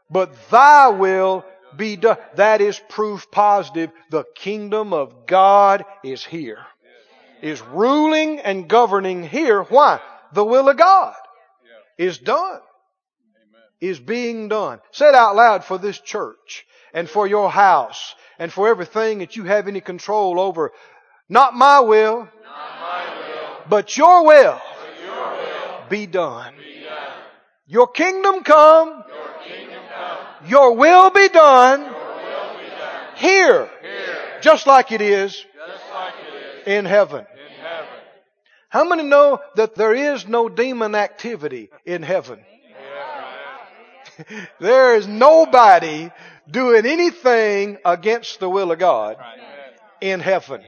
but 0.10 0.50
thy 0.50 0.90
will 0.90 1.46
be 1.76 1.96
done. 1.96 2.18
That 2.36 2.62
is 2.62 2.80
proof 2.90 3.30
positive. 3.32 3.92
The 4.10 4.26
kingdom 4.36 4.94
of 4.94 5.28
God 5.28 5.86
is 6.04 6.24
here. 6.24 6.66
Is 7.42 7.62
ruling 7.62 8.40
and 8.40 8.68
governing 8.68 9.24
here. 9.24 9.62
Why? 9.64 10.00
The 10.34 10.44
will 10.44 10.70
of 10.70 10.78
God 10.78 11.16
is 11.98 12.18
done. 12.18 12.62
Is 13.80 14.00
being 14.00 14.48
done. 14.48 14.80
Say 14.92 15.10
it 15.10 15.16
out 15.16 15.36
loud 15.36 15.64
for 15.64 15.78
this 15.78 16.00
church 16.00 16.66
and 16.94 17.08
for 17.08 17.28
your 17.28 17.52
house 17.52 18.16
and 18.40 18.52
for 18.52 18.68
everything 18.68 19.20
that 19.20 19.36
you 19.36 19.44
have 19.44 19.68
any 19.68 19.82
control 19.82 20.40
over. 20.40 20.72
Not 21.30 21.54
my 21.54 21.82
will, 21.82 22.20
Not 22.22 22.30
my 22.82 23.06
will, 23.20 23.66
but 23.70 23.96
your 23.96 24.26
will 24.26 24.26
but 24.26 24.26
your 24.26 24.26
will 24.26 24.62
be 25.90 26.06
done. 26.06 26.54
be 26.58 26.84
done. 26.84 27.14
Your 27.66 27.88
kingdom 27.88 28.44
come, 28.44 29.04
Your 29.08 29.28
kingdom 29.44 29.84
come. 29.94 30.50
your 30.50 30.76
will 30.76 31.10
be 31.10 31.28
done 31.30 31.82
will 31.82 31.90
be 31.90 32.70
done. 32.70 33.16
here, 33.16 33.70
Here, 33.82 34.40
just 34.42 34.68
like 34.68 34.92
it 34.92 35.02
is 35.02 35.46
in 36.66 36.86
heaven. 36.86 37.20
in 37.20 37.62
heaven. 37.62 37.88
How 38.70 38.84
many 38.84 39.04
know 39.04 39.40
that 39.56 39.76
there 39.76 39.94
is 39.94 40.28
no 40.28 40.50
demon 40.50 40.96
activity 40.96 41.70
in 41.86 42.04
heaven? 42.04 42.40
there 44.60 44.96
is 44.96 45.08
nobody 45.08 46.10
doing 46.50 46.86
anything 46.86 47.78
against 47.86 48.40
the 48.40 48.50
will 48.50 48.72
of 48.72 48.80
God 48.80 49.18
in 50.02 50.20
heaven. 50.20 50.62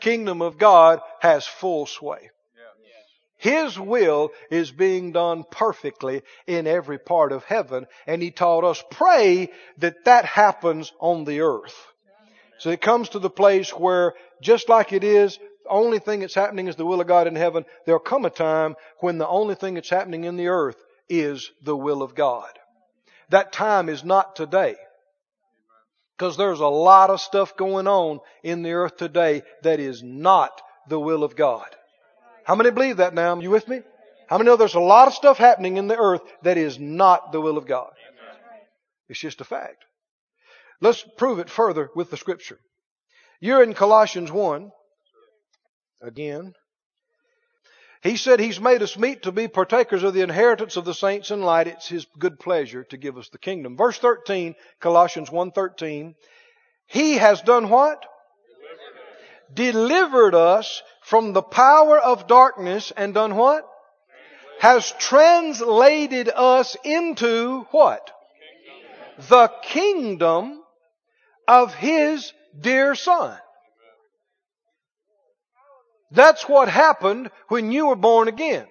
Kingdom 0.00 0.42
of 0.42 0.58
God 0.58 1.00
has 1.20 1.46
full 1.46 1.86
sway. 1.86 2.30
His 3.42 3.76
will 3.76 4.30
is 4.52 4.70
being 4.70 5.10
done 5.10 5.42
perfectly 5.50 6.22
in 6.46 6.68
every 6.68 7.00
part 7.00 7.32
of 7.32 7.42
heaven, 7.42 7.88
and 8.06 8.22
He 8.22 8.30
taught 8.30 8.62
us 8.62 8.84
pray 8.88 9.50
that 9.78 10.04
that 10.04 10.26
happens 10.26 10.92
on 11.00 11.24
the 11.24 11.40
earth. 11.40 11.74
So 12.58 12.70
it 12.70 12.80
comes 12.80 13.08
to 13.08 13.18
the 13.18 13.28
place 13.28 13.70
where, 13.70 14.14
just 14.40 14.68
like 14.68 14.92
it 14.92 15.02
is, 15.02 15.38
the 15.64 15.70
only 15.70 15.98
thing 15.98 16.20
that's 16.20 16.36
happening 16.36 16.68
is 16.68 16.76
the 16.76 16.86
will 16.86 17.00
of 17.00 17.08
God 17.08 17.26
in 17.26 17.34
heaven, 17.34 17.64
there'll 17.84 17.98
come 17.98 18.24
a 18.24 18.30
time 18.30 18.76
when 19.00 19.18
the 19.18 19.26
only 19.26 19.56
thing 19.56 19.74
that's 19.74 19.90
happening 19.90 20.22
in 20.22 20.36
the 20.36 20.46
earth 20.46 20.80
is 21.08 21.50
the 21.64 21.76
will 21.76 22.04
of 22.04 22.14
God. 22.14 22.50
That 23.30 23.52
time 23.52 23.88
is 23.88 24.04
not 24.04 24.36
today. 24.36 24.76
Because 26.16 26.36
there's 26.36 26.60
a 26.60 26.68
lot 26.68 27.10
of 27.10 27.20
stuff 27.20 27.56
going 27.56 27.88
on 27.88 28.20
in 28.44 28.62
the 28.62 28.70
earth 28.70 28.98
today 28.98 29.42
that 29.64 29.80
is 29.80 30.00
not 30.00 30.62
the 30.86 31.00
will 31.00 31.24
of 31.24 31.34
God. 31.34 31.66
How 32.44 32.54
many 32.54 32.70
believe 32.70 32.98
that 32.98 33.14
now? 33.14 33.38
You 33.38 33.50
with 33.50 33.68
me? 33.68 33.80
How 34.28 34.38
many 34.38 34.48
know 34.48 34.56
there's 34.56 34.74
a 34.74 34.80
lot 34.80 35.08
of 35.08 35.14
stuff 35.14 35.38
happening 35.38 35.76
in 35.76 35.88
the 35.88 35.96
earth 35.96 36.22
that 36.42 36.56
is 36.56 36.78
not 36.78 37.32
the 37.32 37.40
will 37.40 37.58
of 37.58 37.66
God? 37.66 37.90
It's 39.08 39.20
just 39.20 39.40
a 39.40 39.44
fact. 39.44 39.84
Let's 40.80 41.04
prove 41.16 41.38
it 41.38 41.50
further 41.50 41.90
with 41.94 42.10
the 42.10 42.16
scripture. 42.16 42.58
You're 43.40 43.62
in 43.62 43.74
Colossians 43.74 44.32
1. 44.32 44.70
Again. 46.02 46.54
He 48.02 48.16
said 48.16 48.40
he's 48.40 48.60
made 48.60 48.82
us 48.82 48.98
meet 48.98 49.22
to 49.22 49.32
be 49.32 49.46
partakers 49.46 50.02
of 50.02 50.12
the 50.12 50.22
inheritance 50.22 50.76
of 50.76 50.84
the 50.84 50.94
saints 50.94 51.30
in 51.30 51.42
light. 51.42 51.68
It's 51.68 51.88
his 51.88 52.06
good 52.18 52.40
pleasure 52.40 52.84
to 52.90 52.96
give 52.96 53.16
us 53.16 53.28
the 53.28 53.38
kingdom. 53.38 53.76
Verse 53.76 53.98
13, 53.98 54.56
Colossians 54.80 55.30
1.13. 55.30 56.14
He 56.86 57.14
has 57.14 57.40
done 57.42 57.68
what? 57.68 58.04
Delivered 59.54 60.34
us 60.34 60.82
from 61.02 61.32
the 61.32 61.42
power 61.42 61.98
of 61.98 62.26
darkness 62.26 62.92
and 62.96 63.12
done 63.12 63.36
what? 63.36 63.68
Has 64.60 64.92
translated 64.98 66.28
us 66.28 66.76
into 66.84 67.66
what? 67.72 68.10
The 69.28 69.50
kingdom 69.62 70.62
of 71.46 71.74
his 71.74 72.32
dear 72.58 72.94
son. 72.94 73.36
That's 76.12 76.48
what 76.48 76.68
happened 76.68 77.30
when 77.48 77.72
you 77.72 77.86
were 77.86 77.96
born 77.96 78.28
again. 78.28 78.66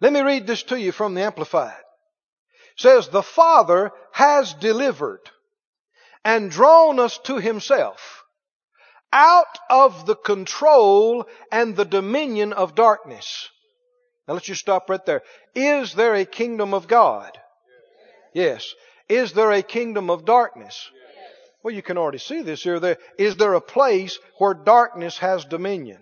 Let 0.00 0.12
me 0.12 0.20
read 0.20 0.46
this 0.46 0.62
to 0.64 0.78
you 0.78 0.92
from 0.92 1.14
the 1.14 1.22
Amplified. 1.22 1.72
It 2.76 2.80
says, 2.80 3.08
the 3.08 3.22
Father 3.22 3.92
has 4.12 4.52
delivered 4.54 5.20
and 6.24 6.50
drawn 6.50 6.98
us 6.98 7.18
to 7.24 7.36
himself 7.36 8.24
out 9.12 9.58
of 9.70 10.06
the 10.06 10.16
control 10.16 11.26
and 11.50 11.76
the 11.76 11.84
dominion 11.84 12.52
of 12.52 12.74
darkness. 12.74 13.48
Now 14.26 14.34
let's 14.34 14.46
just 14.46 14.60
stop 14.60 14.90
right 14.90 15.04
there. 15.06 15.22
Is 15.54 15.94
there 15.94 16.14
a 16.14 16.24
kingdom 16.24 16.74
of 16.74 16.88
God? 16.88 17.38
Yes. 18.32 18.74
Is 19.08 19.32
there 19.32 19.52
a 19.52 19.62
kingdom 19.62 20.10
of 20.10 20.24
darkness? 20.24 20.90
Well, 21.62 21.74
you 21.74 21.82
can 21.82 21.98
already 21.98 22.18
see 22.18 22.42
this 22.42 22.62
here. 22.62 22.78
There, 22.78 22.98
is 23.18 23.36
there 23.36 23.54
a 23.54 23.60
place 23.60 24.18
where 24.38 24.54
darkness 24.54 25.18
has 25.18 25.44
dominion 25.44 25.98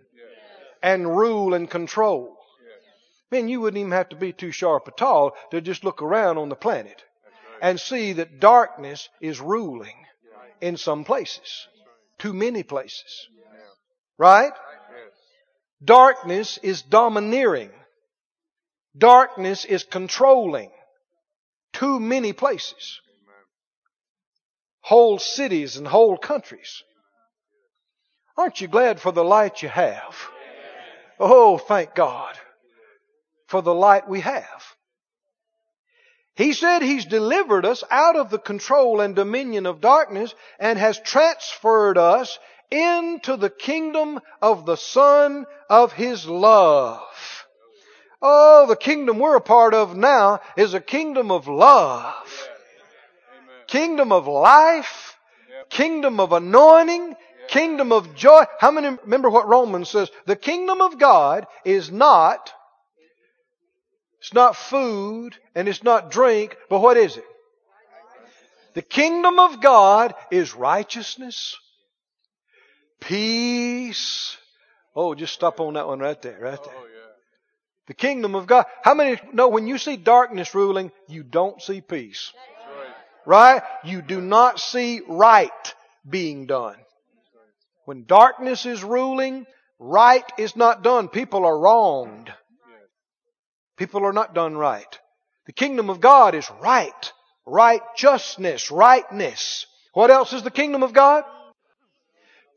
and 0.83 1.17
rule 1.17 1.55
and 1.55 1.71
control? 1.71 2.37
Man, 3.31 3.49
you 3.49 3.61
wouldn't 3.61 3.81
even 3.81 3.93
have 3.93 4.11
to 4.11 4.17
be 4.17 4.33
too 4.33 4.53
sharp 4.53 4.89
at 4.89 5.03
all 5.03 5.35
to 5.51 5.61
just 5.61 5.85
look 5.85 6.03
around 6.03 6.39
on 6.39 6.49
the 6.49 6.55
planet 6.55 7.03
and 7.61 7.81
see 7.81 8.13
that 8.15 8.41
darkness 8.41 9.09
is 9.21 9.41
ruling 9.41 9.97
in 10.61 10.77
some 10.77 11.05
places. 11.05 11.67
Too 12.19 12.33
many 12.33 12.63
places. 12.63 13.29
Right? 14.19 14.53
Darkness 15.83 16.59
is 16.63 16.83
domineering. 16.83 17.71
Darkness 18.97 19.65
is 19.65 19.85
controlling. 19.85 20.71
Too 21.73 21.99
many 21.99 22.33
places 22.33 23.01
whole 24.85 25.19
cities 25.19 25.79
and 25.79 25.89
whole 25.89 26.19
countries. 26.19 26.83
Aren't 28.37 28.61
you 28.61 28.69
glad 28.69 29.01
for 29.01 29.13
the 29.13 29.25
light 29.25 29.63
you 29.63 29.69
have? 29.71 30.15
Oh, 31.19 31.57
thank 31.57 31.95
God 31.95 32.37
for 33.47 33.63
the 33.63 33.75
light 33.75 34.07
we 34.07 34.21
have. 34.21 34.74
He 36.37 36.53
said 36.53 36.83
He's 36.83 37.05
delivered 37.05 37.65
us 37.65 37.85
out 37.91 38.17
of 38.17 38.31
the 38.31 38.39
control 38.39 39.01
and 39.01 39.15
dominion 39.15 39.67
of 39.67 39.81
darkness 39.81 40.35
and 40.59 40.79
has 40.79 40.99
transferred 41.01 41.99
us 41.99 42.39
into 42.71 43.37
the 43.37 43.51
kingdom 43.51 44.21
of 44.43 44.67
the 44.67 44.77
Son 44.77 45.47
of 45.71 45.93
His 45.93 46.27
love. 46.27 47.01
Oh, 48.21 48.67
the 48.67 48.77
kingdom 48.77 49.19
we're 49.19 49.37
a 49.37 49.41
part 49.41 49.75
of 49.75 49.97
now 49.97 50.41
is 50.57 50.75
a 50.75 50.81
kingdom 50.81 51.31
of 51.31 51.47
love 51.47 52.15
kingdom 53.75 54.13
of 54.13 54.29
life, 54.29 55.19
kingdom 55.69 56.21
of 56.21 56.31
anointing, 56.31 57.17
kingdom 57.49 57.91
of 57.91 58.15
joy. 58.15 58.45
How 58.61 58.71
many 58.71 58.97
remember 59.03 59.29
what 59.29 59.49
Romans 59.49 59.91
says? 59.91 60.11
The 60.27 60.37
kingdom 60.37 60.81
of 60.81 60.97
God 60.97 61.49
is 61.65 61.91
not, 61.91 62.54
it's 64.25 64.33
not 64.33 64.57
food 64.57 65.37
and 65.55 65.69
it's 65.69 65.83
not 65.83 66.11
drink, 66.11 66.57
but 66.71 66.81
what 66.81 66.97
is 66.97 67.19
it? 67.19 67.27
The 68.73 68.81
kingdom 68.81 69.39
of 69.39 69.61
God 69.61 70.15
is 70.31 70.55
righteousness, 70.55 71.55
peace. 73.01 74.35
Oh, 74.97 75.15
just 75.15 75.35
stop 75.35 75.61
on 75.61 75.75
that 75.75 75.87
one 75.87 75.99
right 75.99 76.21
there, 76.23 76.39
right 76.41 76.65
there. 76.65 76.75
Oh, 76.75 76.87
the 77.87 77.93
kingdom 77.93 78.35
of 78.35 78.47
God. 78.47 78.65
How 78.83 78.95
many 78.95 79.21
know 79.35 79.49
when 79.49 79.67
you 79.67 79.77
see 79.77 79.99
darkness 79.99 80.55
ruling, 80.55 80.91
you 81.07 81.23
don't 81.23 81.61
see 81.61 81.83
peace? 81.83 82.33
Right? 83.27 83.61
You 83.85 84.01
do 84.01 84.23
not 84.23 84.59
see 84.59 85.03
right 85.07 85.75
being 86.09 86.47
done. 86.47 86.77
When 87.85 88.07
darkness 88.07 88.65
is 88.65 88.83
ruling, 88.83 89.45
right 89.79 90.25
is 90.39 90.57
not 90.57 90.83
done. 90.83 91.09
People 91.09 91.45
are 91.45 91.59
wronged. 91.59 92.33
People 93.77 94.05
are 94.05 94.13
not 94.13 94.35
done 94.35 94.57
right. 94.57 94.99
The 95.47 95.53
kingdom 95.53 95.91
of 95.91 96.01
God 96.01 96.35
is 96.35 96.51
right, 96.63 97.13
righteousness, 97.47 98.71
rightness. 98.71 99.67
What 99.93 100.11
else 100.11 100.33
is 100.33 100.43
the 100.43 100.51
kingdom 100.51 100.83
of 100.83 100.93
God? 100.93 101.25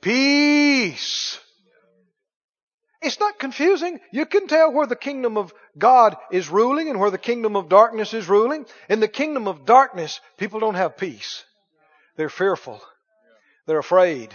Peace. 0.01 1.39
It's 3.01 3.19
not 3.19 3.39
confusing. 3.39 3.99
You 4.11 4.25
can 4.25 4.47
tell 4.47 4.71
where 4.71 4.87
the 4.87 4.95
kingdom 4.95 5.37
of 5.37 5.53
God 5.77 6.15
is 6.31 6.49
ruling 6.49 6.89
and 6.89 6.99
where 6.99 7.11
the 7.11 7.17
kingdom 7.17 7.55
of 7.55 7.69
darkness 7.69 8.13
is 8.13 8.27
ruling. 8.27 8.65
In 8.89 8.99
the 8.99 9.07
kingdom 9.07 9.47
of 9.47 9.65
darkness, 9.65 10.19
people 10.37 10.59
don't 10.59 10.75
have 10.75 10.97
peace. 10.97 11.43
They're 12.15 12.29
fearful. 12.29 12.81
They're 13.67 13.79
afraid. 13.79 14.33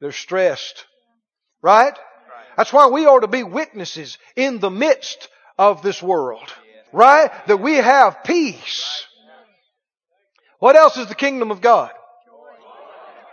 They're 0.00 0.12
stressed. 0.12 0.86
Right? 1.62 1.94
That's 2.56 2.72
why 2.72 2.88
we 2.88 3.06
ought 3.06 3.20
to 3.20 3.28
be 3.28 3.42
witnesses 3.42 4.18
in 4.36 4.60
the 4.60 4.70
midst 4.70 5.28
of 5.60 5.82
this 5.82 6.02
world. 6.02 6.48
Right? 6.90 7.30
That 7.46 7.58
we 7.58 7.74
have 7.74 8.24
peace. 8.24 9.04
What 10.58 10.74
else 10.74 10.96
is 10.96 11.06
the 11.06 11.14
kingdom 11.14 11.50
of 11.50 11.60
God? 11.60 11.90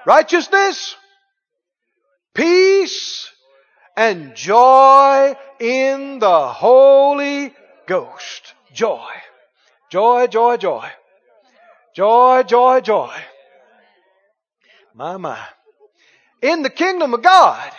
Righteousness, 0.06 0.96
peace, 2.34 3.32
and 3.96 4.36
joy 4.36 5.36
in 5.60 6.20
the 6.20 6.48
Holy 6.48 7.54
Ghost. 7.88 8.54
Joy. 8.74 9.10
Joy, 9.90 10.28
joy, 10.28 10.58
joy. 10.58 10.88
Joy, 11.96 12.44
joy, 12.44 12.82
joy. 12.82 13.16
My, 14.94 15.16
my. 15.16 15.40
In 16.42 16.62
the 16.62 16.70
kingdom 16.70 17.14
of 17.14 17.22
God, 17.22 17.72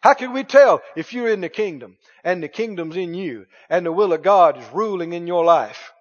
how 0.00 0.14
can 0.14 0.32
we 0.32 0.44
tell 0.44 0.82
if 0.94 1.12
you're 1.12 1.30
in 1.30 1.40
the 1.40 1.48
kingdom 1.48 1.96
and 2.22 2.42
the 2.42 2.48
kingdom's 2.48 2.96
in 2.96 3.14
you 3.14 3.46
and 3.68 3.84
the 3.84 3.92
will 3.92 4.12
of 4.12 4.22
God 4.22 4.58
is 4.58 4.64
ruling 4.72 5.12
in 5.12 5.26
your 5.26 5.44
life? 5.44 5.92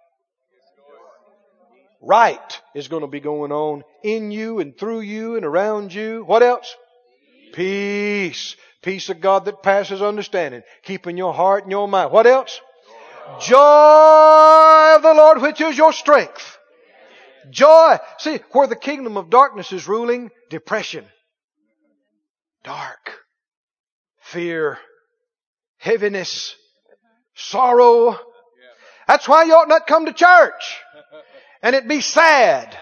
Right 2.01 2.61
is 2.75 2.87
going 2.87 3.01
to 3.01 3.07
be 3.07 3.19
going 3.19 3.51
on 3.51 3.83
in 4.03 4.31
you 4.31 4.59
and 4.59 4.77
through 4.77 5.01
you 5.01 5.37
and 5.37 5.45
around 5.45 5.93
you. 5.93 6.23
What 6.23 6.43
else? 6.43 6.75
Peace. 7.53 8.55
Peace 8.83 9.09
of 9.09 9.21
God 9.21 9.45
that 9.45 9.63
passes 9.63 10.01
understanding. 10.01 10.61
Keeping 10.83 11.17
your 11.17 11.33
heart 11.33 11.63
and 11.63 11.71
your 11.71 11.87
mind. 11.87 12.11
What 12.11 12.27
else? 12.27 12.61
Joy 13.39 14.93
of 14.95 15.01
the 15.01 15.13
Lord 15.15 15.41
which 15.41 15.59
is 15.61 15.75
your 15.75 15.93
strength. 15.93 16.59
Joy. 17.49 17.97
See, 18.19 18.39
where 18.51 18.67
the 18.67 18.75
kingdom 18.75 19.17
of 19.17 19.31
darkness 19.31 19.71
is 19.71 19.87
ruling, 19.87 20.29
depression. 20.49 21.05
Dark. 22.63 23.24
Fear. 24.35 24.77
Heaviness. 25.77 26.55
Sorrow. 27.35 28.17
That's 29.07 29.29
why 29.29 29.43
you 29.43 29.53
ought 29.53 29.69
not 29.69 29.87
come 29.87 30.07
to 30.07 30.11
church. 30.11 30.75
And 31.61 31.73
it 31.73 31.87
be 31.87 32.01
sad. 32.01 32.77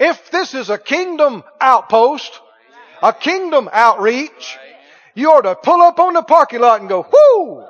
If 0.00 0.30
this 0.30 0.54
is 0.54 0.70
a 0.70 0.78
kingdom 0.78 1.44
outpost, 1.60 2.40
a 3.02 3.12
kingdom 3.12 3.68
outreach, 3.70 4.56
you 5.14 5.32
ought 5.32 5.42
to 5.42 5.54
pull 5.56 5.82
up 5.82 5.98
on 5.98 6.14
the 6.14 6.22
parking 6.22 6.60
lot 6.60 6.80
and 6.80 6.88
go, 6.88 7.02
whoo! 7.02 7.66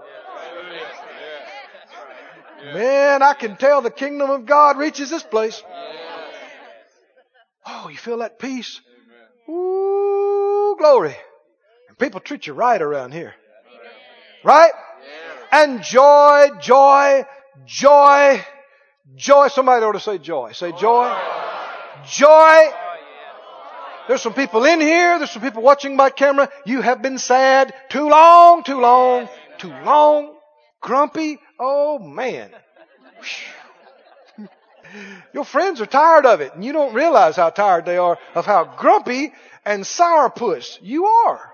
Man, 2.75 3.23
I 3.25 3.35
can 3.35 3.57
tell 3.57 3.83
the 3.83 3.91
kingdom 3.91 4.31
of 4.31 4.47
God 4.47 4.79
reaches 4.79 5.11
this 5.11 5.25
place. 5.25 5.65
Oh, 7.67 7.89
you 7.89 7.99
feel 7.99 8.19
that 8.19 8.39
peace? 8.39 8.81
Ooh, 9.49 10.08
glory. 10.79 11.17
And 11.89 11.99
people 11.99 12.21
treat 12.21 12.47
you 12.47 12.55
right 12.55 12.81
around 12.81 13.13
here. 13.13 13.35
Right? 14.45 14.73
And 15.51 15.83
joy, 15.83 16.49
joy, 16.61 17.25
joy, 17.67 18.45
joy. 19.17 19.49
Somebody 19.49 19.85
ought 19.85 19.93
to 19.93 20.01
say 20.01 20.19
joy. 20.19 20.53
Say 20.53 20.73
joy. 20.73 21.17
Joy. 22.07 22.71
There's 24.07 24.23
some 24.23 24.35
people 24.35 24.65
in 24.65 24.81
here. 24.81 25.19
There's 25.19 25.31
some 25.31 25.43
people 25.43 25.63
watching 25.63 25.97
by 25.97 26.11
camera. 26.11 26.49
You 26.65 26.81
have 26.81 27.03
been 27.03 27.19
sad 27.19 27.75
too 27.91 28.09
long, 28.09 28.63
too 28.63 28.81
long, 28.81 29.29
too 29.59 29.73
long. 29.85 30.35
Grumpy. 30.81 31.39
Oh 31.61 31.99
man. 31.99 32.51
Your 35.33 35.45
friends 35.45 35.81
are 35.81 35.87
tired 35.87 36.27
of 36.27 36.41
it 36.41 36.55
and 36.55 36.65
you 36.65 36.73
don't 36.73 36.95
realize 36.95 37.37
how 37.37 37.51
tired 37.51 37.85
they 37.85 37.97
are 37.97 38.19
of 38.35 38.47
how 38.47 38.65
grumpy 38.65 39.33
and 39.65 39.85
sourpuss 39.85 40.79
you 40.81 41.07
are. 41.07 41.53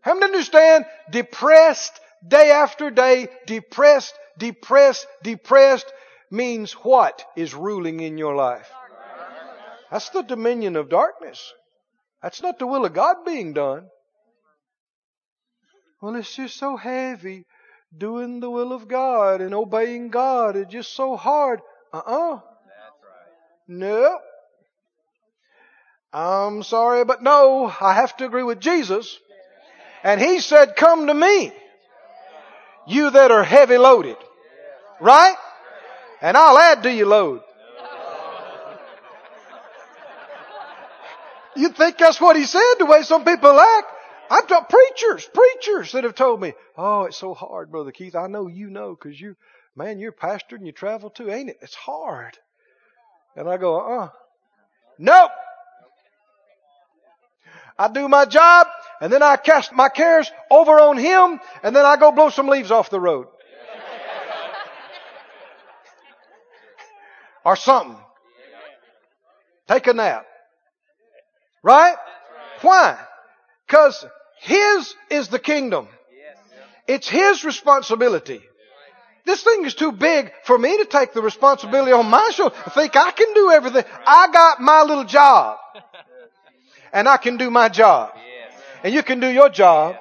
How 0.00 0.14
many 0.14 0.26
understand 0.26 0.86
depressed 1.10 2.00
day 2.26 2.50
after 2.50 2.90
day, 2.90 3.28
depressed, 3.46 4.14
depressed, 4.38 5.06
depressed 5.22 5.92
means 6.30 6.72
what 6.72 7.24
is 7.36 7.54
ruling 7.54 8.00
in 8.00 8.16
your 8.16 8.34
life? 8.34 8.70
That's 9.90 10.10
the 10.10 10.22
dominion 10.22 10.76
of 10.76 10.88
darkness. 10.88 11.52
That's 12.22 12.42
not 12.42 12.58
the 12.58 12.66
will 12.66 12.84
of 12.84 12.92
God 12.92 13.16
being 13.24 13.52
done. 13.52 13.88
Well, 16.00 16.16
it's 16.16 16.34
just 16.34 16.56
so 16.56 16.76
heavy. 16.76 17.44
Doing 17.96 18.40
the 18.40 18.50
will 18.50 18.72
of 18.72 18.86
God 18.86 19.40
and 19.40 19.54
obeying 19.54 20.10
God 20.10 20.56
is 20.56 20.66
just 20.68 20.94
so 20.94 21.16
hard. 21.16 21.60
Uh-uh. 21.92 22.34
That's 22.34 22.42
right. 22.42 23.68
No. 23.68 24.18
I'm 26.12 26.62
sorry, 26.62 27.04
but 27.04 27.22
no, 27.22 27.72
I 27.80 27.94
have 27.94 28.16
to 28.18 28.26
agree 28.26 28.42
with 28.42 28.60
Jesus. 28.60 29.18
And 30.02 30.20
He 30.20 30.40
said, 30.40 30.76
come 30.76 31.06
to 31.06 31.14
me, 31.14 31.52
you 32.86 33.10
that 33.10 33.30
are 33.30 33.44
heavy 33.44 33.78
loaded. 33.78 34.16
Right? 35.00 35.36
And 36.20 36.36
I'll 36.36 36.58
add 36.58 36.82
to 36.82 36.92
your 36.92 37.06
load. 37.06 37.40
You 41.56 41.70
think 41.70 41.98
that's 41.98 42.20
what 42.20 42.36
he 42.36 42.44
said, 42.44 42.74
the 42.78 42.86
way 42.86 43.02
some 43.02 43.24
people 43.24 43.58
act? 43.58 43.86
I've 44.30 44.48
got 44.48 44.68
preachers, 44.68 45.28
preachers 45.32 45.92
that 45.92 46.04
have 46.04 46.14
told 46.14 46.40
me, 46.40 46.54
oh, 46.76 47.04
it's 47.04 47.16
so 47.16 47.34
hard, 47.34 47.70
Brother 47.70 47.92
Keith. 47.92 48.14
I 48.14 48.26
know 48.26 48.46
you 48.46 48.70
know 48.70 48.94
because 48.94 49.20
you, 49.20 49.36
man, 49.74 49.98
you're 49.98 50.10
a 50.10 50.12
pastor 50.12 50.56
and 50.56 50.66
you 50.66 50.72
travel 50.72 51.10
too, 51.10 51.30
ain't 51.30 51.50
it? 51.50 51.58
It's 51.62 51.74
hard. 51.74 52.36
And 53.36 53.48
I 53.48 53.56
go, 53.56 53.80
uh-uh. 53.80 54.08
Nope. 54.98 55.30
I 57.78 57.88
do 57.88 58.08
my 58.08 58.24
job 58.24 58.66
and 59.00 59.12
then 59.12 59.22
I 59.22 59.36
cast 59.36 59.72
my 59.72 59.88
cares 59.88 60.30
over 60.50 60.80
on 60.80 60.96
him 60.96 61.38
and 61.62 61.74
then 61.74 61.84
I 61.84 61.96
go 61.96 62.10
blow 62.10 62.30
some 62.30 62.48
leaves 62.48 62.70
off 62.70 62.90
the 62.90 63.00
road. 63.00 63.28
or 67.44 67.56
something. 67.56 67.96
Take 69.68 69.86
a 69.86 69.94
nap. 69.94 70.26
Right? 71.62 71.96
Why? 72.60 72.98
Because 73.66 74.04
His 74.40 74.94
is 75.10 75.28
the 75.28 75.38
kingdom. 75.38 75.88
It's 76.86 77.08
His 77.08 77.44
responsibility. 77.44 78.40
This 79.24 79.42
thing 79.42 79.66
is 79.66 79.74
too 79.74 79.92
big 79.92 80.32
for 80.44 80.56
me 80.56 80.78
to 80.78 80.86
take 80.86 81.12
the 81.12 81.20
responsibility 81.20 81.92
on 81.92 82.08
my 82.08 82.30
shoulder. 82.32 82.54
I 82.64 82.70
think 82.70 82.96
I 82.96 83.10
can 83.10 83.34
do 83.34 83.50
everything. 83.50 83.84
I 84.06 84.28
got 84.32 84.60
my 84.60 84.82
little 84.82 85.04
job. 85.04 85.58
And 86.94 87.06
I 87.06 87.18
can 87.18 87.36
do 87.36 87.50
my 87.50 87.68
job. 87.68 88.12
And 88.82 88.94
you 88.94 89.02
can 89.02 89.20
do 89.20 89.28
your 89.28 89.50
job. 89.50 89.96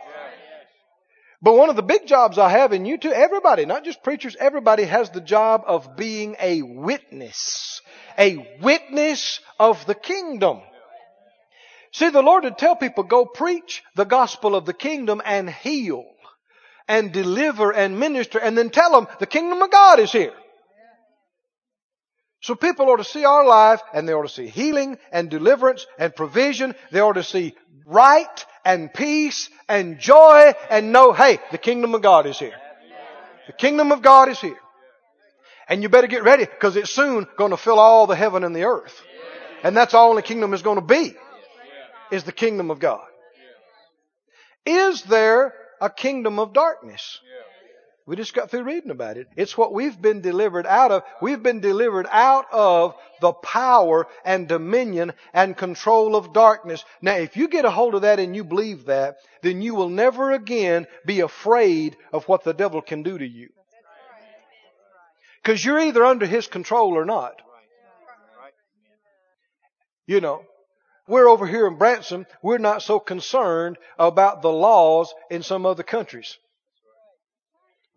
But 1.42 1.58
one 1.58 1.70
of 1.70 1.76
the 1.76 1.84
big 1.84 2.08
jobs 2.08 2.38
I 2.38 2.50
have 2.50 2.72
in 2.72 2.86
you 2.86 2.98
too, 2.98 3.12
everybody, 3.12 3.66
not 3.66 3.84
just 3.84 4.02
preachers, 4.02 4.38
everybody 4.40 4.86
has 4.86 5.10
the 5.10 5.22
job 5.22 5.64
of 5.68 5.98
being 5.98 6.38
a 6.40 6.62
witness. 6.62 7.82
A 8.18 8.58
witness 8.62 9.42
of 9.60 9.86
the 9.86 9.96
kingdom. 9.96 10.62
See, 11.98 12.10
the 12.10 12.22
Lord 12.22 12.44
would 12.44 12.60
tell 12.60 12.76
people, 12.76 13.04
go 13.04 13.26
preach 13.26 13.84
the 13.96 14.06
gospel 14.06 14.56
of 14.56 14.68
the 14.68 14.74
kingdom 14.74 15.20
and 15.26 15.50
heal 15.50 16.06
and 16.88 17.12
deliver 17.12 17.72
and 17.72 18.00
minister 18.00 18.38
and 18.38 18.56
then 18.56 18.70
tell 18.70 18.92
them 18.92 19.08
the 19.20 19.26
kingdom 19.26 19.64
of 19.64 19.72
God 19.72 20.00
is 20.00 20.12
here. 20.12 20.36
So 22.42 22.54
people 22.54 22.86
ought 22.86 22.98
to 22.98 23.04
see 23.04 23.26
our 23.26 23.48
life 23.48 23.82
and 23.96 24.08
they 24.08 24.14
ought 24.14 24.28
to 24.28 24.30
see 24.30 24.46
healing 24.46 25.00
and 25.12 25.32
deliverance 25.32 25.88
and 25.98 26.16
provision. 26.16 26.76
They 26.92 27.00
ought 27.00 27.14
to 27.14 27.24
see 27.24 27.56
right 27.88 28.46
and 28.64 28.94
peace 28.94 29.50
and 29.68 29.98
joy 29.98 30.54
and 30.70 30.92
know, 30.92 31.14
hey, 31.14 31.40
the 31.50 31.58
kingdom 31.58 31.96
of 31.96 32.04
God 32.04 32.28
is 32.28 32.38
here. 32.38 32.54
The 33.48 33.54
kingdom 33.54 33.92
of 33.92 34.04
God 34.04 34.30
is 34.30 34.40
here. 34.40 34.60
And 35.68 35.82
you 35.82 35.90
better 35.90 36.06
get 36.06 36.22
ready 36.22 36.46
because 36.46 36.76
it's 36.76 36.92
soon 36.92 37.26
going 37.40 37.50
to 37.50 37.58
fill 37.58 37.80
all 37.80 38.06
the 38.06 38.16
heaven 38.16 38.44
and 38.44 38.56
the 38.56 38.66
earth. 38.66 39.02
And 39.64 39.76
that's 39.76 39.96
all 39.96 40.14
the 40.14 40.22
kingdom 40.22 40.54
is 40.54 40.62
going 40.62 40.76
to 40.76 40.86
be 40.86 41.16
is 42.12 42.24
the 42.24 42.32
kingdom 42.32 42.72
of 42.72 42.80
God. 42.80 43.06
Is 44.66 45.04
there 45.04 45.54
a 45.80 45.90
kingdom 45.90 46.40
of 46.40 46.54
darkness? 46.54 47.20
We 48.08 48.16
just 48.16 48.34
got 48.34 48.50
through 48.50 48.64
reading 48.64 48.92
about 48.92 49.18
it. 49.18 49.28
It's 49.36 49.58
what 49.58 49.74
we've 49.74 50.02
been 50.02 50.22
delivered 50.22 50.66
out 50.66 50.94
of. 50.94 51.04
We've 51.22 51.44
been 51.44 51.60
delivered 51.60 52.08
out 52.10 52.46
of 52.54 52.96
the 53.20 53.34
power 53.34 54.08
and 54.24 54.48
dominion 54.48 55.12
and 55.34 55.58
control 55.58 56.16
of 56.16 56.32
darkness. 56.32 56.86
Now, 57.02 57.16
if 57.16 57.36
you 57.36 57.50
get 57.50 57.66
a 57.66 57.70
hold 57.70 57.96
of 57.96 58.04
that 58.04 58.22
and 58.22 58.34
you 58.34 58.46
believe 58.46 58.86
that, 58.86 59.18
then 59.42 59.62
you 59.62 59.76
will 59.76 59.90
never 59.90 60.32
again 60.32 60.88
be 61.06 61.20
afraid 61.20 61.98
of 62.14 62.24
what 62.30 62.46
the 62.46 62.54
devil 62.54 62.82
can 62.82 63.04
do 63.04 63.18
to 63.18 63.28
you. 63.28 63.50
Because 65.44 65.64
you're 65.64 65.80
either 65.80 66.06
under 66.06 66.26
his 66.26 66.48
control 66.48 66.98
or 66.98 67.04
not. 67.04 67.42
You 70.06 70.22
know, 70.22 70.44
we're 71.08 71.28
over 71.28 71.48
here 71.48 71.68
in 71.68 71.76
Branson, 71.76 72.26
we're 72.42 72.58
not 72.58 72.82
so 72.82 73.00
concerned 73.00 73.78
about 73.98 74.42
the 74.42 74.52
laws 74.52 75.14
in 75.30 75.44
some 75.44 75.66
other 75.66 75.84
countries 75.84 76.38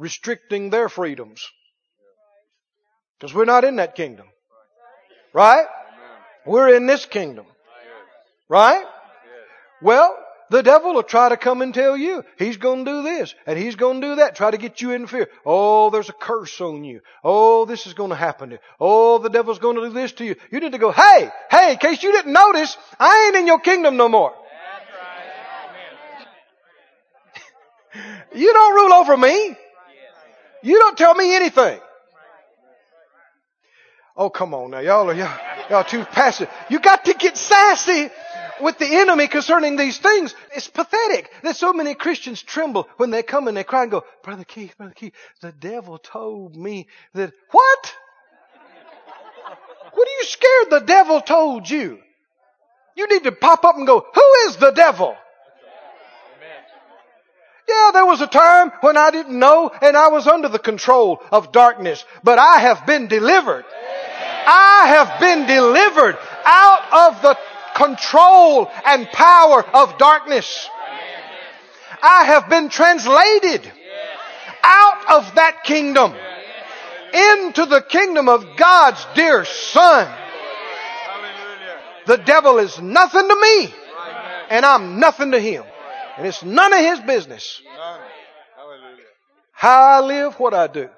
restricting 0.00 0.70
their 0.70 0.88
freedoms. 0.88 1.46
Because 3.18 3.34
we're 3.34 3.44
not 3.44 3.64
in 3.64 3.76
that 3.76 3.94
kingdom. 3.94 4.26
Right? 5.32 5.66
We're 6.46 6.74
in 6.74 6.86
this 6.86 7.04
kingdom. 7.04 7.44
Right? 8.48 8.84
Well, 9.82 10.16
the 10.50 10.62
devil 10.64 10.94
will 10.94 11.04
try 11.04 11.28
to 11.28 11.36
come 11.36 11.62
and 11.62 11.72
tell 11.72 11.96
you 11.96 12.24
he's 12.36 12.56
going 12.56 12.84
to 12.84 12.90
do 12.90 13.02
this 13.02 13.34
and 13.46 13.56
he's 13.56 13.76
going 13.76 14.00
to 14.00 14.06
do 14.08 14.14
that. 14.16 14.34
Try 14.34 14.50
to 14.50 14.58
get 14.58 14.80
you 14.80 14.90
in 14.90 15.06
fear. 15.06 15.28
Oh, 15.46 15.90
there's 15.90 16.08
a 16.08 16.12
curse 16.12 16.60
on 16.60 16.82
you. 16.82 17.00
Oh, 17.22 17.64
this 17.66 17.86
is 17.86 17.94
going 17.94 18.10
to 18.10 18.16
happen 18.16 18.48
to 18.50 18.54
you. 18.56 18.60
Oh, 18.80 19.18
the 19.18 19.30
devil's 19.30 19.60
going 19.60 19.76
to 19.76 19.82
do 19.82 19.92
this 19.92 20.10
to 20.12 20.24
you. 20.24 20.34
You 20.50 20.58
need 20.58 20.72
to 20.72 20.78
go, 20.78 20.90
hey, 20.90 21.30
hey, 21.50 21.72
in 21.72 21.78
case 21.78 22.02
you 22.02 22.10
didn't 22.10 22.32
notice, 22.32 22.76
I 22.98 23.26
ain't 23.26 23.36
in 23.36 23.46
your 23.46 23.60
kingdom 23.60 23.96
no 23.96 24.08
more. 24.08 24.34
you 28.34 28.52
don't 28.52 28.74
rule 28.74 28.92
over 28.92 29.16
me. 29.16 29.56
You 30.62 30.78
don't 30.80 30.98
tell 30.98 31.14
me 31.14 31.34
anything. 31.34 31.78
Oh, 34.16 34.30
come 34.30 34.52
on 34.52 34.72
now. 34.72 34.80
Y'all 34.80 35.08
are, 35.08 35.14
y'all, 35.14 35.38
y'all 35.70 35.84
too 35.84 36.04
passive. 36.04 36.50
You 36.68 36.80
got 36.80 37.04
to 37.04 37.14
get 37.14 37.36
sassy 37.36 38.10
with 38.62 38.78
the 38.78 38.86
enemy 38.86 39.26
concerning 39.26 39.76
these 39.76 39.98
things. 39.98 40.34
It's 40.54 40.68
pathetic 40.68 41.30
that 41.42 41.56
so 41.56 41.72
many 41.72 41.94
Christians 41.94 42.42
tremble 42.42 42.88
when 42.96 43.10
they 43.10 43.22
come 43.22 43.48
and 43.48 43.56
they 43.56 43.64
cry 43.64 43.82
and 43.82 43.90
go, 43.90 44.04
Brother 44.22 44.44
Keith, 44.44 44.76
Brother 44.76 44.94
Keith, 44.94 45.14
the 45.40 45.52
devil 45.52 45.98
told 45.98 46.56
me 46.56 46.86
that, 47.14 47.32
what? 47.50 47.94
What 49.92 50.08
are 50.08 50.18
you 50.20 50.24
scared 50.24 50.70
the 50.70 50.86
devil 50.86 51.20
told 51.20 51.68
you? 51.68 51.98
You 52.96 53.08
need 53.08 53.24
to 53.24 53.32
pop 53.32 53.64
up 53.64 53.76
and 53.76 53.86
go, 53.86 54.04
who 54.14 54.34
is 54.48 54.56
the 54.56 54.72
devil? 54.72 55.16
Yeah, 57.68 57.90
there 57.92 58.06
was 58.06 58.20
a 58.20 58.26
time 58.26 58.72
when 58.80 58.96
I 58.96 59.10
didn't 59.10 59.38
know 59.38 59.70
and 59.80 59.96
I 59.96 60.08
was 60.08 60.26
under 60.26 60.48
the 60.48 60.58
control 60.58 61.22
of 61.30 61.52
darkness, 61.52 62.04
but 62.24 62.38
I 62.38 62.58
have 62.58 62.84
been 62.84 63.06
delivered. 63.06 63.64
I 64.46 64.86
have 64.88 65.20
been 65.20 65.46
delivered 65.46 66.18
out 66.44 67.14
of 67.14 67.22
the 67.22 67.38
control 67.80 68.70
and 68.84 69.06
power 69.08 69.64
of 69.64 69.96
darkness. 69.98 70.68
I 72.02 72.24
have 72.24 72.48
been 72.48 72.68
translated 72.68 73.70
out 74.62 75.18
of 75.18 75.34
that 75.36 75.64
kingdom 75.64 76.14
into 77.12 77.66
the 77.66 77.82
kingdom 77.82 78.28
of 78.28 78.56
God's 78.56 79.04
dear 79.14 79.44
Son. 79.44 80.08
The 82.06 82.16
devil 82.16 82.58
is 82.58 82.80
nothing 82.80 83.28
to 83.28 83.36
me, 83.36 83.74
and 84.48 84.64
I'm 84.64 84.98
nothing 84.98 85.32
to 85.32 85.40
him. 85.40 85.64
And 86.16 86.26
it's 86.26 86.42
none 86.42 86.72
of 86.72 86.80
his 86.80 87.00
business. 87.00 87.62
How 89.52 89.82
I 89.82 90.00
live, 90.00 90.34
what 90.34 90.54
I 90.54 90.66
do. 90.66 90.88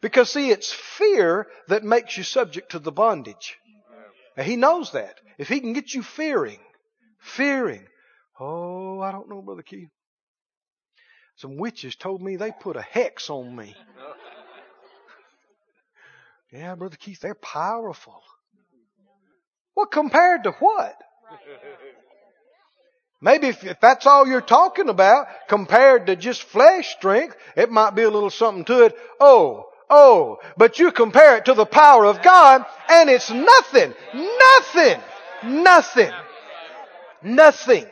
Because 0.00 0.30
see, 0.30 0.50
it's 0.50 0.72
fear 0.72 1.46
that 1.68 1.84
makes 1.84 2.16
you 2.16 2.24
subject 2.24 2.72
to 2.72 2.78
the 2.78 2.90
bondage. 2.90 3.58
And 4.36 4.46
he 4.46 4.56
knows 4.56 4.92
that. 4.92 5.20
If 5.38 5.48
he 5.48 5.60
can 5.60 5.72
get 5.72 5.92
you 5.92 6.02
fearing, 6.02 6.60
fearing, 7.18 7.86
oh, 8.38 9.00
I 9.00 9.12
don't 9.12 9.28
know, 9.28 9.42
Brother 9.42 9.62
Keith. 9.62 9.88
Some 11.36 11.56
witches 11.56 11.96
told 11.96 12.22
me 12.22 12.36
they 12.36 12.52
put 12.52 12.76
a 12.76 12.82
hex 12.82 13.30
on 13.30 13.54
me. 13.56 13.74
yeah, 16.52 16.74
Brother 16.74 16.96
Keith, 16.96 17.20
they're 17.20 17.34
powerful. 17.34 18.22
Well, 19.74 19.86
compared 19.86 20.44
to 20.44 20.52
what? 20.52 20.94
Maybe 23.20 23.48
if, 23.48 23.64
if, 23.64 23.80
that's 23.80 24.04
all 24.04 24.26
you're 24.26 24.40
talking 24.40 24.88
about, 24.88 25.26
compared 25.48 26.06
to 26.06 26.16
just 26.16 26.42
flesh 26.42 26.92
strength, 26.96 27.36
it 27.56 27.70
might 27.70 27.94
be 27.94 28.02
a 28.02 28.10
little 28.10 28.30
something 28.30 28.64
to 28.64 28.86
it. 28.86 28.96
Oh, 29.20 29.66
oh, 29.90 30.38
but 30.56 30.78
you 30.78 30.92
compare 30.92 31.36
it 31.36 31.46
to 31.46 31.54
the 31.54 31.66
power 31.66 32.06
of 32.06 32.22
God, 32.22 32.64
and 32.88 33.10
it's 33.10 33.30
nothing, 33.30 33.94
nothing, 34.14 35.00
nothing, 35.44 36.12
nothing. 37.22 37.86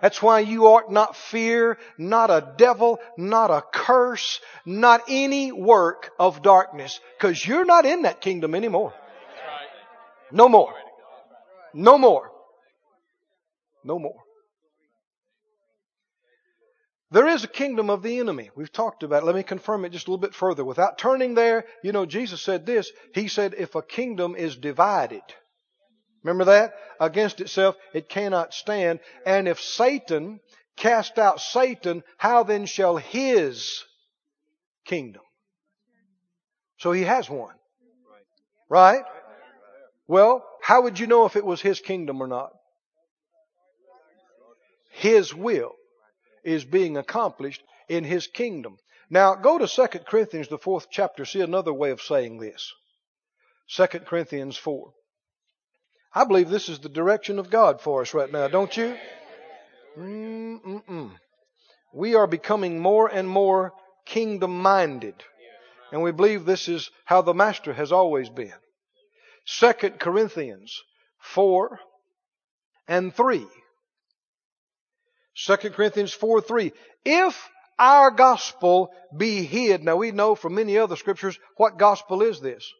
That's 0.00 0.22
why 0.22 0.40
you 0.40 0.66
ought 0.66 0.92
not 0.92 1.16
fear, 1.16 1.78
not 1.96 2.30
a 2.30 2.54
devil, 2.56 3.00
not 3.16 3.50
a 3.50 3.62
curse, 3.62 4.40
not 4.64 5.02
any 5.08 5.50
work 5.50 6.10
of 6.18 6.42
darkness, 6.42 7.00
because 7.18 7.44
you're 7.44 7.64
not 7.64 7.84
in 7.84 8.02
that 8.02 8.20
kingdom 8.20 8.54
anymore. 8.54 8.94
No 10.30 10.48
more. 10.48 10.74
No 11.74 11.98
more. 11.98 12.30
No 13.84 13.98
more. 13.98 14.22
There 17.10 17.26
is 17.26 17.42
a 17.42 17.48
kingdom 17.48 17.88
of 17.88 18.02
the 18.02 18.18
enemy. 18.18 18.50
We've 18.54 18.72
talked 18.72 19.02
about 19.02 19.22
it. 19.22 19.26
Let 19.26 19.34
me 19.34 19.42
confirm 19.42 19.84
it 19.84 19.92
just 19.92 20.08
a 20.08 20.10
little 20.10 20.20
bit 20.20 20.34
further. 20.34 20.64
Without 20.64 20.98
turning 20.98 21.34
there, 21.34 21.64
you 21.82 21.92
know, 21.92 22.04
Jesus 22.04 22.42
said 22.42 22.66
this. 22.66 22.92
He 23.14 23.28
said, 23.28 23.54
if 23.56 23.74
a 23.74 23.82
kingdom 23.82 24.36
is 24.36 24.56
divided, 24.56 25.22
remember 26.22 26.44
that? 26.46 26.74
Against 27.00 27.40
itself, 27.40 27.76
it 27.94 28.10
cannot 28.10 28.52
stand. 28.52 29.00
And 29.24 29.48
if 29.48 29.58
Satan 29.58 30.40
cast 30.76 31.18
out 31.18 31.40
Satan, 31.40 32.02
how 32.18 32.42
then 32.42 32.66
shall 32.66 32.98
his 32.98 33.84
kingdom? 34.84 35.22
So 36.76 36.92
he 36.92 37.04
has 37.04 37.30
one. 37.30 37.54
Right? 38.68 39.02
Well, 40.06 40.44
how 40.60 40.82
would 40.82 40.98
you 40.98 41.06
know 41.06 41.24
if 41.24 41.36
it 41.36 41.44
was 41.44 41.62
his 41.62 41.80
kingdom 41.80 42.20
or 42.20 42.26
not? 42.26 42.50
His 44.90 45.34
will 45.34 45.72
is 46.44 46.64
being 46.64 46.96
accomplished 46.96 47.62
in 47.88 48.04
His 48.04 48.26
kingdom. 48.26 48.78
Now 49.10 49.34
go 49.34 49.58
to 49.58 49.66
2 49.66 50.00
Corinthians, 50.00 50.48
the 50.48 50.58
fourth 50.58 50.88
chapter. 50.90 51.24
See 51.24 51.40
another 51.40 51.72
way 51.72 51.90
of 51.90 52.02
saying 52.02 52.38
this. 52.38 52.72
2 53.70 53.86
Corinthians 53.86 54.56
4. 54.56 54.92
I 56.14 56.24
believe 56.24 56.48
this 56.48 56.68
is 56.68 56.78
the 56.78 56.88
direction 56.88 57.38
of 57.38 57.50
God 57.50 57.80
for 57.80 58.02
us 58.02 58.14
right 58.14 58.30
now, 58.30 58.48
don't 58.48 58.76
you? 58.76 58.96
Mm-mm-mm. 59.96 61.12
We 61.92 62.14
are 62.14 62.26
becoming 62.26 62.80
more 62.80 63.08
and 63.08 63.28
more 63.28 63.72
kingdom 64.04 64.58
minded. 64.58 65.14
And 65.92 66.02
we 66.02 66.12
believe 66.12 66.44
this 66.44 66.68
is 66.68 66.90
how 67.04 67.22
the 67.22 67.34
Master 67.34 67.72
has 67.72 67.92
always 67.92 68.28
been. 68.28 68.52
2 69.46 69.72
Corinthians 69.98 70.82
4 71.20 71.78
and 72.86 73.14
3. 73.14 73.46
2 75.46 75.56
Corinthians 75.70 76.12
4 76.12 76.40
3. 76.40 76.72
If 77.04 77.48
our 77.78 78.10
gospel 78.10 78.90
be 79.16 79.44
hid, 79.44 79.84
now 79.84 79.96
we 79.96 80.10
know 80.10 80.34
from 80.34 80.56
many 80.56 80.78
other 80.78 80.96
scriptures 80.96 81.38
what 81.56 81.78
gospel 81.78 82.22
is 82.22 82.40
this? 82.40 82.72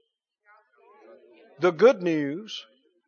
The 1.61 1.71
good 1.71 2.03
news 2.03 2.65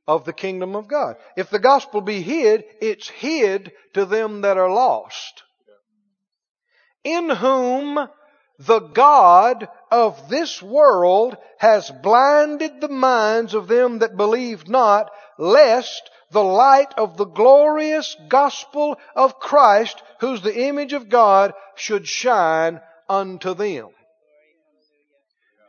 of 0.06 0.24
the 0.24 0.32
kingdom 0.32 0.76
of 0.76 0.88
God. 0.88 1.16
If 1.36 1.50
the 1.50 1.58
gospel 1.58 2.00
be 2.00 2.22
hid, 2.22 2.64
it's 2.80 3.08
hid 3.08 3.72
to 3.94 4.04
them 4.04 4.42
that 4.42 4.56
are 4.56 4.72
lost. 4.72 5.42
In 7.02 7.30
whom 7.30 8.08
the 8.58 8.80
God 8.80 9.68
of 9.90 10.28
this 10.28 10.62
world 10.62 11.36
has 11.58 11.90
blinded 12.02 12.80
the 12.80 12.88
minds 12.88 13.54
of 13.54 13.68
them 13.68 14.00
that 14.00 14.16
believe 14.16 14.68
not, 14.68 15.10
lest 15.38 16.02
the 16.30 16.42
light 16.42 16.94
of 16.96 17.16
the 17.16 17.24
glorious 17.24 18.16
gospel 18.28 18.98
of 19.16 19.40
Christ, 19.40 20.02
who's 20.20 20.42
the 20.42 20.66
image 20.66 20.92
of 20.92 21.08
God, 21.08 21.52
should 21.74 22.06
shine 22.06 22.80
unto 23.08 23.54
them. 23.54 23.88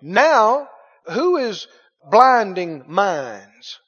Now, 0.02 0.68
who 1.06 1.38
is 1.38 1.68
blinding 2.10 2.84
minds? 2.88 3.80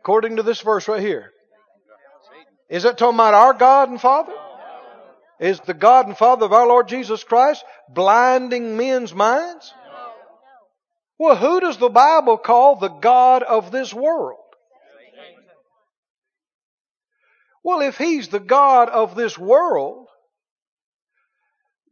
According 0.00 0.36
to 0.36 0.42
this 0.42 0.60
verse 0.60 0.88
right 0.88 1.00
here. 1.00 1.30
Is 2.68 2.82
that 2.82 2.98
talking 2.98 3.16
about 3.16 3.34
our 3.34 3.54
God 3.54 3.88
and 3.88 4.00
Father? 4.00 4.32
Is 5.40 5.60
the 5.60 5.74
God 5.74 6.06
and 6.06 6.16
Father 6.16 6.46
of 6.46 6.52
our 6.52 6.66
Lord 6.66 6.88
Jesus 6.88 7.24
Christ 7.24 7.64
blinding 7.88 8.76
men's 8.76 9.14
minds? 9.14 9.72
Well, 11.18 11.36
who 11.36 11.60
does 11.60 11.78
the 11.78 11.88
Bible 11.88 12.36
call 12.36 12.76
the 12.76 12.88
God 12.88 13.42
of 13.42 13.70
this 13.70 13.94
world? 13.94 14.38
Well, 17.64 17.80
if 17.80 17.98
he's 17.98 18.28
the 18.28 18.40
God 18.40 18.88
of 18.88 19.14
this 19.14 19.36
world, 19.38 20.06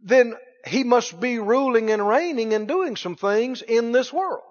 then 0.03 0.35
he 0.67 0.85
must 0.85 1.21
be 1.21 1.39
ruling 1.39 1.91
and 1.91 2.07
reigning 2.07 2.55
and 2.55 2.67
doing 2.67 2.97
some 2.97 3.17
things 3.17 3.63
in 3.63 3.93
this 3.93 4.13
world. 4.13 4.43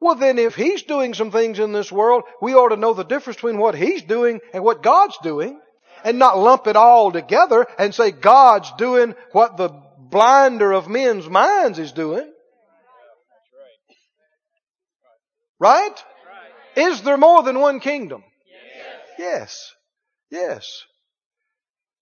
Well, 0.00 0.14
then 0.14 0.38
if 0.38 0.54
he's 0.54 0.82
doing 0.82 1.12
some 1.12 1.30
things 1.30 1.58
in 1.58 1.72
this 1.72 1.92
world, 1.92 2.22
we 2.40 2.54
ought 2.54 2.70
to 2.70 2.76
know 2.76 2.94
the 2.94 3.04
difference 3.04 3.36
between 3.36 3.58
what 3.58 3.74
he's 3.74 4.02
doing 4.02 4.40
and 4.54 4.64
what 4.64 4.82
God's 4.82 5.18
doing 5.22 5.60
and 6.04 6.18
not 6.18 6.38
lump 6.38 6.66
it 6.66 6.76
all 6.76 7.12
together 7.12 7.66
and 7.78 7.94
say 7.94 8.10
God's 8.10 8.72
doing 8.78 9.14
what 9.32 9.58
the 9.58 9.68
blinder 9.98 10.72
of 10.72 10.88
men's 10.88 11.28
minds 11.28 11.78
is 11.78 11.92
doing. 11.92 12.32
Right? 15.58 16.04
Is 16.76 17.02
there 17.02 17.18
more 17.18 17.42
than 17.42 17.58
one 17.58 17.80
kingdom? 17.80 18.24
Yes. 19.20 19.74
Yes. 20.30 20.86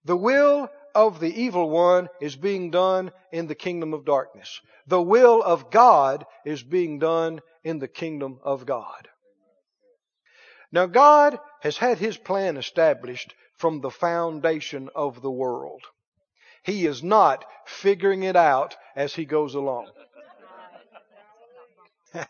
The 0.04 0.16
will 0.16 0.70
of 0.94 1.18
the 1.18 1.42
evil 1.42 1.68
one 1.68 2.08
is 2.20 2.36
being 2.36 2.70
done 2.70 3.10
in 3.32 3.48
the 3.48 3.56
kingdom 3.56 3.92
of 3.92 4.04
darkness. 4.04 4.60
The 4.86 5.02
will 5.02 5.42
of 5.42 5.68
God 5.72 6.24
is 6.44 6.62
being 6.62 7.00
done 7.00 7.40
in 7.64 7.80
the 7.80 7.88
kingdom 7.88 8.38
of 8.44 8.66
God. 8.66 9.08
Now 10.70 10.86
God 10.86 11.40
has 11.60 11.76
had 11.76 11.98
His 11.98 12.16
plan 12.16 12.56
established 12.56 13.34
from 13.56 13.80
the 13.80 13.90
foundation 13.90 14.88
of 14.94 15.20
the 15.20 15.30
world. 15.30 15.82
He 16.62 16.86
is 16.86 17.02
not 17.02 17.44
figuring 17.66 18.22
it 18.22 18.36
out 18.36 18.76
as 18.94 19.12
He 19.12 19.24
goes 19.24 19.56
along. 19.56 19.88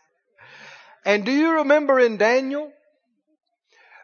and 1.05 1.25
do 1.25 1.31
you 1.31 1.57
remember 1.57 1.99
in 1.99 2.17
Daniel 2.17 2.73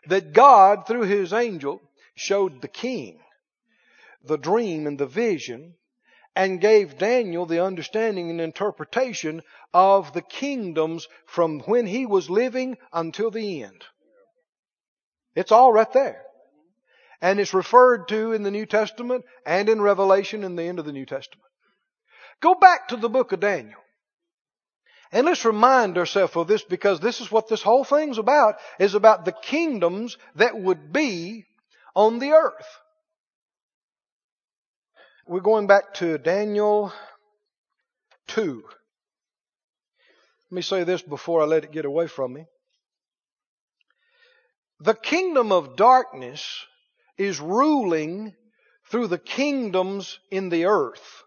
that 0.08 0.34
God, 0.34 0.88
through 0.88 1.04
His 1.04 1.34
angel, 1.34 1.82
showed 2.16 2.62
the 2.62 2.68
king 2.68 3.20
the 4.26 4.38
dream 4.38 4.88
and 4.88 4.98
the 4.98 5.06
vision 5.06 5.76
and 6.36 6.60
gave 6.60 6.98
Daniel 6.98 7.46
the 7.46 7.64
understanding 7.64 8.30
and 8.30 8.42
interpretation 8.42 9.42
of 9.74 10.14
the 10.14 10.22
kingdoms 10.22 11.08
from 11.26 11.60
when 11.62 11.86
he 11.86 12.06
was 12.06 12.30
living 12.30 12.78
until 12.92 13.32
the 13.32 13.64
end. 13.64 13.84
It's 15.36 15.52
all 15.52 15.72
right 15.72 15.92
there. 15.94 16.22
And 17.22 17.40
it's 17.40 17.54
referred 17.54 18.08
to 18.10 18.34
in 18.34 18.44
the 18.44 18.52
New 18.52 18.66
Testament 18.66 19.24
and 19.46 19.70
in 19.70 19.82
Revelation 19.82 20.44
in 20.44 20.56
the 20.56 20.64
end 20.64 20.80
of 20.80 20.86
the 20.86 20.92
New 20.92 21.06
Testament. 21.06 21.48
Go 22.42 22.56
back 22.56 22.90
to 22.90 22.98
the 22.98 23.10
book 23.10 23.32
of 23.32 23.40
Daniel. 23.40 23.80
And 25.12 25.26
let's 25.26 25.46
remind 25.46 25.98
ourselves 25.98 26.36
of 26.36 26.48
this 26.48 26.64
because 26.64 27.00
this 27.00 27.22
is 27.22 27.32
what 27.32 27.48
this 27.48 27.62
whole 27.62 27.84
thing's 27.84 28.18
about, 28.18 28.56
is 28.80 28.96
about 28.96 29.26
the 29.26 29.32
kingdoms 29.32 30.18
that 30.36 30.58
would 30.58 30.92
be 30.92 31.46
on 31.96 32.20
the 32.20 32.32
earth. 32.32 32.80
We're 35.28 35.40
going 35.40 35.68
back 35.68 35.96
to 35.96 36.18
Daniel 36.18 36.94
2. 38.28 38.64
Let 40.52 40.56
me 40.56 40.62
say 40.62 40.84
this 40.84 41.02
before 41.02 41.42
I 41.42 41.46
let 41.46 41.64
it 41.64 41.72
get 41.72 41.86
away 41.86 42.08
from 42.08 42.34
me. 42.34 42.46
The 44.80 44.94
kingdom 44.94 45.52
of 45.52 45.76
darkness 45.76 46.66
is 47.18 47.40
ruling 47.40 48.36
through 48.92 49.08
the 49.08 49.18
kingdoms 49.18 50.20
in 50.30 50.50
the 50.50 50.66
earth. 50.66 51.24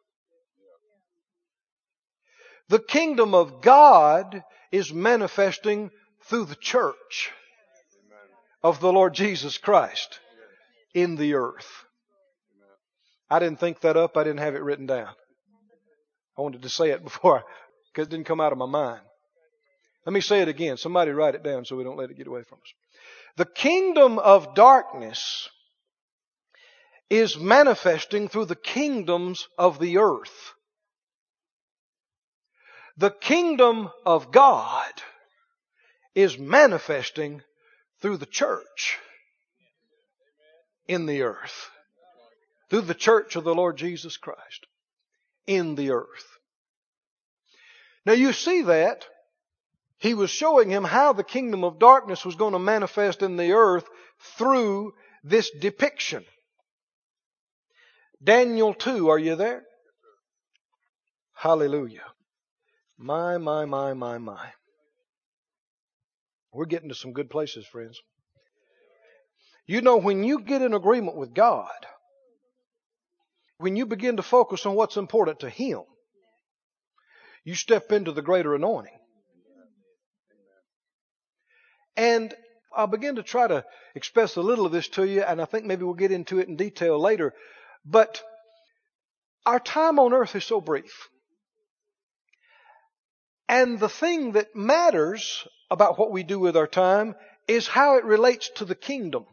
The 2.69 2.79
kingdom 2.79 3.35
of 3.35 3.63
God 3.63 4.43
is 4.71 4.93
manifesting 4.93 5.91
through 6.25 6.47
the 6.47 6.55
church 6.55 7.31
of 8.63 8.81
the 8.81 8.93
Lord 8.93 9.15
Jesus 9.15 9.57
Christ 9.57 10.21
in 10.95 11.17
the 11.17 11.35
earth. 11.35 11.85
I 13.31 13.39
didn't 13.39 13.61
think 13.61 13.81
that 13.81 13.97
up. 13.97 14.17
I 14.17 14.25
didn't 14.25 14.41
have 14.41 14.55
it 14.55 14.63
written 14.63 14.87
down. 14.87 15.09
I 16.37 16.43
wanted 16.43 16.63
to 16.63 16.69
say 16.69 16.91
it 16.91 17.05
before 17.05 17.45
because 17.93 18.07
it 18.07 18.11
didn't 18.11 18.27
come 18.27 18.41
out 18.41 18.53
of 18.53 18.59
my 18.59 18.67
mind. 18.67 19.01
Let 20.07 20.13
me 20.13 20.21
say 20.21 20.41
it 20.41 20.49
again. 20.49 20.77
Somebody 20.77 21.11
write 21.11 21.35
it 21.35 21.43
down 21.43 21.65
so 21.65 21.77
we 21.77 21.85
don't 21.85 21.99
let 21.99 22.11
it 22.11 22.17
get 22.17 22.27
away 22.27 22.43
from 22.43 22.59
us. 22.59 22.73
The 23.37 23.45
kingdom 23.45 24.19
of 24.19 24.55
darkness 24.55 25.49
is 27.11 27.39
manifesting 27.39 28.29
through 28.29 28.47
the 28.47 28.57
kingdoms 28.57 29.49
of 29.57 29.79
the 29.79 29.99
earth. 29.99 30.55
The 32.99 33.11
kingdom 33.11 33.91
of 34.05 34.31
God 34.33 34.93
is 36.15 36.39
manifesting 36.39 37.43
through 38.01 38.19
the 38.19 38.27
church 38.27 38.99
in 40.87 41.07
the 41.07 41.23
earth 41.23 41.71
through 42.69 42.83
the 42.83 42.95
church 42.95 43.37
of 43.37 43.45
the 43.45 43.55
Lord 43.55 43.77
Jesus 43.77 44.17
Christ 44.17 44.67
in 45.47 45.75
the 45.75 45.91
earth. 45.93 46.39
Now 48.05 48.13
you 48.13 48.33
see 48.33 48.63
that. 48.63 49.07
He 50.01 50.15
was 50.15 50.31
showing 50.31 50.71
him 50.71 50.85
how 50.85 51.13
the 51.13 51.25
kingdom 51.25 51.65
of 51.65 51.81
darkness 51.81 52.25
was 52.25 52.37
going 52.37 52.53
to 52.53 52.59
manifest 52.59 53.23
in 53.23 53.37
the 53.37 53.53
earth 53.53 53.85
through 54.37 54.93
this 55.25 55.51
depiction. 55.51 56.25
Daniel 58.23 58.75
2, 58.75 59.09
are 59.09 59.19
you 59.19 59.35
there? 59.35 59.65
Hallelujah. 61.35 62.05
My, 62.99 63.39
my, 63.39 63.65
my, 63.65 63.95
my, 63.95 64.19
my. 64.19 64.53
We're 66.53 66.67
getting 66.67 66.89
to 66.89 66.95
some 66.97 67.13
good 67.13 67.31
places, 67.31 67.65
friends. 67.67 68.01
You 69.67 69.83
know, 69.83 69.99
when 69.99 70.25
you 70.25 70.41
get 70.41 70.63
in 70.63 70.75
agreement 70.75 71.17
with 71.17 71.33
God, 71.33 71.71
when 73.59 73.77
you 73.77 73.87
begin 73.87 74.17
to 74.17 74.23
focus 74.23 74.67
on 74.67 74.75
what's 74.75 74.97
important 74.97 75.41
to 75.41 75.51
Him, 75.51 75.83
you 77.45 77.55
step 77.55 77.93
into 77.93 78.13
the 78.13 78.23
greater 78.23 78.55
anointing. 78.55 78.99
And 81.97 82.35
I'll 82.75 82.87
begin 82.87 83.17
to 83.17 83.23
try 83.23 83.47
to 83.47 83.65
express 83.95 84.37
a 84.37 84.43
little 84.43 84.67
of 84.67 84.73
this 84.73 84.89
to 84.89 85.07
you, 85.07 85.23
and 85.23 85.41
I 85.41 85.45
think 85.45 85.65
maybe 85.65 85.85
we'll 85.85 85.95
get 85.95 86.13
into 86.13 86.41
it 86.41 86.49
in 86.49 86.57
detail 86.57 86.99
later. 86.99 87.33
But 87.85 88.23
our 89.47 89.61
time 89.61 89.99
on 89.99 90.13
earth 90.13 90.35
is 90.35 90.45
so 90.45 90.61
brief. 90.61 91.09
And 93.49 93.81
the 93.81 93.89
thing 93.89 94.33
that 94.33 94.55
matters 94.55 95.47
about 95.71 95.99
what 95.99 96.11
we 96.11 96.23
do 96.23 96.39
with 96.39 96.57
our 96.57 96.67
time 96.67 97.15
is 97.47 97.67
how 97.67 97.97
it 97.97 98.05
relates 98.05 98.51
to 98.57 98.65
the 98.65 98.75
kingdom. 98.75 99.25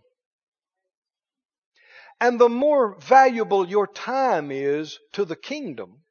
And 2.22 2.40
the 2.40 2.50
more 2.50 2.96
valuable 2.96 3.68
your 3.68 3.88
time 3.88 4.52
is 4.52 5.00
to 5.14 5.26
the 5.26 5.36
kingdom, 5.36 6.02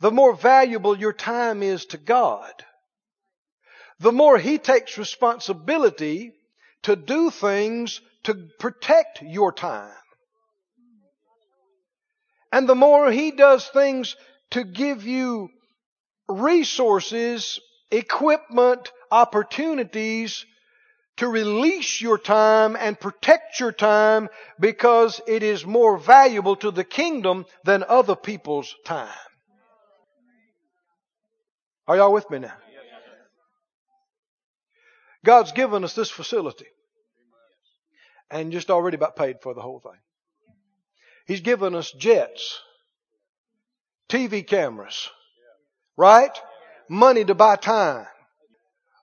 the 0.00 0.10
more 0.10 0.34
valuable 0.34 0.98
your 0.98 1.14
time 1.14 1.62
is 1.62 1.86
to 1.86 1.96
God, 1.96 2.52
the 3.98 4.12
more 4.12 4.36
He 4.36 4.58
takes 4.58 4.98
responsibility 4.98 6.34
to 6.82 6.94
do 6.94 7.30
things 7.30 8.02
to 8.24 8.34
protect 8.58 9.22
your 9.22 9.50
time. 9.52 9.94
And 12.52 12.68
the 12.68 12.74
more 12.74 13.10
He 13.10 13.30
does 13.30 13.66
things 13.66 14.14
to 14.50 14.62
give 14.62 15.04
you 15.04 15.48
resources, 16.28 17.60
equipment, 17.90 18.92
opportunities 19.10 20.44
to 21.16 21.28
release 21.28 22.00
your 22.00 22.18
time 22.18 22.76
and 22.76 22.98
protect 23.00 23.58
your 23.58 23.72
time 23.72 24.28
because 24.60 25.20
it 25.26 25.42
is 25.42 25.64
more 25.64 25.96
valuable 25.96 26.56
to 26.56 26.70
the 26.70 26.84
kingdom 26.84 27.46
than 27.64 27.84
other 27.88 28.16
people's 28.16 28.74
time. 28.84 29.08
Are 31.88 31.96
y'all 31.96 32.12
with 32.12 32.28
me 32.30 32.40
now? 32.40 32.52
God's 35.24 35.52
given 35.52 35.84
us 35.84 35.94
this 35.94 36.10
facility 36.10 36.66
and 38.30 38.52
just 38.52 38.70
already 38.70 38.96
about 38.96 39.16
paid 39.16 39.40
for 39.40 39.54
the 39.54 39.62
whole 39.62 39.80
thing. 39.80 39.98
He's 41.26 41.40
given 41.40 41.74
us 41.74 41.90
jets, 41.90 42.60
TV 44.08 44.46
cameras, 44.46 45.10
right? 45.96 46.36
Money 46.88 47.24
to 47.24 47.34
buy 47.34 47.56
time 47.56 48.06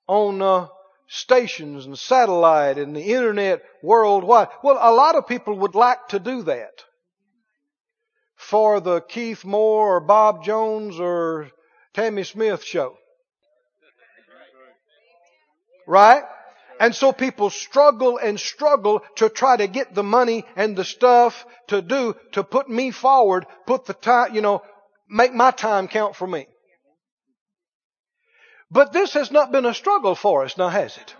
on 0.07 0.41
uh, 0.41 0.67
stations 1.07 1.85
and 1.85 1.97
satellite 1.97 2.77
and 2.77 2.95
the 2.95 3.01
internet 3.01 3.63
worldwide. 3.81 4.49
Well, 4.63 4.77
a 4.79 4.93
lot 4.93 5.15
of 5.15 5.27
people 5.27 5.59
would 5.59 5.75
like 5.75 6.07
to 6.09 6.19
do 6.19 6.43
that 6.43 6.83
for 8.35 8.79
the 8.79 9.01
Keith 9.01 9.45
Moore 9.45 9.97
or 9.97 9.99
Bob 9.99 10.43
Jones 10.43 10.99
or 10.99 11.49
Tammy 11.93 12.23
Smith 12.23 12.63
show. 12.63 12.95
Right? 15.85 16.23
And 16.79 16.95
so 16.95 17.11
people 17.13 17.49
struggle 17.49 18.17
and 18.17 18.39
struggle 18.39 19.01
to 19.17 19.29
try 19.29 19.57
to 19.57 19.67
get 19.67 19.93
the 19.93 20.03
money 20.03 20.45
and 20.55 20.75
the 20.75 20.83
stuff 20.83 21.45
to 21.67 21.81
do, 21.81 22.15
to 22.33 22.43
put 22.43 22.69
me 22.69 22.91
forward, 22.91 23.45
put 23.67 23.85
the 23.85 23.93
time, 23.93 24.33
you 24.33 24.41
know, 24.41 24.63
make 25.09 25.33
my 25.33 25.51
time 25.51 25.87
count 25.87 26.15
for 26.15 26.27
me. 26.27 26.47
But 28.73 28.91
this 28.91 29.13
has 29.13 29.29
not 29.29 29.51
been 29.51 29.67
a 29.67 29.73
struggle 29.73 30.15
for 30.15 30.43
us, 30.43 30.57
now 30.57 30.67
has 30.67 30.97
it? 30.97 31.15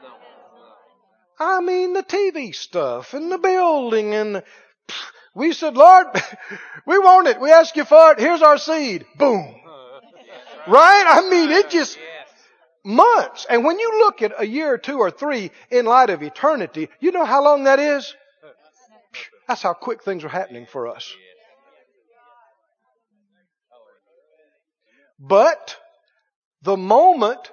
I 1.40 1.62
mean, 1.62 1.94
the 1.94 2.02
TV 2.02 2.54
stuff 2.54 3.14
and 3.14 3.32
the 3.32 3.38
building 3.38 4.16
and 4.16 4.44
pff, 4.88 5.06
We 5.36 5.54
said, 5.54 5.78
Lord, 5.78 6.08
we 6.88 6.98
want 6.98 7.28
it. 7.28 7.40
We 7.40 7.52
ask 7.52 7.76
you 7.76 7.86
for 7.86 8.12
it. 8.12 8.20
Here's 8.20 8.42
our 8.42 8.58
seed. 8.58 9.06
Boom. 9.18 9.56
Right? 10.68 11.06
I 11.08 11.30
mean, 11.30 11.52
it 11.52 11.70
just 11.70 12.00
months. 12.84 13.46
And 13.48 13.64
when 13.64 13.78
you 13.78 14.00
look 14.00 14.24
at 14.24 14.34
a 14.38 14.48
year 14.48 14.74
or 14.74 14.78
two 14.80 14.98
or 14.98 15.12
three 15.12 15.52
in 15.70 15.86
light 15.86 16.10
of 16.10 16.24
eternity, 16.24 16.90
you 17.00 17.12
know 17.12 17.26
how 17.26 17.44
long 17.44 17.66
that 17.66 17.80
is? 17.80 18.16
That's 19.48 19.62
how 19.62 19.74
quick 19.74 20.04
things 20.04 20.24
are 20.24 20.30
happening 20.30 20.66
for 20.66 20.88
us. 20.88 21.14
But 25.20 25.78
the 26.64 26.78
moment 26.78 27.52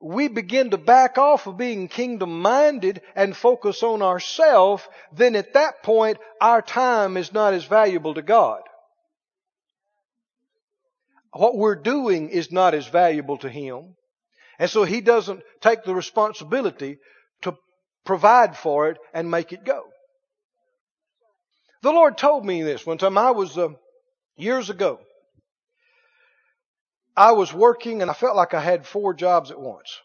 we 0.00 0.28
begin 0.28 0.70
to 0.70 0.78
back 0.78 1.18
off 1.18 1.46
of 1.46 1.56
being 1.56 1.88
kingdom 1.88 2.40
minded 2.40 3.00
and 3.14 3.36
focus 3.36 3.82
on 3.82 4.02
ourselves, 4.02 4.82
then 5.12 5.34
at 5.34 5.54
that 5.54 5.82
point 5.82 6.18
our 6.40 6.62
time 6.62 7.16
is 7.16 7.32
not 7.32 7.54
as 7.54 7.64
valuable 7.64 8.14
to 8.14 8.22
God. 8.22 8.60
What 11.32 11.56
we're 11.56 11.76
doing 11.76 12.30
is 12.30 12.52
not 12.52 12.74
as 12.74 12.86
valuable 12.86 13.38
to 13.38 13.48
Him. 13.48 13.96
And 14.58 14.70
so 14.70 14.84
He 14.84 15.00
doesn't 15.00 15.42
take 15.60 15.84
the 15.84 15.94
responsibility 15.94 16.98
to 17.42 17.56
provide 18.04 18.56
for 18.56 18.90
it 18.90 18.98
and 19.12 19.30
make 19.30 19.52
it 19.52 19.64
go. 19.64 19.82
The 21.82 21.90
Lord 21.92 22.16
told 22.16 22.44
me 22.44 22.62
this 22.62 22.86
one 22.86 22.98
time. 22.98 23.18
I 23.18 23.32
was, 23.32 23.58
uh, 23.58 23.68
years 24.36 24.70
ago. 24.70 25.00
I 27.16 27.32
was 27.32 27.52
working 27.52 28.02
and 28.02 28.10
I 28.10 28.14
felt 28.14 28.36
like 28.36 28.54
I 28.54 28.60
had 28.60 28.86
four 28.86 29.14
jobs 29.14 29.50
at 29.50 29.60
once. 29.60 30.00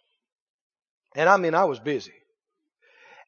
And 1.16 1.28
I 1.28 1.38
mean, 1.38 1.54
I 1.54 1.66
was 1.66 1.80
busy. 1.80 2.14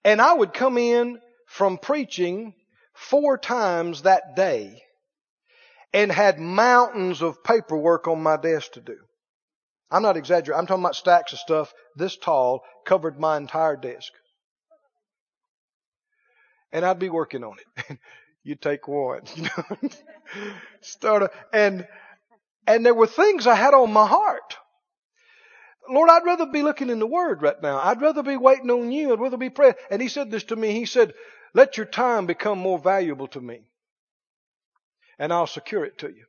And 0.05 0.21
I 0.21 0.33
would 0.33 0.53
come 0.53 0.77
in 0.77 1.19
from 1.47 1.77
preaching 1.77 2.53
four 2.93 3.37
times 3.37 4.03
that 4.03 4.35
day 4.35 4.81
and 5.93 6.11
had 6.11 6.39
mountains 6.39 7.21
of 7.21 7.43
paperwork 7.43 8.07
on 8.07 8.23
my 8.23 8.37
desk 8.37 8.73
to 8.73 8.81
do. 8.81 8.97
I'm 9.91 10.01
not 10.01 10.17
exaggerating. 10.17 10.59
I'm 10.59 10.65
talking 10.65 10.83
about 10.83 10.95
stacks 10.95 11.33
of 11.33 11.39
stuff 11.39 11.73
this 11.95 12.17
tall 12.17 12.63
covered 12.85 13.19
my 13.19 13.37
entire 13.37 13.75
desk. 13.75 14.11
And 16.71 16.83
I'd 16.83 16.97
be 16.97 17.09
working 17.09 17.43
on 17.43 17.57
it. 17.77 17.99
you 18.43 18.55
take 18.55 18.87
one, 18.87 19.21
you 19.35 19.43
know, 19.43 19.89
start 20.81 21.23
a, 21.23 21.29
and 21.53 21.87
and 22.67 22.85
there 22.85 22.93
were 22.93 23.07
things 23.07 23.47
I 23.47 23.55
had 23.55 23.73
on 23.73 23.91
my 23.91 24.07
heart. 24.07 24.57
Lord, 25.89 26.09
I'd 26.09 26.25
rather 26.25 26.45
be 26.45 26.63
looking 26.63 26.89
in 26.89 26.99
the 26.99 27.07
Word 27.07 27.41
right 27.41 27.61
now. 27.61 27.79
I'd 27.79 28.01
rather 28.01 28.23
be 28.23 28.37
waiting 28.37 28.71
on 28.71 28.91
you. 28.91 29.11
I'd 29.11 29.19
rather 29.19 29.37
be 29.37 29.49
praying. 29.49 29.75
And 29.91 30.01
He 30.01 30.07
said 30.07 30.31
this 30.31 30.45
to 30.45 30.55
me. 30.55 30.71
He 30.71 30.85
said, 30.85 31.13
let 31.53 31.77
your 31.77 31.85
time 31.85 32.25
become 32.25 32.57
more 32.57 32.79
valuable 32.79 33.27
to 33.27 33.41
me. 33.41 33.61
And 35.19 35.31
I'll 35.31 35.47
secure 35.47 35.85
it 35.85 35.99
to 35.99 36.07
you. 36.07 36.25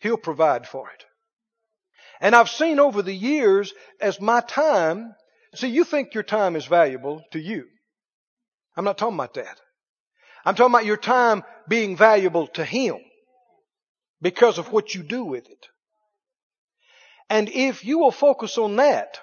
He'll 0.00 0.16
provide 0.16 0.66
for 0.66 0.90
it. 0.90 1.04
And 2.20 2.34
I've 2.34 2.50
seen 2.50 2.80
over 2.80 3.02
the 3.02 3.14
years 3.14 3.72
as 4.00 4.20
my 4.20 4.40
time, 4.40 5.14
see, 5.54 5.68
you 5.68 5.84
think 5.84 6.14
your 6.14 6.22
time 6.22 6.56
is 6.56 6.66
valuable 6.66 7.22
to 7.30 7.38
you. 7.38 7.66
I'm 8.76 8.84
not 8.84 8.98
talking 8.98 9.16
about 9.16 9.34
that. 9.34 9.60
I'm 10.44 10.54
talking 10.54 10.74
about 10.74 10.84
your 10.84 10.96
time 10.96 11.44
being 11.68 11.96
valuable 11.96 12.48
to 12.48 12.64
Him 12.64 12.96
because 14.20 14.58
of 14.58 14.72
what 14.72 14.94
you 14.94 15.02
do 15.02 15.24
with 15.24 15.48
it. 15.48 15.66
And 17.30 17.48
if 17.48 17.84
you 17.84 17.98
will 17.98 18.10
focus 18.10 18.58
on 18.58 18.76
that, 18.76 19.18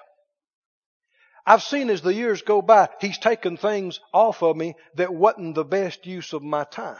I've 1.46 1.62
seen 1.62 1.90
as 1.90 2.02
the 2.02 2.14
years 2.14 2.42
go 2.42 2.62
by, 2.62 2.88
He's 3.00 3.18
taken 3.18 3.56
things 3.56 4.00
off 4.12 4.42
of 4.42 4.56
me 4.56 4.74
that 4.96 5.12
wasn't 5.12 5.54
the 5.54 5.64
best 5.64 6.06
use 6.06 6.32
of 6.32 6.42
my 6.42 6.64
time. 6.64 6.96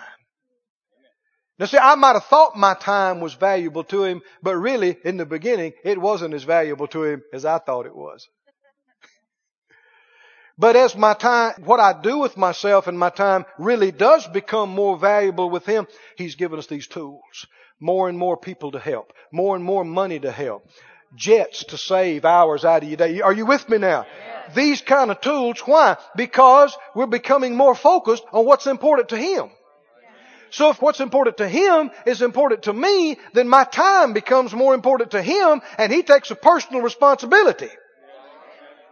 Now 1.59 1.67
see, 1.67 1.79
I 1.79 1.95
might 1.95 2.15
have 2.15 2.25
thought 2.25 2.57
my 2.57 2.75
time 2.75 3.21
was 3.21 3.35
valuable 3.35 3.85
to 3.85 4.05
Him, 4.05 4.23
but 4.43 4.57
really, 4.57 4.97
in 5.05 5.17
the 5.17 5.27
beginning, 5.27 5.75
it 5.85 6.01
wasn't 6.01 6.35
as 6.35 6.43
valuable 6.43 6.89
to 6.89 7.05
Him 7.05 7.23
as 7.33 7.45
I 7.45 7.59
thought 7.59 7.87
it 7.87 7.97
was. 7.97 8.27
But 10.59 10.77
as 10.77 10.95
my 10.95 11.15
time, 11.15 11.55
what 11.65 11.81
I 11.81 11.99
do 11.99 12.19
with 12.19 12.37
myself 12.37 12.87
and 12.87 12.99
my 12.99 13.11
time 13.11 13.47
really 13.59 13.91
does 13.91 14.27
become 14.27 14.71
more 14.71 14.99
valuable 14.99 15.51
with 15.51 15.65
Him, 15.67 15.87
He's 16.17 16.35
given 16.35 16.59
us 16.59 16.67
these 16.67 16.89
tools 16.89 17.47
more 17.83 18.09
and 18.09 18.17
more 18.17 18.37
people 18.37 18.71
to 18.73 18.79
help, 18.79 19.13
more 19.33 19.57
and 19.57 19.65
more 19.65 19.85
money 19.85 20.21
to 20.21 20.31
help, 20.31 20.67
jets 21.17 21.65
to 21.65 21.77
save 21.77 22.25
hours 22.25 22.65
out 22.65 22.83
of 22.83 22.89
your 22.89 22.97
day. 22.97 23.21
Are 23.21 23.33
you 23.33 23.45
with 23.45 23.69
me 23.69 23.79
now? 23.79 24.07
Yes. 24.07 24.55
These 24.55 24.81
kind 24.83 25.11
of 25.11 25.21
tools. 25.21 25.61
Why? 25.67 25.97
Because 26.17 26.77
we're 26.95 27.07
becoming 27.07 27.57
more 27.57 27.75
focused 27.75 28.23
on 28.33 28.47
what's 28.47 28.69
important 28.69 29.09
to 29.11 29.19
Him. 29.19 29.51
So 30.51 30.71
if 30.71 30.81
what's 30.81 31.01
important 31.01 31.39
to 31.39 31.49
Him 31.49 31.91
is 32.07 32.23
important 32.23 32.65
to 32.65 32.73
me, 32.73 33.19
then 33.33 33.49
my 33.49 33.65
time 33.65 34.13
becomes 34.13 34.53
more 34.53 34.75
important 34.75 35.11
to 35.13 35.23
Him 35.23 35.61
and 35.77 35.93
He 35.93 36.03
takes 36.03 36.31
a 36.31 36.37
personal 36.37 36.83
responsibility. 36.83 37.71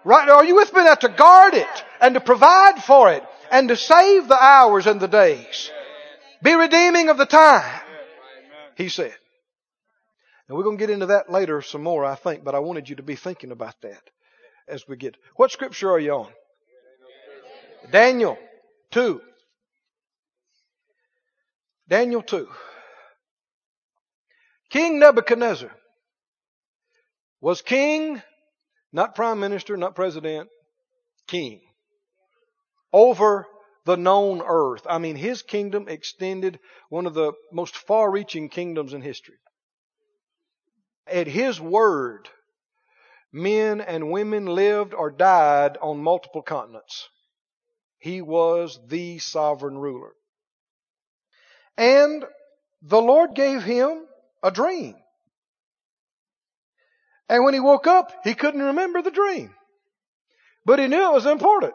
Right? 0.04 0.28
Are 0.28 0.44
you 0.44 0.56
with 0.56 0.72
me 0.74 0.82
now? 0.82 0.94
To 0.94 1.08
guard 1.08 1.54
it 1.54 1.84
and 2.00 2.14
to 2.14 2.20
provide 2.20 2.82
for 2.82 3.12
it 3.12 3.22
and 3.52 3.68
to 3.68 3.76
save 3.76 4.26
the 4.26 4.42
hours 4.42 4.86
and 4.86 5.00
the 5.00 5.08
days. 5.08 5.70
Be 6.42 6.54
redeeming 6.54 7.10
of 7.10 7.18
the 7.18 7.26
time 7.26 7.82
he 8.80 8.88
said. 8.88 9.14
And 10.48 10.56
we're 10.56 10.64
going 10.64 10.78
to 10.78 10.82
get 10.82 10.90
into 10.90 11.06
that 11.06 11.30
later 11.30 11.62
some 11.62 11.82
more, 11.82 12.04
I 12.04 12.14
think, 12.14 12.42
but 12.44 12.54
I 12.54 12.58
wanted 12.58 12.88
you 12.88 12.96
to 12.96 13.02
be 13.02 13.14
thinking 13.14 13.52
about 13.52 13.80
that 13.82 14.02
as 14.66 14.88
we 14.88 14.96
get. 14.96 15.16
What 15.36 15.52
scripture 15.52 15.90
are 15.90 15.98
you 15.98 16.12
on? 16.12 16.28
Daniel 17.90 18.38
2. 18.92 19.20
Daniel 21.88 22.22
2. 22.22 22.48
King 24.70 24.98
Nebuchadnezzar 24.98 25.70
was 27.40 27.62
king, 27.62 28.22
not 28.92 29.14
prime 29.14 29.40
minister, 29.40 29.76
not 29.76 29.94
president, 29.94 30.48
king 31.26 31.60
over 32.92 33.46
the 33.84 33.96
known 33.96 34.42
earth. 34.42 34.86
I 34.88 34.98
mean, 34.98 35.16
his 35.16 35.42
kingdom 35.42 35.88
extended 35.88 36.58
one 36.88 37.06
of 37.06 37.14
the 37.14 37.32
most 37.52 37.76
far 37.76 38.10
reaching 38.10 38.48
kingdoms 38.48 38.92
in 38.92 39.02
history. 39.02 39.36
At 41.06 41.26
his 41.26 41.60
word, 41.60 42.28
men 43.32 43.80
and 43.80 44.10
women 44.10 44.46
lived 44.46 44.94
or 44.94 45.10
died 45.10 45.76
on 45.80 46.02
multiple 46.02 46.42
continents. 46.42 47.08
He 47.98 48.22
was 48.22 48.78
the 48.86 49.18
sovereign 49.18 49.76
ruler. 49.78 50.12
And 51.76 52.24
the 52.82 53.00
Lord 53.00 53.34
gave 53.34 53.62
him 53.62 54.06
a 54.42 54.50
dream. 54.50 54.96
And 57.28 57.44
when 57.44 57.54
he 57.54 57.60
woke 57.60 57.86
up, 57.86 58.12
he 58.24 58.34
couldn't 58.34 58.62
remember 58.62 59.02
the 59.02 59.10
dream. 59.10 59.54
But 60.64 60.78
he 60.78 60.88
knew 60.88 61.02
it 61.02 61.12
was 61.12 61.26
important. 61.26 61.74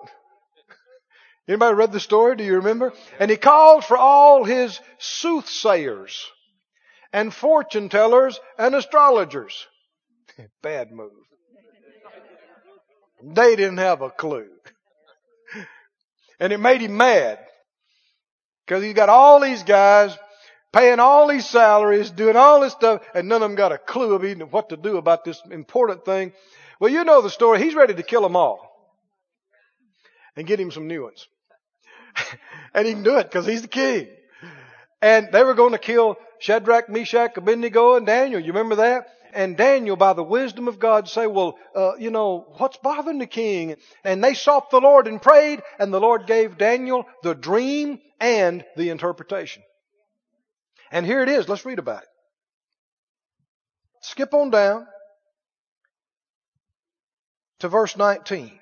Anybody 1.47 1.75
read 1.75 1.91
the 1.91 1.99
story? 1.99 2.35
Do 2.35 2.43
you 2.43 2.55
remember? 2.55 2.93
And 3.19 3.29
he 3.29 3.37
called 3.37 3.85
for 3.85 3.97
all 3.97 4.43
his 4.43 4.79
soothsayers 4.97 6.25
and 7.13 7.33
fortune 7.33 7.89
tellers 7.89 8.39
and 8.57 8.73
astrologers. 8.73 9.67
Bad 10.61 10.91
move. 10.91 11.11
They 13.23 13.55
didn't 13.55 13.77
have 13.77 14.01
a 14.01 14.09
clue. 14.09 14.49
And 16.37 16.51
it 16.51 16.59
made 16.59 16.81
him 16.81 16.97
mad. 16.97 17.39
Because 18.65 18.83
he's 18.83 18.93
got 18.93 19.07
all 19.07 19.39
these 19.39 19.63
guys 19.63 20.17
paying 20.73 20.99
all 20.99 21.29
these 21.29 21.47
salaries, 21.47 22.11
doing 22.11 22.35
all 22.35 22.59
this 22.59 22.73
stuff, 22.73 23.01
and 23.13 23.29
none 23.29 23.41
of 23.41 23.49
them 23.49 23.55
got 23.55 23.71
a 23.71 23.77
clue 23.77 24.13
of 24.13 24.25
even 24.25 24.47
what 24.49 24.67
to 24.67 24.75
do 24.75 24.97
about 24.97 25.23
this 25.23 25.41
important 25.49 26.03
thing. 26.03 26.33
Well, 26.77 26.91
you 26.91 27.05
know 27.05 27.21
the 27.21 27.29
story. 27.29 27.63
He's 27.63 27.73
ready 27.73 27.93
to 27.93 28.03
kill 28.03 28.21
them 28.21 28.35
all 28.35 28.69
and 30.35 30.45
get 30.45 30.59
him 30.59 30.71
some 30.71 30.87
new 30.87 31.03
ones. 31.03 31.25
and 32.73 32.87
he 32.87 32.93
can 32.93 33.03
do 33.03 33.17
it 33.17 33.23
because 33.23 33.45
he's 33.45 33.61
the 33.61 33.67
king. 33.67 34.07
And 35.01 35.29
they 35.31 35.43
were 35.43 35.53
going 35.53 35.73
to 35.73 35.77
kill 35.77 36.17
Shadrach, 36.39 36.89
Meshach, 36.89 37.37
Abednego, 37.37 37.95
and 37.95 38.05
Daniel. 38.05 38.39
You 38.39 38.47
remember 38.47 38.75
that? 38.75 39.07
And 39.33 39.57
Daniel, 39.57 39.97
by 39.97 40.13
the 40.13 40.23
wisdom 40.23 40.69
of 40.69 40.79
God, 40.79 41.09
say, 41.09 41.27
well, 41.27 41.57
uh, 41.75 41.95
you 41.97 42.09
know, 42.09 42.47
what's 42.57 42.77
bothering 42.77 43.19
the 43.19 43.27
king? 43.27 43.75
And 44.03 44.23
they 44.23 44.33
sought 44.33 44.69
the 44.71 44.79
Lord 44.79 45.07
and 45.07 45.21
prayed, 45.21 45.61
and 45.77 45.93
the 45.93 45.99
Lord 45.99 46.25
gave 46.25 46.57
Daniel 46.57 47.05
the 47.21 47.35
dream 47.35 47.99
and 48.19 48.63
the 48.77 48.89
interpretation. 48.89 49.61
And 50.89 51.05
here 51.05 51.21
it 51.21 51.27
is. 51.27 51.49
Let's 51.49 51.65
read 51.65 51.79
about 51.79 52.03
it. 52.03 52.09
Skip 54.01 54.33
on 54.33 54.51
down 54.51 54.87
to 57.59 57.67
verse 57.67 57.97
19. 57.97 58.57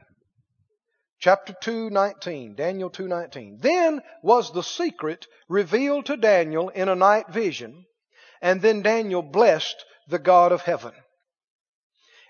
Chapter 1.24 1.54
2:19, 1.54 2.54
Daniel 2.54 2.90
2:19. 2.90 3.60
Then 3.62 4.04
was 4.22 4.52
the 4.52 4.62
secret 4.62 5.26
revealed 5.48 6.08
to 6.08 6.18
Daniel 6.18 6.68
in 6.68 6.90
a 6.90 6.96
night 6.96 7.30
vision, 7.30 7.86
and 8.42 8.62
then 8.62 8.82
Daniel 8.82 9.22
blessed 9.22 9.86
the 10.10 10.20
God 10.20 10.52
of 10.52 10.64
heaven. 10.64 10.92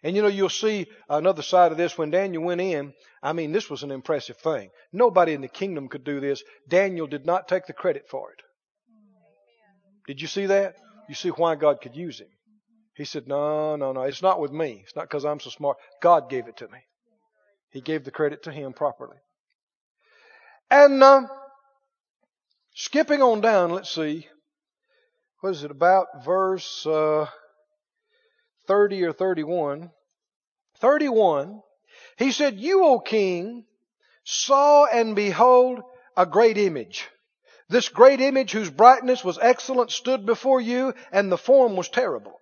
And 0.04 0.16
you 0.16 0.22
know, 0.22 0.28
you'll 0.28 0.48
see 0.48 0.86
another 1.10 1.42
side 1.42 1.72
of 1.72 1.78
this 1.80 1.98
when 1.98 2.12
Daniel 2.12 2.44
went 2.44 2.62
in. 2.62 2.94
I 3.24 3.34
mean, 3.34 3.52
this 3.52 3.68
was 3.68 3.82
an 3.82 3.90
impressive 3.90 4.38
thing. 4.38 4.70
Nobody 4.92 5.34
in 5.34 5.42
the 5.42 5.48
kingdom 5.48 5.90
could 5.90 6.04
do 6.04 6.20
this. 6.20 6.44
Daniel 6.68 7.08
did 7.08 7.26
not 7.26 7.48
take 7.48 7.66
the 7.66 7.74
credit 7.74 8.08
for 8.08 8.32
it. 8.32 8.44
Did 10.06 10.22
you 10.22 10.28
see 10.28 10.46
that? 10.46 10.76
You 11.10 11.16
see 11.16 11.30
why 11.30 11.56
God 11.56 11.82
could 11.82 11.96
use 11.96 12.20
him. 12.20 12.30
He 12.94 13.06
said, 13.06 13.28
No, 13.28 13.76
no, 13.76 13.92
no. 13.92 14.04
It's 14.04 14.22
not 14.22 14.40
with 14.40 14.52
me. 14.52 14.84
It's 14.84 14.96
not 14.96 15.06
because 15.10 15.26
I'm 15.26 15.40
so 15.40 15.50
smart. 15.50 15.78
God 16.00 16.30
gave 16.30 16.48
it 16.48 16.58
to 16.58 16.68
me. 16.68 16.78
He 17.74 17.82
gave 17.82 18.06
the 18.06 18.12
credit 18.12 18.44
to 18.44 18.52
him 18.52 18.72
properly. 18.72 19.18
And 20.70 21.02
uh, 21.04 21.24
skipping 22.76 23.24
on 23.24 23.42
down, 23.42 23.72
let's 23.72 23.94
see. 23.94 24.28
What 25.42 25.50
is 25.50 25.64
it 25.64 25.72
about? 25.72 26.24
Verse 26.24 26.86
uh, 26.86 27.26
30 28.68 29.04
or 29.06 29.12
31. 29.12 29.90
31. 30.78 31.62
He 32.18 32.32
said, 32.32 32.60
You, 32.60 32.86
O 32.86 33.00
king, 33.00 33.66
saw 34.24 34.86
and 34.86 35.16
behold 35.16 35.82
a 36.16 36.28
great 36.28 36.60
image. 36.60 37.10
This 37.70 37.90
great 37.90 38.22
image 38.22 38.52
whose 38.52 38.70
brightness 38.70 39.24
was 39.24 39.40
excellent 39.42 39.90
stood 39.90 40.28
before 40.28 40.62
you 40.62 40.94
and 41.12 41.32
the 41.32 41.40
form 41.40 41.76
was 41.76 41.90
terrible. 41.90 42.40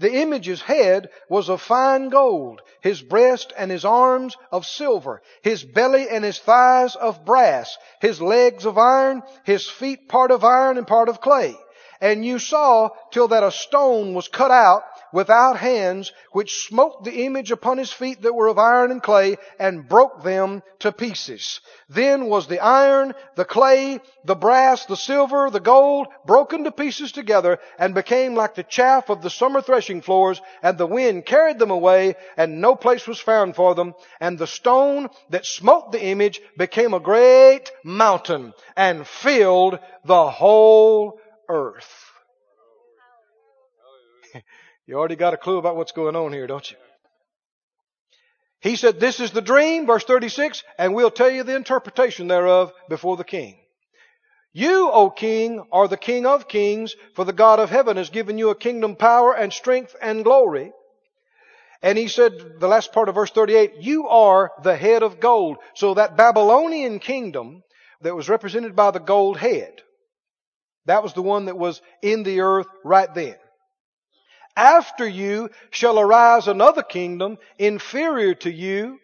The 0.00 0.14
image's 0.14 0.62
head 0.62 1.10
was 1.28 1.50
of 1.50 1.60
fine 1.60 2.08
gold, 2.08 2.62
his 2.80 3.02
breast 3.02 3.52
and 3.54 3.70
his 3.70 3.84
arms 3.84 4.34
of 4.50 4.64
silver, 4.64 5.20
his 5.42 5.62
belly 5.62 6.08
and 6.08 6.24
his 6.24 6.38
thighs 6.38 6.96
of 6.96 7.26
brass, 7.26 7.76
his 8.00 8.22
legs 8.22 8.64
of 8.64 8.78
iron, 8.78 9.22
his 9.44 9.68
feet 9.68 10.08
part 10.08 10.30
of 10.30 10.42
iron 10.42 10.78
and 10.78 10.86
part 10.86 11.10
of 11.10 11.20
clay. 11.20 11.54
And 12.00 12.24
you 12.24 12.38
saw 12.38 12.88
till 13.10 13.28
that 13.28 13.42
a 13.42 13.50
stone 13.50 14.14
was 14.14 14.26
cut 14.26 14.50
out 14.50 14.84
without 15.12 15.56
hands, 15.56 16.12
which 16.32 16.66
smote 16.66 17.04
the 17.04 17.24
image 17.24 17.50
upon 17.50 17.78
his 17.78 17.92
feet 17.92 18.22
that 18.22 18.34
were 18.34 18.48
of 18.48 18.58
iron 18.58 18.90
and 18.90 19.02
clay, 19.02 19.36
and 19.58 19.88
broke 19.88 20.22
them 20.22 20.62
to 20.80 20.92
pieces. 20.92 21.60
Then 21.88 22.26
was 22.26 22.46
the 22.46 22.60
iron, 22.60 23.14
the 23.36 23.44
clay, 23.44 24.00
the 24.24 24.34
brass, 24.34 24.86
the 24.86 24.96
silver, 24.96 25.50
the 25.50 25.60
gold 25.60 26.08
broken 26.26 26.64
to 26.64 26.72
pieces 26.72 27.12
together, 27.12 27.58
and 27.78 27.94
became 27.94 28.34
like 28.34 28.54
the 28.54 28.62
chaff 28.62 29.10
of 29.10 29.22
the 29.22 29.30
summer 29.30 29.60
threshing 29.60 30.02
floors, 30.02 30.40
and 30.62 30.78
the 30.78 30.86
wind 30.86 31.26
carried 31.26 31.58
them 31.58 31.70
away, 31.70 32.16
and 32.36 32.60
no 32.60 32.74
place 32.74 33.06
was 33.06 33.20
found 33.20 33.56
for 33.56 33.74
them. 33.74 33.94
And 34.20 34.38
the 34.38 34.46
stone 34.46 35.08
that 35.30 35.46
smote 35.46 35.92
the 35.92 36.02
image 36.02 36.40
became 36.56 36.94
a 36.94 37.00
great 37.00 37.70
mountain, 37.84 38.54
and 38.76 39.06
filled 39.06 39.78
the 40.04 40.30
whole 40.30 41.20
earth. 41.48 42.09
You 44.90 44.98
already 44.98 45.14
got 45.14 45.34
a 45.34 45.36
clue 45.36 45.58
about 45.58 45.76
what's 45.76 45.92
going 45.92 46.16
on 46.16 46.32
here, 46.32 46.48
don't 46.48 46.68
you? 46.68 46.76
He 48.60 48.74
said, 48.74 48.98
This 48.98 49.20
is 49.20 49.30
the 49.30 49.40
dream, 49.40 49.86
verse 49.86 50.02
36, 50.02 50.64
and 50.78 50.96
we'll 50.96 51.12
tell 51.12 51.30
you 51.30 51.44
the 51.44 51.54
interpretation 51.54 52.26
thereof 52.26 52.72
before 52.88 53.16
the 53.16 53.22
king. 53.22 53.56
You, 54.52 54.90
O 54.90 55.08
king, 55.08 55.64
are 55.70 55.86
the 55.86 55.96
king 55.96 56.26
of 56.26 56.48
kings, 56.48 56.96
for 57.14 57.24
the 57.24 57.32
God 57.32 57.60
of 57.60 57.70
heaven 57.70 57.98
has 57.98 58.10
given 58.10 58.36
you 58.36 58.50
a 58.50 58.56
kingdom, 58.56 58.96
power, 58.96 59.32
and 59.32 59.52
strength, 59.52 59.94
and 60.02 60.24
glory. 60.24 60.72
And 61.82 61.96
he 61.96 62.08
said, 62.08 62.58
the 62.58 62.66
last 62.66 62.92
part 62.92 63.08
of 63.08 63.14
verse 63.14 63.30
38, 63.30 63.74
you 63.78 64.08
are 64.08 64.50
the 64.64 64.76
head 64.76 65.04
of 65.04 65.20
gold. 65.20 65.58
So 65.76 65.94
that 65.94 66.16
Babylonian 66.16 66.98
kingdom 66.98 67.62
that 68.00 68.16
was 68.16 68.28
represented 68.28 68.74
by 68.74 68.90
the 68.90 68.98
gold 68.98 69.36
head, 69.36 69.82
that 70.86 71.04
was 71.04 71.12
the 71.12 71.22
one 71.22 71.44
that 71.44 71.56
was 71.56 71.80
in 72.02 72.24
the 72.24 72.40
earth 72.40 72.66
right 72.82 73.14
then. 73.14 73.36
After 74.56 75.06
you 75.06 75.50
shall 75.70 75.98
arise 75.98 76.48
another 76.48 76.82
kingdom 76.82 77.38
inferior 77.58 78.34
to 78.34 78.50
you, 78.50 78.98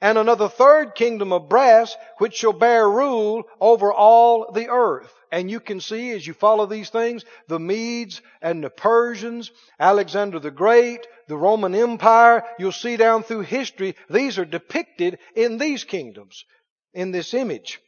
and 0.00 0.18
another 0.18 0.48
third 0.48 0.94
kingdom 0.94 1.32
of 1.32 1.48
brass, 1.48 1.96
which 2.18 2.34
shall 2.34 2.52
bear 2.52 2.88
rule 2.88 3.44
over 3.60 3.92
all 3.92 4.52
the 4.52 4.68
earth. 4.68 5.12
And 5.32 5.50
you 5.50 5.60
can 5.60 5.80
see 5.80 6.10
as 6.10 6.26
you 6.26 6.34
follow 6.34 6.66
these 6.66 6.90
things, 6.90 7.24
the 7.48 7.58
Medes 7.58 8.20
and 8.42 8.62
the 8.62 8.70
Persians, 8.70 9.50
Alexander 9.80 10.38
the 10.38 10.50
Great, 10.50 11.06
the 11.26 11.36
Roman 11.36 11.74
Empire, 11.74 12.44
you'll 12.58 12.72
see 12.72 12.96
down 12.96 13.22
through 13.22 13.40
history, 13.40 13.96
these 14.10 14.38
are 14.38 14.44
depicted 14.44 15.18
in 15.34 15.58
these 15.58 15.84
kingdoms, 15.84 16.44
in 16.92 17.10
this 17.10 17.32
image. 17.32 17.80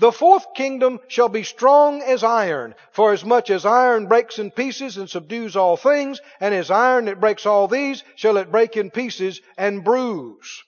The 0.00 0.12
fourth 0.12 0.54
kingdom 0.54 1.00
shall 1.08 1.28
be 1.28 1.42
strong 1.42 2.02
as 2.02 2.24
iron, 2.24 2.74
for 2.92 3.12
as 3.12 3.24
much 3.24 3.50
as 3.50 3.64
iron 3.64 4.06
breaks 4.06 4.38
in 4.38 4.50
pieces 4.50 4.96
and 4.96 5.08
subdues 5.08 5.54
all 5.54 5.76
things, 5.76 6.20
and 6.40 6.54
as 6.54 6.70
iron 6.70 7.04
that 7.04 7.20
breaks 7.20 7.46
all 7.46 7.68
these, 7.68 8.02
shall 8.16 8.36
it 8.36 8.50
break 8.50 8.76
in 8.76 8.90
pieces 8.90 9.40
and 9.56 9.84
bruise. 9.84 10.62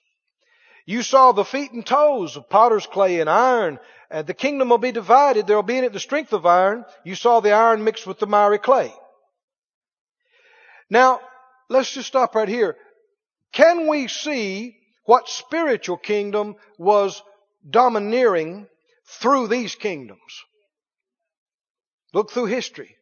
You 0.85 1.01
saw 1.01 1.31
the 1.31 1.43
feet 1.43 1.71
and 1.71 1.85
toes 1.85 2.37
of 2.37 2.49
potter's 2.49 2.85
clay 2.85 3.19
and 3.19 3.29
iron. 3.29 3.79
and 4.11 4.27
the 4.27 4.35
kingdom 4.35 4.69
will 4.69 4.77
be 4.77 4.91
divided. 4.91 5.47
There 5.47 5.55
will 5.55 5.63
be 5.63 5.79
in 5.79 5.83
it 5.83 5.91
the 5.91 5.99
strength 5.99 6.31
of 6.31 6.45
iron. 6.45 6.85
You 7.03 7.15
saw 7.15 7.39
the 7.39 7.51
iron 7.51 7.83
mixed 7.83 8.05
with 8.05 8.19
the 8.19 8.27
miry 8.27 8.59
clay. 8.59 8.93
Now, 10.89 11.19
let's 11.69 11.91
just 11.91 12.07
stop 12.07 12.35
right 12.35 12.47
here. 12.47 12.77
Can 13.51 13.87
we 13.87 14.07
see 14.07 14.77
what 15.05 15.27
spiritual 15.27 15.97
kingdom 15.97 16.55
was 16.77 17.21
domineering 17.67 18.67
through 19.05 19.47
these 19.47 19.75
kingdoms. 19.75 20.43
Look 22.13 22.31
through 22.31 22.45
history. 22.45 22.95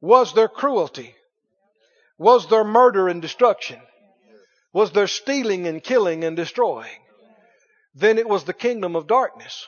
Was 0.00 0.34
there 0.34 0.48
cruelty? 0.48 1.14
Was 2.18 2.48
there 2.48 2.64
murder 2.64 3.08
and 3.08 3.20
destruction? 3.20 3.80
Was 4.72 4.92
there 4.92 5.06
stealing 5.06 5.66
and 5.66 5.82
killing 5.82 6.24
and 6.24 6.36
destroying? 6.36 7.00
Then 7.94 8.18
it 8.18 8.28
was 8.28 8.44
the 8.44 8.54
kingdom 8.54 8.96
of 8.96 9.06
darkness. 9.06 9.66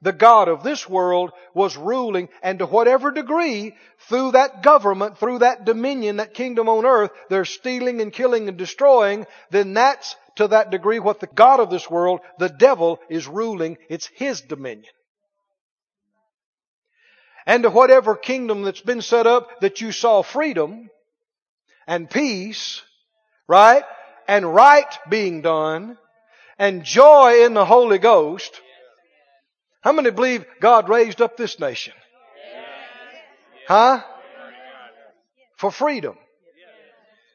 The 0.00 0.12
God 0.12 0.48
of 0.48 0.62
this 0.62 0.88
world 0.88 1.32
was 1.54 1.76
ruling, 1.76 2.28
and 2.40 2.60
to 2.60 2.66
whatever 2.66 3.10
degree, 3.10 3.74
through 4.08 4.32
that 4.32 4.62
government, 4.62 5.18
through 5.18 5.40
that 5.40 5.64
dominion, 5.64 6.16
that 6.16 6.34
kingdom 6.34 6.68
on 6.68 6.86
earth, 6.86 7.10
they're 7.28 7.44
stealing 7.44 8.00
and 8.00 8.12
killing 8.12 8.48
and 8.48 8.56
destroying, 8.56 9.26
then 9.50 9.74
that's 9.74 10.14
to 10.36 10.48
that 10.48 10.70
degree 10.70 11.00
what 11.00 11.18
the 11.18 11.26
God 11.26 11.58
of 11.58 11.68
this 11.68 11.90
world, 11.90 12.20
the 12.38 12.48
devil, 12.48 13.00
is 13.10 13.26
ruling. 13.26 13.76
It's 13.88 14.06
his 14.06 14.40
dominion 14.40 14.92
and 17.48 17.62
to 17.62 17.70
whatever 17.70 18.14
kingdom 18.14 18.62
that's 18.62 18.82
been 18.82 19.00
set 19.00 19.26
up 19.26 19.60
that 19.62 19.80
you 19.80 19.90
saw 19.90 20.22
freedom 20.22 20.90
and 21.86 22.08
peace, 22.08 22.82
right? 23.48 23.84
And 24.28 24.54
right 24.54 24.98
being 25.08 25.40
done 25.40 25.96
and 26.58 26.84
joy 26.84 27.46
in 27.46 27.54
the 27.54 27.64
Holy 27.64 27.96
Ghost. 27.96 28.60
How 29.80 29.92
many 29.92 30.10
believe 30.10 30.44
God 30.60 30.90
raised 30.90 31.22
up 31.22 31.38
this 31.38 31.58
nation? 31.58 31.94
Huh? 33.66 34.02
For 35.56 35.70
freedom. 35.70 36.18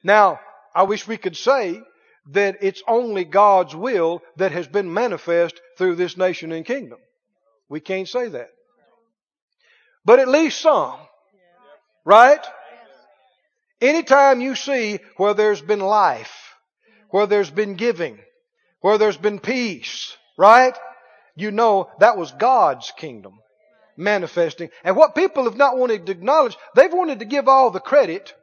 Now, 0.03 0.39
I 0.75 0.83
wish 0.83 1.07
we 1.07 1.17
could 1.17 1.35
say 1.35 1.81
that 2.27 2.57
it's 2.61 2.83
only 2.87 3.25
God's 3.25 3.75
will 3.75 4.21
that 4.37 4.51
has 4.51 4.67
been 4.67 4.93
manifest 4.93 5.59
through 5.79 5.95
this 5.95 6.17
nation 6.17 6.51
and 6.51 6.63
kingdom. 6.63 6.99
We 7.67 7.79
can't 7.79 8.07
say 8.07 8.27
that 8.27 8.52
but 10.05 10.19
at 10.19 10.27
least 10.27 10.61
some. 10.61 10.95
Right? 12.05 12.45
Anytime 13.81 14.41
you 14.41 14.55
see 14.55 14.99
where 15.17 15.33
there's 15.33 15.61
been 15.61 15.79
life, 15.79 16.55
where 17.09 17.27
there's 17.27 17.51
been 17.51 17.75
giving, 17.75 18.19
where 18.81 18.97
there's 18.97 19.17
been 19.17 19.39
peace, 19.39 20.15
right? 20.37 20.77
You 21.35 21.51
know 21.51 21.89
that 21.99 22.17
was 22.17 22.31
God's 22.31 22.91
kingdom 22.97 23.39
manifesting. 23.95 24.69
And 24.83 24.95
what 24.95 25.15
people 25.15 25.45
have 25.45 25.57
not 25.57 25.77
wanted 25.77 26.05
to 26.05 26.11
acknowledge, 26.11 26.57
they've 26.75 26.93
wanted 26.93 27.19
to 27.19 27.25
give 27.25 27.47
all 27.47 27.71
the 27.71 27.79
credit 27.79 28.33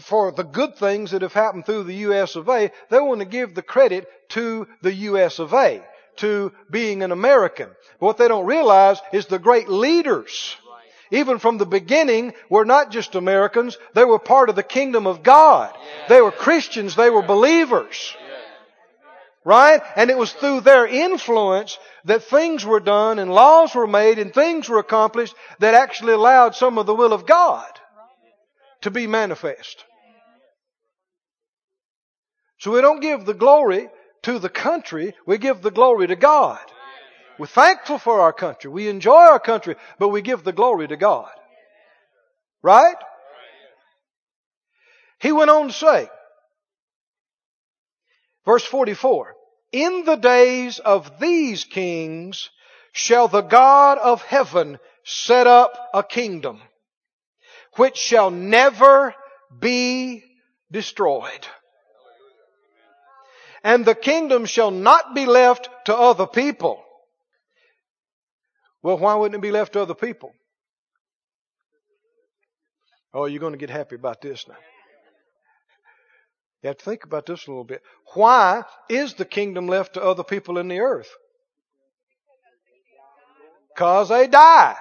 for 0.00 0.32
the 0.32 0.44
good 0.44 0.76
things 0.76 1.12
that 1.12 1.22
have 1.22 1.32
happened 1.32 1.64
through 1.64 1.84
the 1.84 1.94
U.S. 1.94 2.36
of 2.36 2.48
A. 2.48 2.70
They 2.90 3.00
want 3.00 3.20
to 3.20 3.26
give 3.26 3.54
the 3.54 3.62
credit 3.62 4.06
to 4.30 4.68
the 4.82 4.92
U.S. 4.92 5.38
of 5.38 5.54
A 5.54 5.82
to 6.18 6.52
being 6.70 7.02
an 7.02 7.12
American. 7.12 7.68
But 7.98 8.06
what 8.06 8.18
they 8.18 8.28
don't 8.28 8.46
realize 8.46 9.00
is 9.12 9.26
the 9.26 9.38
great 9.38 9.68
leaders, 9.68 10.56
even 11.10 11.38
from 11.38 11.58
the 11.58 11.66
beginning, 11.66 12.34
were 12.48 12.64
not 12.64 12.90
just 12.90 13.14
Americans. 13.14 13.78
They 13.94 14.04
were 14.04 14.18
part 14.18 14.50
of 14.50 14.56
the 14.56 14.62
kingdom 14.62 15.06
of 15.06 15.22
God. 15.22 15.74
They 16.08 16.20
were 16.20 16.30
Christians. 16.30 16.94
They 16.94 17.10
were 17.10 17.22
believers. 17.22 18.14
Right? 19.44 19.80
And 19.96 20.10
it 20.10 20.18
was 20.18 20.32
through 20.32 20.60
their 20.60 20.86
influence 20.86 21.78
that 22.04 22.24
things 22.24 22.64
were 22.64 22.80
done 22.80 23.18
and 23.18 23.32
laws 23.32 23.74
were 23.74 23.86
made 23.86 24.18
and 24.18 24.34
things 24.34 24.68
were 24.68 24.78
accomplished 24.78 25.34
that 25.60 25.74
actually 25.74 26.12
allowed 26.12 26.54
some 26.54 26.76
of 26.76 26.86
the 26.86 26.94
will 26.94 27.12
of 27.12 27.26
God 27.26 27.66
to 28.82 28.90
be 28.90 29.06
manifest. 29.06 29.84
So 32.58 32.72
we 32.72 32.80
don't 32.80 33.00
give 33.00 33.24
the 33.24 33.34
glory 33.34 33.88
to 34.28 34.38
the 34.38 34.50
country, 34.50 35.14
we 35.24 35.38
give 35.38 35.62
the 35.62 35.70
glory 35.70 36.06
to 36.06 36.14
God. 36.14 36.60
We're 37.38 37.46
thankful 37.46 37.98
for 37.98 38.20
our 38.20 38.32
country. 38.34 38.70
We 38.70 38.88
enjoy 38.88 39.14
our 39.14 39.40
country, 39.40 39.76
but 39.98 40.10
we 40.10 40.20
give 40.20 40.44
the 40.44 40.52
glory 40.52 40.86
to 40.86 40.98
God. 40.98 41.30
Right? 42.62 42.96
He 45.18 45.32
went 45.32 45.48
on 45.48 45.68
to 45.68 45.72
say, 45.72 46.08
Verse 48.44 48.64
44. 48.64 49.34
In 49.72 50.04
the 50.04 50.16
days 50.16 50.78
of 50.78 51.18
these 51.18 51.64
kings 51.64 52.50
shall 52.92 53.28
the 53.28 53.42
God 53.42 53.96
of 53.96 54.20
heaven 54.20 54.78
set 55.04 55.46
up 55.46 55.72
a 55.94 56.02
kingdom 56.02 56.60
which 57.76 57.96
shall 57.96 58.30
never 58.30 59.14
be 59.58 60.22
destroyed. 60.70 61.46
And 63.64 63.84
the 63.84 63.94
kingdom 63.94 64.44
shall 64.44 64.70
not 64.70 65.14
be 65.14 65.26
left 65.26 65.68
to 65.86 65.96
other 65.96 66.26
people. 66.26 66.82
Well, 68.82 68.98
why 68.98 69.14
wouldn't 69.14 69.38
it 69.38 69.42
be 69.42 69.50
left 69.50 69.72
to 69.72 69.82
other 69.82 69.94
people? 69.94 70.32
Oh, 73.12 73.24
you're 73.24 73.40
going 73.40 73.52
to 73.52 73.58
get 73.58 73.70
happy 73.70 73.96
about 73.96 74.20
this 74.20 74.46
now. 74.48 74.56
You 76.62 76.68
have 76.68 76.78
to 76.78 76.84
think 76.84 77.04
about 77.04 77.26
this 77.26 77.46
a 77.46 77.50
little 77.50 77.64
bit. 77.64 77.82
Why 78.14 78.64
is 78.88 79.14
the 79.14 79.24
kingdom 79.24 79.66
left 79.66 79.94
to 79.94 80.02
other 80.02 80.24
people 80.24 80.58
in 80.58 80.68
the 80.68 80.80
earth? 80.80 81.10
Because 83.74 84.08
they 84.08 84.26
die. 84.26 84.76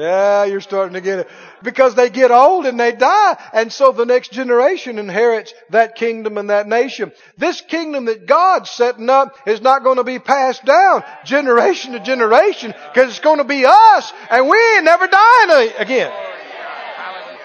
Yeah, 0.00 0.44
you're 0.46 0.62
starting 0.62 0.94
to 0.94 1.02
get 1.02 1.18
it. 1.18 1.28
Because 1.62 1.94
they 1.94 2.08
get 2.08 2.30
old 2.30 2.64
and 2.64 2.80
they 2.80 2.92
die, 2.92 3.36
and 3.52 3.70
so 3.70 3.92
the 3.92 4.06
next 4.06 4.32
generation 4.32 4.98
inherits 4.98 5.52
that 5.68 5.94
kingdom 5.94 6.38
and 6.38 6.48
that 6.48 6.66
nation. 6.66 7.12
This 7.36 7.60
kingdom 7.60 8.06
that 8.06 8.24
God's 8.24 8.70
setting 8.70 9.10
up 9.10 9.36
is 9.46 9.60
not 9.60 9.84
going 9.84 9.98
to 9.98 10.04
be 10.04 10.18
passed 10.18 10.64
down 10.64 11.04
generation 11.26 11.92
to 11.92 12.00
generation, 12.00 12.72
because 12.94 13.10
it's 13.10 13.20
going 13.20 13.38
to 13.38 13.44
be 13.44 13.66
us, 13.66 14.10
and 14.30 14.48
we 14.48 14.56
ain't 14.74 14.84
never 14.84 15.06
dying 15.06 15.70
again. 15.76 16.10
Hallelujah. 16.10 17.36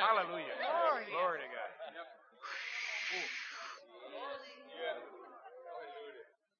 Hallelujah. 0.00 0.46
Glory 1.10 1.40
to 1.40 1.46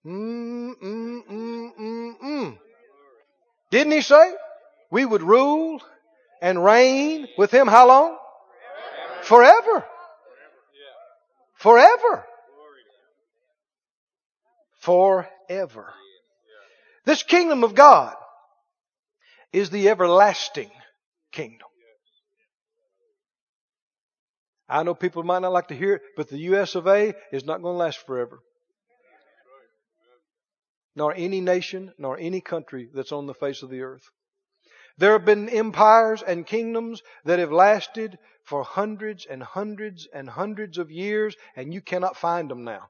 God. 0.05 0.15
Mm, 0.15 0.75
mm, 0.77 1.27
mm, 1.27 1.71
mm, 1.81 2.21
mm. 2.23 2.59
Didn't 3.71 3.93
he 3.93 4.03
say 4.03 4.35
we 4.93 5.07
would 5.07 5.23
rule 5.23 5.81
and 6.43 6.63
reign 6.63 7.27
with 7.39 7.51
him 7.51 7.67
how 7.67 7.89
long? 7.89 8.19
Forever. 9.23 9.85
Forever. 11.55 12.27
Forever. 14.81 15.95
This 17.07 17.23
kingdom 17.23 17.65
of 17.65 17.75
God 17.75 18.15
is 19.53 19.71
the 19.71 19.89
everlasting 19.89 20.71
kingdom. 21.33 21.69
I 24.69 24.83
know 24.83 24.95
people 24.95 25.23
might 25.23 25.41
not 25.41 25.53
like 25.53 25.69
to 25.69 25.75
hear 25.75 25.95
it, 25.95 26.03
but 26.17 26.29
the 26.29 26.39
US 26.39 26.75
of 26.75 26.87
A 26.87 27.15
is 27.33 27.45
not 27.45 27.63
going 27.63 27.75
to 27.75 27.79
last 27.79 28.07
forever. 28.07 28.41
Nor 30.95 31.15
any 31.15 31.41
nation, 31.41 31.93
nor 31.97 32.19
any 32.19 32.43
country 32.43 32.91
that's 32.93 33.13
on 33.13 33.27
the 33.27 33.35
face 33.35 33.63
of 33.63 33.71
the 33.71 33.81
earth. 33.81 34.11
There 34.99 35.13
have 35.13 35.25
been 35.25 35.49
empires 35.49 36.23
and 36.23 36.47
kingdoms 36.47 37.03
that 37.25 37.39
have 37.39 37.53
lasted 37.53 38.19
for 38.45 38.63
hundreds 38.65 39.27
and 39.27 39.43
hundreds 39.43 40.09
and 40.13 40.29
hundreds 40.29 40.79
of 40.79 40.91
years, 40.91 41.37
and 41.57 41.73
you 41.73 41.81
cannot 41.81 42.17
find 42.17 42.51
them 42.51 42.65
now. 42.65 42.89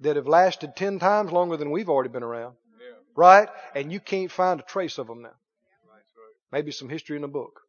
That 0.00 0.16
have 0.16 0.28
lasted 0.28 0.76
ten 0.76 0.98
times 0.98 1.32
longer 1.32 1.56
than 1.56 1.70
we've 1.70 1.88
already 1.88 2.10
been 2.10 2.22
around. 2.22 2.56
Right? 3.16 3.48
And 3.74 3.92
you 3.92 4.00
can't 4.00 4.30
find 4.30 4.60
a 4.60 4.62
trace 4.62 4.98
of 4.98 5.06
them 5.08 5.22
now. 5.22 5.34
Maybe 6.52 6.70
some 6.70 6.88
history 6.88 7.16
in 7.16 7.24
a 7.24 7.28
book. 7.28 7.60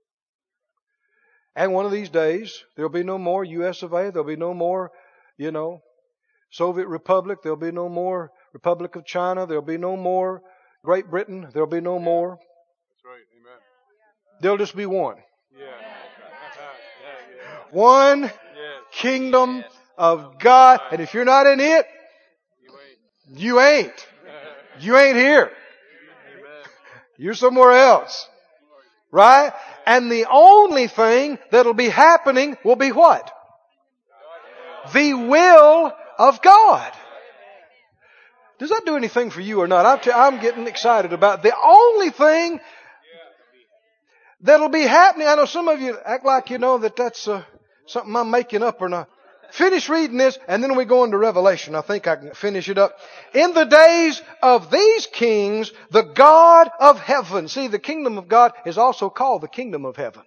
And 1.56 1.74
one 1.74 1.86
of 1.86 1.92
these 1.92 2.10
days, 2.10 2.64
there'll 2.76 2.92
be 2.92 3.04
no 3.04 3.18
more 3.18 3.44
US 3.44 3.82
of 3.84 3.94
A. 3.94 4.12
There'll 4.12 4.28
be 4.28 4.36
no 4.36 4.54
more, 4.54 4.92
you 5.38 5.52
know, 5.52 5.82
Soviet 6.52 6.88
Republic. 6.88 7.40
There'll 7.42 7.58
be 7.58 7.72
no 7.72 7.90
more 7.90 8.32
Republic 8.54 8.96
of 8.96 9.06
China. 9.06 9.46
There'll 9.46 9.62
be 9.62 9.78
no 9.78 9.98
more 9.98 10.42
Great 10.84 11.10
Britain. 11.10 11.50
There'll 11.52 11.68
be 11.68 11.82
no 11.82 12.00
more. 12.00 12.40
That's 13.20 13.34
right. 13.46 13.52
Amen. 13.52 13.60
There'll 14.42 14.58
just 14.58 14.76
be 14.76 14.86
one. 14.86 15.18
Yeah. 15.58 15.66
yeah, 15.66 17.60
One. 17.72 18.22
Yes. 18.24 18.32
kingdom 18.94 19.64
of 19.98 20.40
God. 20.40 20.80
And 20.92 21.02
if 21.02 21.14
you're 21.14 21.26
not 21.26 21.48
in 21.48 21.60
it, 21.60 21.86
You 22.62 22.72
ain't. 22.80 23.40
you 23.42 23.60
ain't. 23.60 24.08
You 24.82 24.96
ain't 24.96 25.18
here. 25.18 25.52
Amen. 26.38 26.64
You're 27.18 27.34
somewhere 27.34 27.74
else. 27.74 28.30
Right? 29.12 29.52
And 29.86 30.10
the 30.10 30.26
only 30.32 30.88
thing 30.88 31.38
that'll 31.52 31.74
be 31.74 31.90
happening 31.90 32.56
will 32.64 32.78
be 32.78 32.94
what? 32.94 33.30
The 34.94 35.14
will 35.16 35.92
of 36.18 36.42
God. 36.42 36.94
Does 38.60 38.70
that 38.70 38.86
do 38.86 38.96
anything 38.96 39.32
for 39.32 39.42
you 39.42 39.60
or 39.62 39.68
not? 39.68 39.86
I'm, 39.86 40.00
t- 40.00 40.12
I'm 40.12 40.40
getting 40.40 40.68
excited 40.68 41.12
about 41.12 41.40
it. 41.40 41.44
the 41.44 41.56
only 41.62 42.10
thing 42.12 42.60
that'll 44.42 44.70
be 44.70 44.82
happening. 44.82 45.28
I 45.28 45.36
know 45.36 45.46
some 45.46 45.68
of 45.68 45.82
you 45.82 45.98
act 46.04 46.26
like 46.26 46.50
you 46.50 46.58
know 46.58 46.78
that 46.80 46.96
that's 46.96 47.28
uh, 47.28 47.44
something 47.88 48.16
I'm 48.16 48.32
making 48.32 48.64
up 48.64 48.82
or 48.82 48.90
not. 48.90 49.10
Finish 49.52 49.90
reading 49.90 50.18
this 50.18 50.38
and 50.48 50.64
then 50.64 50.76
we 50.76 50.86
go 50.86 51.04
into 51.04 51.18
Revelation. 51.18 51.74
I 51.74 51.82
think 51.82 52.08
I 52.08 52.16
can 52.16 52.34
finish 52.34 52.70
it 52.70 52.78
up. 52.78 52.96
In 53.34 53.54
the 53.54 53.66
days 53.66 54.22
of 54.44 54.70
these 54.70 55.08
kings, 55.08 55.72
the 55.90 56.04
God 56.04 56.70
of 56.80 57.00
heaven. 57.00 57.48
See, 57.48 57.68
the 57.68 57.80
kingdom 57.80 58.18
of 58.18 58.28
God 58.28 58.54
is 58.66 58.78
also 58.78 59.10
called 59.10 59.42
the 59.42 59.48
kingdom 59.48 59.86
of 59.86 59.96
heaven. 59.96 60.24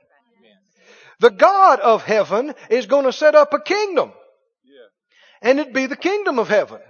The 1.20 1.30
God 1.30 1.78
of 1.78 2.02
heaven 2.02 2.52
is 2.68 2.86
going 2.86 3.04
to 3.04 3.12
set 3.12 3.36
up 3.36 3.54
a 3.54 3.60
kingdom. 3.60 4.12
And 5.40 5.60
it'd 5.60 5.72
be 5.72 5.86
the 5.86 5.96
kingdom 5.96 6.40
of 6.40 6.48
heaven. 6.48 6.80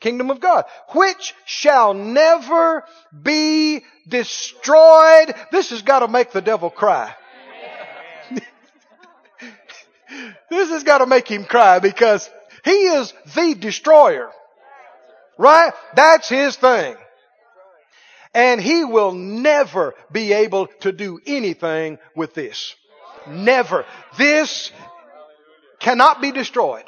Kingdom 0.00 0.30
of 0.30 0.40
God. 0.40 0.64
Which 0.90 1.34
shall 1.44 1.92
never 1.94 2.84
be 3.20 3.82
destroyed. 4.06 5.34
This 5.50 5.70
has 5.70 5.82
got 5.82 6.00
to 6.00 6.08
make 6.08 6.30
the 6.32 6.40
devil 6.40 6.70
cry. 6.70 7.14
this 10.50 10.68
has 10.70 10.84
got 10.84 10.98
to 10.98 11.06
make 11.06 11.26
him 11.28 11.44
cry 11.44 11.80
because 11.80 12.30
he 12.64 12.70
is 12.70 13.12
the 13.34 13.54
destroyer. 13.54 14.30
Right? 15.36 15.72
That's 15.94 16.28
his 16.28 16.56
thing. 16.56 16.96
And 18.34 18.60
he 18.60 18.84
will 18.84 19.12
never 19.12 19.94
be 20.12 20.32
able 20.32 20.68
to 20.80 20.92
do 20.92 21.20
anything 21.26 21.98
with 22.14 22.34
this. 22.34 22.76
Never. 23.26 23.84
This 24.16 24.70
cannot 25.80 26.20
be 26.20 26.30
destroyed. 26.30 26.84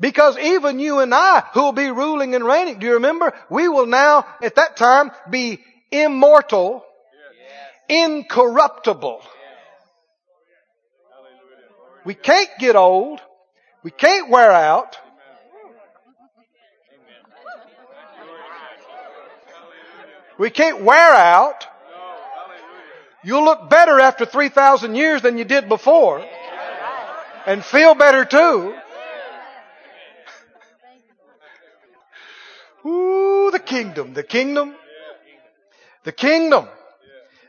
Because 0.00 0.38
even 0.38 0.78
you 0.78 1.00
and 1.00 1.14
I, 1.14 1.44
who 1.52 1.62
will 1.62 1.72
be 1.72 1.90
ruling 1.90 2.34
and 2.34 2.42
reigning, 2.42 2.78
do 2.78 2.86
you 2.86 2.94
remember? 2.94 3.34
We 3.50 3.68
will 3.68 3.86
now, 3.86 4.26
at 4.42 4.54
that 4.54 4.78
time, 4.78 5.10
be 5.28 5.60
immortal, 5.92 6.84
incorruptible. 7.88 9.22
We 12.06 12.14
can't 12.14 12.48
get 12.58 12.76
old. 12.76 13.20
We 13.82 13.90
can't 13.90 14.30
wear 14.30 14.50
out. 14.50 14.96
We 20.38 20.48
can't 20.48 20.82
wear 20.82 21.14
out. 21.14 21.66
You'll 23.22 23.44
look 23.44 23.68
better 23.68 24.00
after 24.00 24.24
3,000 24.24 24.94
years 24.94 25.20
than 25.20 25.36
you 25.36 25.44
did 25.44 25.68
before. 25.68 26.24
And 27.44 27.62
feel 27.62 27.94
better 27.94 28.24
too. 28.24 28.74
Ooh, 32.86 33.50
the 33.52 33.59
kingdom, 33.70 34.12
the 34.14 34.22
kingdom, 34.22 34.74
the 36.04 36.12
kingdom. 36.12 36.68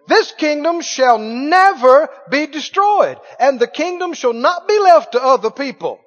This 0.07 0.31
kingdom 0.31 0.81
shall 0.81 1.17
never 1.17 2.09
be 2.29 2.47
destroyed, 2.47 3.17
and 3.39 3.59
the 3.59 3.67
kingdom 3.67 4.13
shall 4.13 4.33
not 4.33 4.67
be 4.67 4.77
left 4.79 5.13
to 5.13 5.23
other 5.23 5.51
people. 5.51 5.99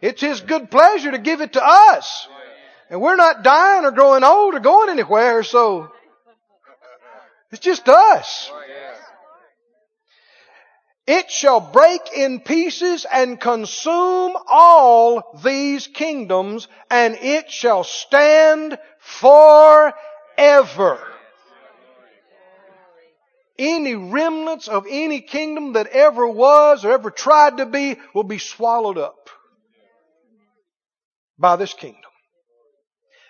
It's 0.00 0.20
His 0.20 0.40
good 0.40 0.70
pleasure 0.70 1.10
to 1.10 1.18
give 1.18 1.40
it 1.40 1.54
to 1.54 1.62
us. 1.64 2.28
And 2.90 3.00
we're 3.00 3.16
not 3.16 3.42
dying 3.42 3.84
or 3.84 3.92
growing 3.92 4.24
old 4.24 4.54
or 4.54 4.60
going 4.60 4.90
anywhere, 4.90 5.42
so 5.42 5.90
it's 7.50 7.60
just 7.60 7.88
us. 7.88 8.50
It 11.06 11.30
shall 11.30 11.60
break 11.60 12.02
in 12.14 12.40
pieces 12.40 13.04
and 13.10 13.40
consume 13.40 14.36
all 14.48 15.38
these 15.42 15.86
kingdoms, 15.86 16.68
and 16.90 17.16
it 17.16 17.50
shall 17.50 17.84
stand 17.84 18.78
forever. 18.98 19.94
Any 23.58 23.94
remnants 23.94 24.68
of 24.68 24.86
any 24.88 25.20
kingdom 25.20 25.74
that 25.74 25.88
ever 25.88 26.26
was 26.26 26.84
or 26.84 26.92
ever 26.92 27.10
tried 27.10 27.58
to 27.58 27.66
be 27.66 27.96
will 28.14 28.24
be 28.24 28.38
swallowed 28.38 28.96
up 28.96 29.28
by 31.38 31.56
this 31.56 31.74
kingdom. 31.74 32.00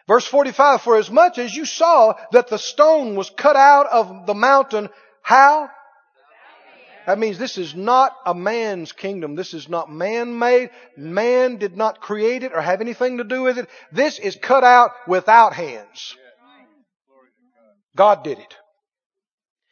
Verse 0.07 0.27
45, 0.27 0.83
for 0.83 0.97
as 0.97 1.11
much 1.11 1.39
as 1.39 1.55
you 1.55 1.65
saw 1.65 2.15
that 2.33 2.49
the 2.49 2.59
stone 2.59 3.15
was 3.15 3.31
cut 3.31 3.57
out 3.57 3.87
of 3.87 4.27
the 4.27 4.35
mountain, 4.35 4.89
how? 5.23 5.71
That 7.11 7.19
means 7.19 7.39
this 7.39 7.59
is 7.59 7.75
not 7.75 8.15
a 8.25 8.33
man's 8.33 8.93
kingdom. 8.93 9.35
This 9.35 9.53
is 9.53 9.69
not 9.69 9.91
man-made. 9.91 10.71
Man 10.97 11.57
did 11.57 11.77
not 11.77 12.01
create 12.01 12.45
it 12.45 12.53
or 12.55 12.61
have 12.61 12.81
anything 12.81 13.19
to 13.19 13.25
do 13.25 13.43
with 13.43 13.59
it. 13.59 13.69
This 13.91 14.21
is 14.21 14.37
cut 14.37 14.63
out 14.63 14.93
without 15.09 15.53
hands. 15.53 16.17
God 17.97 18.23
did 18.23 18.39
it. 18.39 18.57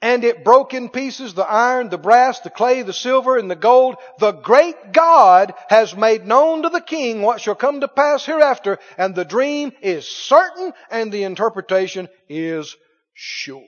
And 0.03 0.25
it 0.25 0.43
broke 0.43 0.75
in 0.75 0.89
pieces 0.89 1.33
the 1.33 1.49
iron, 1.49 1.91
the 1.91 1.97
brass, 1.97 2.41
the 2.41 2.51
clay, 2.51 2.83
the 2.83 2.93
silver, 2.93 3.37
and 3.37 3.49
the 3.49 3.55
gold. 3.55 3.99
The 4.19 4.33
great 4.33 4.93
God 4.93 5.55
has 5.69 5.95
made 5.95 6.27
known 6.27 6.65
to 6.65 6.71
the 6.71 6.81
king 6.81 7.23
what 7.23 7.41
shall 7.41 7.55
come 7.55 7.83
to 7.83 7.89
pass 7.89 8.27
hereafter, 8.27 8.81
and 8.97 9.15
the 9.15 9.25
dream 9.25 9.71
is 9.81 10.09
certain 10.09 10.73
and 10.91 11.13
the 11.13 11.23
interpretation 11.23 12.09
is 12.29 12.75
sure. 13.15 13.63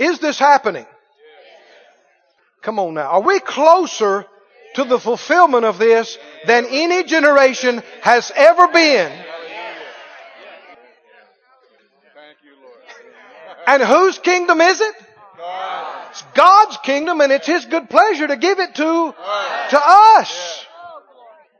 Is 0.00 0.18
this 0.18 0.38
happening? 0.38 0.86
Come 2.62 2.78
on 2.78 2.94
now. 2.94 3.10
Are 3.10 3.20
we 3.20 3.38
closer 3.38 4.24
to 4.76 4.84
the 4.84 4.98
fulfillment 4.98 5.66
of 5.66 5.78
this 5.78 6.16
than 6.46 6.64
any 6.64 7.04
generation 7.04 7.82
has 8.00 8.32
ever 8.34 8.68
been? 8.68 9.12
Thank 9.12 9.26
you, 12.42 12.56
Lord. 12.62 12.80
And 13.66 13.82
whose 13.82 14.18
kingdom 14.18 14.62
is 14.62 14.80
it? 14.80 14.94
It's 16.10 16.22
God's 16.34 16.78
kingdom 16.78 17.20
and 17.20 17.30
it's 17.30 17.46
His 17.46 17.66
good 17.66 17.90
pleasure 17.90 18.26
to 18.26 18.38
give 18.38 18.58
it 18.58 18.74
to, 18.76 18.82
to 18.82 19.80
us. 19.80 20.66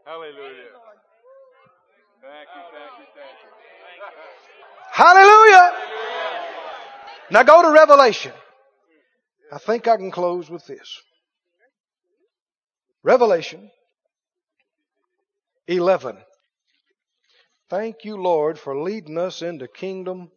Hallelujah. 0.07 0.37
Thank 2.23 2.49
you, 2.57 2.63
thank 2.73 2.93
you, 3.01 3.07
thank 3.15 3.37
you. 3.37 3.51
Hallelujah. 4.93 5.90
Now 7.31 7.45
go 7.45 7.63
to 7.63 7.71
Revelation. 7.71 8.33
I 9.53 9.59
think 9.59 9.89
I 9.89 9.97
can 9.97 10.11
close 10.11 10.51
with 10.51 10.67
this. 10.67 11.01
Revelation 13.03 13.71
11. 15.67 16.19
Thank 17.69 18.05
you, 18.05 18.17
Lord, 18.17 18.59
for 18.59 18.81
leading 18.81 19.17
us 19.17 19.43
into 19.43 19.69
kingdom 19.69 20.31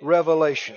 revelation. 0.00 0.76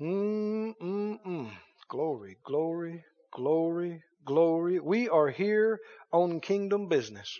Mm-mm-mm. 0.00 1.50
Glory, 1.88 2.38
glory, 2.44 3.04
glory, 3.32 4.02
glory. 4.24 4.80
We 4.80 5.08
are 5.08 5.28
here 5.28 5.78
on 6.10 6.40
kingdom 6.40 6.88
business. 6.88 7.38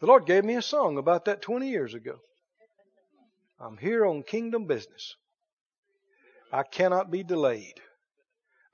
The 0.00 0.06
Lord 0.06 0.26
gave 0.26 0.44
me 0.44 0.56
a 0.56 0.62
song 0.62 0.98
about 0.98 1.26
that 1.26 1.42
20 1.42 1.68
years 1.68 1.94
ago. 1.94 2.18
I'm 3.60 3.76
here 3.76 4.04
on 4.04 4.22
kingdom 4.22 4.66
business. 4.66 5.14
I 6.52 6.62
cannot 6.62 7.10
be 7.10 7.22
delayed. 7.22 7.80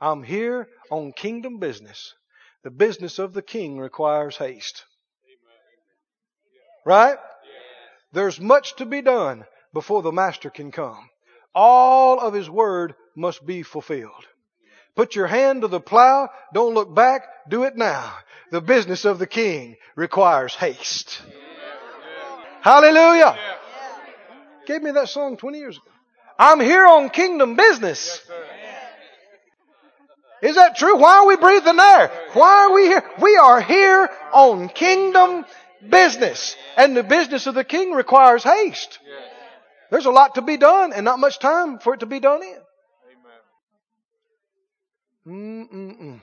I'm 0.00 0.22
here 0.22 0.68
on 0.90 1.12
kingdom 1.12 1.58
business. 1.58 2.14
The 2.64 2.70
business 2.70 3.18
of 3.18 3.34
the 3.34 3.42
king 3.42 3.78
requires 3.78 4.36
haste. 4.36 4.84
Right? 6.84 7.18
There's 8.12 8.40
much 8.40 8.76
to 8.76 8.86
be 8.86 9.02
done 9.02 9.44
before 9.72 10.02
the 10.02 10.12
master 10.12 10.50
can 10.50 10.72
come. 10.72 11.10
All 11.54 12.20
of 12.20 12.34
his 12.34 12.48
word 12.48 12.94
must 13.16 13.44
be 13.44 13.62
fulfilled. 13.62 14.26
Put 14.96 15.14
your 15.14 15.26
hand 15.26 15.62
to 15.62 15.68
the 15.68 15.80
plow. 15.80 16.28
Don't 16.52 16.74
look 16.74 16.92
back. 16.94 17.22
Do 17.48 17.64
it 17.64 17.76
now. 17.76 18.12
The 18.50 18.60
business 18.60 19.04
of 19.04 19.18
the 19.18 19.26
king 19.26 19.76
requires 19.94 20.54
haste. 20.54 21.22
Hallelujah. 22.62 23.38
Gave 24.68 24.82
me 24.82 24.90
that 24.90 25.08
song 25.08 25.38
20 25.38 25.58
years 25.58 25.78
ago. 25.78 25.86
I'm 26.38 26.60
here 26.60 26.86
on 26.86 27.08
kingdom 27.08 27.56
business. 27.56 28.20
Is 30.42 30.56
that 30.56 30.76
true? 30.76 30.98
Why 30.98 31.20
are 31.20 31.26
we 31.26 31.36
breathing 31.36 31.80
air? 31.80 32.10
Why 32.34 32.66
are 32.66 32.74
we 32.74 32.82
here? 32.82 33.02
We 33.22 33.36
are 33.38 33.62
here 33.62 34.10
on 34.30 34.68
kingdom 34.68 35.46
business. 35.88 36.54
And 36.76 36.94
the 36.94 37.02
business 37.02 37.46
of 37.46 37.54
the 37.54 37.64
king 37.64 37.92
requires 37.92 38.44
haste. 38.44 38.98
There's 39.90 40.04
a 40.04 40.10
lot 40.10 40.34
to 40.34 40.42
be 40.42 40.58
done 40.58 40.92
and 40.92 41.02
not 41.02 41.18
much 41.18 41.38
time 41.38 41.78
for 41.78 41.94
it 41.94 42.00
to 42.00 42.06
be 42.06 42.20
done 42.20 42.42
in. 42.42 42.58
Mm-mm-mm. 45.26 46.20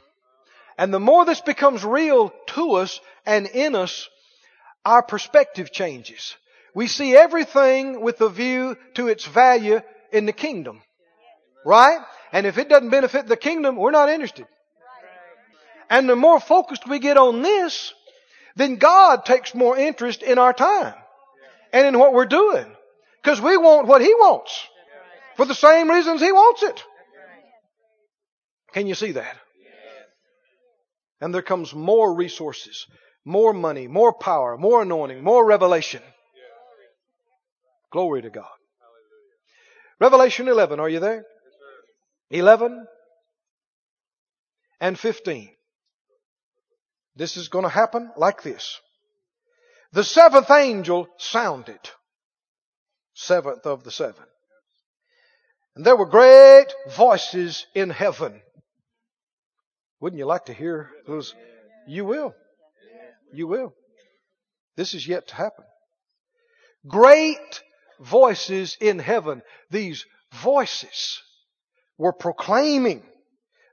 And 0.77 0.93
the 0.93 0.99
more 0.99 1.25
this 1.25 1.41
becomes 1.41 1.83
real 1.83 2.31
to 2.49 2.73
us 2.73 3.01
and 3.25 3.47
in 3.47 3.73
us, 3.73 4.07
our 4.85 5.01
perspective 5.01 5.71
changes. 5.71 6.35
We 6.76 6.88
see 6.88 7.15
everything 7.15 8.01
with 8.01 8.19
a 8.19 8.30
view 8.30 8.78
to 8.95 9.07
its 9.07 9.26
value 9.26 9.80
in 10.11 10.26
the 10.26 10.34
kingdom. 10.34 10.82
Right? 11.65 11.99
And 12.34 12.45
if 12.45 12.57
it 12.57 12.67
doesn't 12.67 12.89
benefit 12.89 13.28
the 13.28 13.38
kingdom, 13.38 13.78
we're 13.78 13.91
not 13.91 14.09
interested. 14.09 14.45
And 15.89 16.09
the 16.09 16.17
more 16.17 16.39
focused 16.39 16.88
we 16.88 16.99
get 16.99 17.17
on 17.17 17.41
this, 17.41 17.93
then 18.57 18.76
God 18.76 19.23
takes 19.23 19.55
more 19.55 19.78
interest 19.78 20.21
in 20.21 20.38
our 20.38 20.51
time 20.51 20.95
and 21.71 21.88
in 21.88 21.97
what 21.97 22.13
we're 22.13 22.26
doing. 22.26 22.65
Because 23.23 23.39
we 23.39 23.55
want 23.55 23.88
what 23.88 24.01
He 24.01 24.13
wants 24.13 24.67
for 25.38 25.45
the 25.45 25.55
same 25.55 25.89
reasons 25.89 26.21
He 26.21 26.32
wants 26.32 26.61
it. 26.61 26.84
Can 28.73 28.86
you 28.86 28.95
see 28.95 29.13
that? 29.13 29.38
And 31.21 31.34
there 31.34 31.41
comes 31.41 31.73
more 31.73 32.13
resources, 32.13 32.86
more 33.23 33.53
money, 33.53 33.88
more 33.88 34.11
power, 34.11 34.57
more 34.57 34.82
anointing, 34.82 35.23
more 35.23 35.45
revelation. 35.45 36.01
Glory 37.95 38.23
to 38.23 38.29
God. 38.29 38.57
Revelation 40.01 40.49
11, 40.49 40.81
are 40.81 40.89
you 40.89 40.99
there? 40.99 41.23
11 42.29 42.85
and 44.81 44.99
15. 44.99 45.49
This 47.15 47.37
is 47.37 47.47
going 47.47 47.63
to 47.63 47.69
happen 47.69 48.11
like 48.17 48.43
this. 48.43 48.81
The 49.93 50.03
seventh 50.03 50.51
angel 50.51 51.07
sounded. 51.19 51.79
Seventh 53.13 53.65
of 53.65 53.85
the 53.85 53.91
seven. 53.91 54.25
And 55.77 55.85
there 55.85 55.95
were 55.95 56.05
great 56.05 56.67
voices 56.97 57.65
in 57.73 57.91
heaven. 57.91 58.41
Wouldn't 60.01 60.19
you 60.19 60.25
like 60.25 60.47
to 60.47 60.53
hear 60.53 60.89
those? 61.07 61.33
You 61.87 62.03
will. 62.03 62.35
You 63.31 63.47
will. 63.47 63.73
This 64.75 64.93
is 64.95 65.07
yet 65.07 65.29
to 65.29 65.35
happen. 65.35 65.63
Great 66.85 67.61
voices 67.99 68.77
in 68.79 68.99
heaven. 68.99 69.41
These 69.71 70.05
voices 70.41 71.21
were 71.97 72.13
proclaiming 72.13 73.03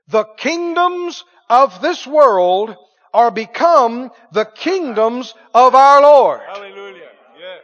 the 0.07 0.25
kingdoms 0.37 1.23
of 1.49 1.81
this 1.81 2.05
world 2.05 2.75
are 3.13 3.31
become 3.31 4.11
the 4.31 4.45
kingdoms 4.45 5.33
of 5.53 5.75
our 5.75 6.01
Lord. 6.01 6.41
Hallelujah. 6.47 7.09
Yes. 7.39 7.61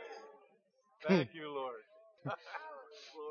Hmm. 1.08 1.16
Thank 1.16 1.34
you, 1.34 1.54
Lord. 1.54 1.76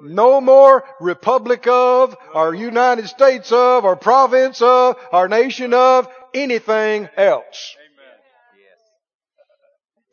No 0.00 0.40
more 0.40 0.84
republic 1.00 1.66
of, 1.66 2.16
or 2.32 2.54
United 2.54 3.08
States 3.08 3.50
of, 3.50 3.84
or 3.84 3.96
province 3.96 4.62
of, 4.62 4.96
or 5.10 5.26
nation 5.26 5.74
of, 5.74 6.06
anything 6.32 7.08
else. 7.16 7.74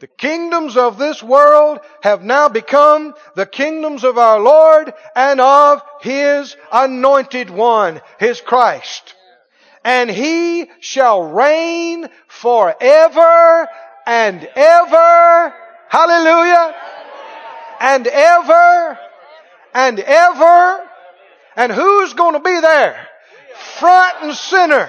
The 0.06 0.12
kingdoms 0.18 0.78
of 0.78 1.00
this 1.00 1.24
world 1.24 1.80
have 2.04 2.24
now 2.24 2.48
become 2.48 3.16
the 3.34 3.48
kingdoms 3.48 4.04
of 4.04 4.20
our 4.20 4.40
Lord 4.40 4.94
and 5.16 5.42
of 5.42 5.82
His 6.00 6.56
anointed 6.72 7.50
one, 7.50 8.00
His 8.20 8.40
Christ. 8.40 9.16
And 9.84 10.08
He 10.12 10.70
shall 10.80 11.24
reign 11.24 12.08
forever 12.28 13.68
and 14.06 14.48
ever. 14.56 15.54
Hallelujah. 15.90 16.76
And 17.80 18.06
ever 18.06 19.00
and 19.74 20.00
ever. 20.00 20.88
And 21.56 21.72
who's 21.72 22.14
going 22.14 22.34
to 22.34 22.42
be 22.42 22.60
there? 22.60 23.08
Front 23.80 24.18
and 24.22 24.36
center 24.36 24.88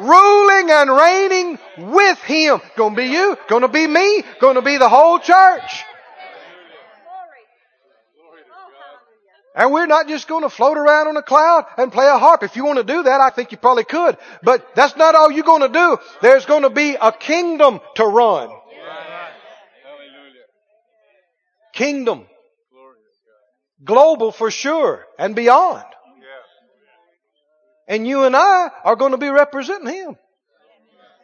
ruling 0.00 0.70
and 0.70 0.90
reigning 0.90 1.58
with 1.92 2.18
Him. 2.20 2.60
Gonna 2.76 2.96
be 2.96 3.06
you, 3.06 3.36
gonna 3.48 3.68
be 3.68 3.86
me, 3.86 4.22
gonna 4.40 4.62
be 4.62 4.78
the 4.78 4.88
whole 4.88 5.18
church. 5.18 5.84
And 9.58 9.72
we're 9.72 9.86
not 9.86 10.06
just 10.06 10.28
going 10.28 10.44
to 10.44 10.48
float 10.48 10.78
around 10.78 11.08
on 11.08 11.16
a 11.16 11.22
cloud 11.22 11.66
and 11.76 11.90
play 11.90 12.06
a 12.06 12.16
harp. 12.16 12.44
If 12.44 12.54
you 12.54 12.64
want 12.64 12.78
to 12.78 12.84
do 12.84 13.02
that, 13.02 13.20
I 13.20 13.30
think 13.30 13.50
you 13.50 13.58
probably 13.58 13.82
could. 13.82 14.16
But 14.40 14.76
that's 14.76 14.94
not 14.94 15.16
all 15.16 15.32
you're 15.32 15.42
going 15.42 15.62
to 15.62 15.68
do. 15.68 15.98
There's 16.22 16.46
going 16.46 16.62
to 16.62 16.70
be 16.70 16.94
a 16.94 17.10
kingdom 17.10 17.80
to 17.96 18.04
run. 18.04 18.50
Kingdom. 21.72 22.26
Global 23.84 24.30
for 24.30 24.52
sure 24.52 25.04
and 25.18 25.34
beyond. 25.34 25.84
And 27.88 28.06
you 28.06 28.24
and 28.24 28.36
I 28.36 28.70
are 28.84 28.96
going 28.96 29.12
to 29.12 29.18
be 29.18 29.30
representing 29.30 29.92
Him. 29.92 30.16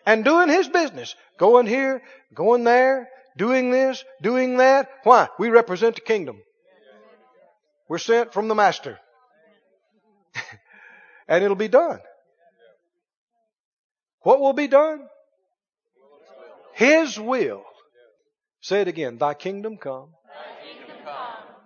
And 0.07 0.25
doing 0.25 0.49
His 0.49 0.67
business. 0.67 1.15
Going 1.39 1.67
here, 1.67 2.03
going 2.33 2.65
there, 2.65 3.09
doing 3.37 3.71
this, 3.71 4.03
doing 4.23 4.57
that. 4.57 4.89
Why? 5.05 5.29
We 5.39 5.51
represent 5.51 5.97
the 5.97 6.01
kingdom. 6.01 6.41
We're 7.89 7.99
sent 7.99 8.33
from 8.33 8.49
the 8.49 8.55
Master. 8.55 8.99
and 11.29 11.45
it'll 11.45 11.57
be 11.57 11.69
done. 11.69 12.01
What 14.23 14.41
will 14.41 14.55
be 14.55 14.69
done? 14.69 15.07
His 16.73 17.21
will. 17.21 17.63
Say 18.63 18.81
it 18.81 18.89
again. 18.89 19.19
Thy 19.19 19.35
kingdom 19.35 19.77
come. 19.77 20.09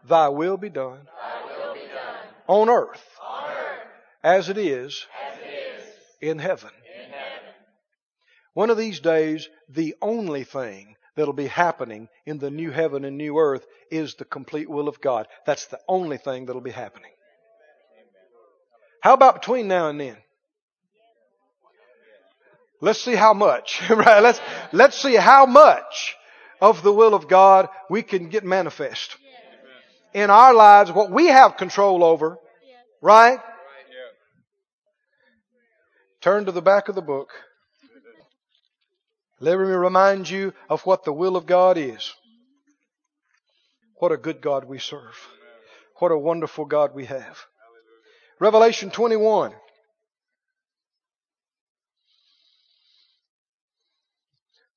Thy 0.07 0.29
will 0.29 0.57
be 0.57 0.71
done. 0.71 1.07
On 2.49 2.69
earth. 2.69 3.18
As 4.23 4.49
it 4.49 4.59
is. 4.59 5.07
In 6.21 6.39
heaven. 6.39 6.71
One 8.55 8.71
of 8.71 8.77
these 8.77 9.01
days, 9.01 9.49
the 9.69 9.95
only 10.03 10.45
thing 10.45 10.97
that'll 11.15 11.33
be 11.33 11.47
happening 11.47 12.09
in 12.27 12.39
the 12.39 12.51
new 12.51 12.71
heaven 12.71 13.05
and 13.05 13.17
new 13.17 13.39
earth 13.39 13.67
is 13.91 14.15
the 14.15 14.25
complete 14.25 14.69
will 14.69 14.89
of 14.89 15.01
God. 15.01 15.29
That's 15.47 15.67
the 15.67 15.79
only 15.89 16.17
thing 16.17 16.47
that'll 16.47 16.61
be 16.61 16.71
happening. 16.71 17.13
How 19.01 19.15
about 19.15 19.35
between 19.35 19.69
now 19.69 19.89
and 19.89 20.01
then? 20.01 20.17
Let's 22.81 23.01
see 23.01 23.15
how 23.15 23.35
much, 23.35 23.83
right? 23.91 24.21
Let's, 24.21 24.41
let's 24.73 25.01
see 25.01 25.15
how 25.15 25.47
much 25.47 26.17
of 26.61 26.83
the 26.83 26.93
will 26.93 27.15
of 27.15 27.29
God 27.29 27.69
we 27.89 28.03
can 28.03 28.29
get 28.29 28.45
manifest 28.45 29.17
in 30.15 30.31
our 30.31 30.55
lives, 30.55 30.91
what 30.91 31.11
we 31.11 31.27
have 31.27 31.57
control 31.57 32.03
over, 32.03 32.39
right? 33.01 33.39
Turn 36.21 36.47
to 36.47 36.53
the 36.53 36.63
back 36.63 36.89
of 36.89 36.95
the 36.95 37.03
book. 37.03 37.31
Let 39.41 39.59
me 39.59 39.67
remind 39.67 40.29
you 40.29 40.53
of 40.69 40.83
what 40.83 41.05
the 41.05 41.13
will 41.13 41.37
of 41.37 41.47
God 41.47 41.79
is. 41.79 42.13
What 43.97 44.11
a 44.13 44.17
good 44.17 44.41
God 44.41 44.65
we 44.65 44.79
serve. 44.79 45.17
What 45.97 46.11
a 46.11 46.19
wonderful 46.19 46.65
God 46.65 46.95
we 46.95 47.05
have. 47.07 47.39
Revelation 48.41 48.91
21. 48.91 49.53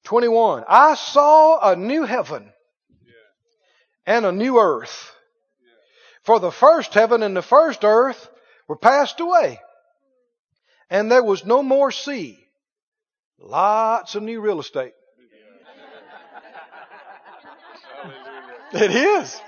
Twenty-one. 0.04 0.66
I 0.68 0.96
saw 0.96 1.72
a 1.72 1.76
new 1.76 2.04
heaven 2.04 2.52
and 4.06 4.26
a 4.26 4.32
new 4.32 4.60
earth. 4.60 5.12
For 6.24 6.40
the 6.40 6.52
first 6.52 6.94
heaven 6.94 7.24
and 7.24 7.36
the 7.36 7.42
first 7.42 7.84
earth 7.84 8.30
were 8.68 8.76
passed 8.76 9.20
away, 9.20 9.60
and 10.92 11.10
there 11.10 11.24
was 11.24 11.46
no 11.46 11.64
more 11.64 11.90
sea. 11.90 12.38
Lots 13.40 14.14
of 14.14 14.22
new 14.22 14.42
real 14.42 14.60
estate. 14.60 14.92
It 18.74 18.92
is. 18.92 19.42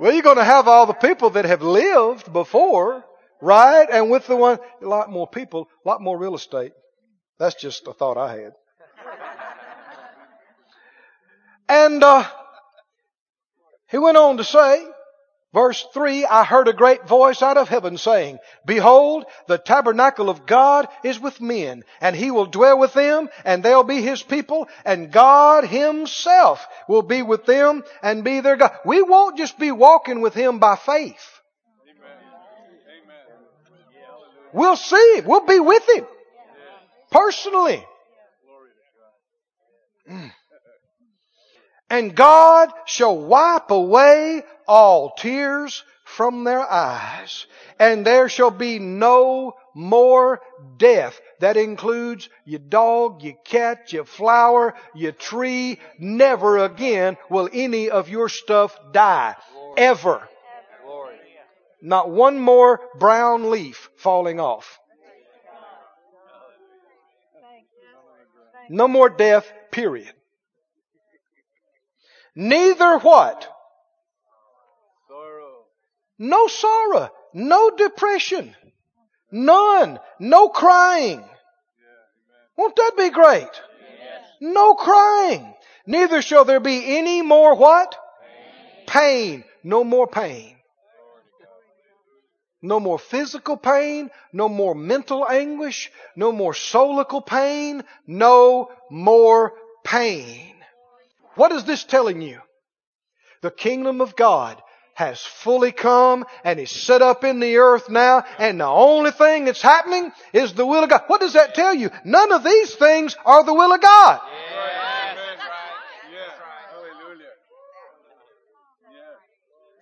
Well, 0.00 0.12
you're 0.12 0.22
going 0.22 0.38
to 0.38 0.44
have 0.44 0.66
all 0.66 0.86
the 0.86 0.92
people 0.92 1.30
that 1.30 1.44
have 1.44 1.62
lived 1.62 2.32
before, 2.32 3.04
right? 3.40 3.86
And 3.90 4.10
with 4.10 4.26
the 4.26 4.36
one, 4.36 4.58
a 4.82 4.86
lot 4.86 5.10
more 5.10 5.28
people, 5.28 5.68
a 5.84 5.88
lot 5.88 6.00
more 6.00 6.18
real 6.18 6.34
estate. 6.34 6.72
That's 7.38 7.54
just 7.54 7.86
a 7.86 7.92
thought 7.92 8.16
I 8.16 8.36
had. 8.36 8.52
And 11.68 12.02
uh, 12.02 12.24
he 13.88 13.98
went 13.98 14.16
on 14.16 14.36
to 14.36 14.44
say, 14.44 14.84
Verse 15.54 15.86
3, 15.94 16.26
I 16.26 16.42
heard 16.42 16.66
a 16.66 16.72
great 16.72 17.06
voice 17.06 17.40
out 17.40 17.56
of 17.56 17.68
heaven 17.68 17.96
saying, 17.96 18.40
Behold, 18.66 19.24
the 19.46 19.56
tabernacle 19.56 20.28
of 20.28 20.46
God 20.46 20.88
is 21.04 21.20
with 21.20 21.40
men, 21.40 21.84
and 22.00 22.16
he 22.16 22.32
will 22.32 22.46
dwell 22.46 22.76
with 22.76 22.92
them, 22.92 23.28
and 23.44 23.62
they'll 23.62 23.84
be 23.84 24.02
his 24.02 24.20
people, 24.20 24.66
and 24.84 25.12
God 25.12 25.64
himself 25.64 26.66
will 26.88 27.02
be 27.02 27.22
with 27.22 27.46
them 27.46 27.84
and 28.02 28.24
be 28.24 28.40
their 28.40 28.56
God. 28.56 28.72
We 28.84 29.00
won't 29.02 29.38
just 29.38 29.56
be 29.56 29.70
walking 29.70 30.22
with 30.22 30.34
him 30.34 30.58
by 30.58 30.74
faith. 30.74 31.24
We'll 34.52 34.76
see. 34.76 35.22
We'll 35.24 35.46
be 35.46 35.60
with 35.60 35.88
him. 35.88 36.04
Personally. 37.12 37.84
Mm. 40.10 40.32
And 41.90 42.16
God 42.16 42.70
shall 42.86 43.16
wipe 43.16 43.70
away 43.70 44.42
all 44.66 45.10
tears 45.10 45.84
from 46.04 46.44
their 46.44 46.60
eyes. 46.60 47.46
And 47.78 48.06
there 48.06 48.28
shall 48.28 48.50
be 48.50 48.78
no 48.78 49.54
more 49.74 50.40
death. 50.76 51.20
That 51.40 51.56
includes 51.56 52.28
your 52.44 52.60
dog, 52.60 53.22
your 53.22 53.36
cat, 53.44 53.92
your 53.92 54.04
flower, 54.04 54.74
your 54.94 55.12
tree. 55.12 55.78
Never 55.98 56.58
again 56.58 57.16
will 57.28 57.48
any 57.52 57.90
of 57.90 58.08
your 58.08 58.28
stuff 58.28 58.78
die. 58.92 59.34
Ever. 59.76 60.28
Not 61.82 62.10
one 62.10 62.38
more 62.38 62.80
brown 62.98 63.50
leaf 63.50 63.90
falling 63.96 64.40
off. 64.40 64.78
No 68.70 68.88
more 68.88 69.10
death, 69.10 69.52
period. 69.70 70.10
Neither 72.34 72.98
what? 72.98 73.46
No 76.18 76.46
sorrow. 76.46 77.10
No 77.32 77.70
depression. 77.70 78.54
None. 79.30 79.98
No 80.18 80.48
crying. 80.48 81.24
Won't 82.56 82.76
that 82.76 82.92
be 82.96 83.10
great? 83.10 83.48
No 84.40 84.74
crying. 84.74 85.54
Neither 85.86 86.22
shall 86.22 86.44
there 86.44 86.60
be 86.60 86.96
any 86.96 87.22
more 87.22 87.56
what? 87.56 87.96
Pain. 88.86 89.44
No 89.62 89.82
more 89.82 90.06
pain. 90.06 90.56
No 92.62 92.80
more 92.80 92.98
physical 92.98 93.56
pain. 93.56 94.10
No 94.32 94.48
more 94.48 94.74
mental 94.74 95.26
anguish. 95.28 95.90
No 96.16 96.32
more 96.32 96.52
soulical 96.52 97.26
pain. 97.26 97.82
No 98.06 98.70
more 98.90 99.54
pain. 99.84 100.54
What 101.34 101.52
is 101.52 101.64
this 101.64 101.84
telling 101.84 102.22
you? 102.22 102.40
The 103.42 103.50
kingdom 103.50 104.00
of 104.00 104.16
God 104.16 104.62
has 104.94 105.20
fully 105.20 105.72
come 105.72 106.24
and 106.44 106.58
is 106.58 106.70
set 106.70 107.02
up 107.02 107.24
in 107.24 107.40
the 107.40 107.56
earth 107.56 107.88
now, 107.88 108.24
and 108.38 108.60
the 108.60 108.66
only 108.66 109.10
thing 109.10 109.44
that's 109.44 109.62
happening 109.62 110.12
is 110.32 110.54
the 110.54 110.64
will 110.64 110.84
of 110.84 110.90
God. 110.90 111.02
What 111.08 111.20
does 111.20 111.34
that 111.34 111.54
tell 111.54 111.74
you? 111.74 111.90
None 112.04 112.32
of 112.32 112.44
these 112.44 112.74
things 112.74 113.16
are 113.24 113.44
the 113.44 113.54
will 113.54 113.72
of 113.72 113.80
God. 113.80 114.20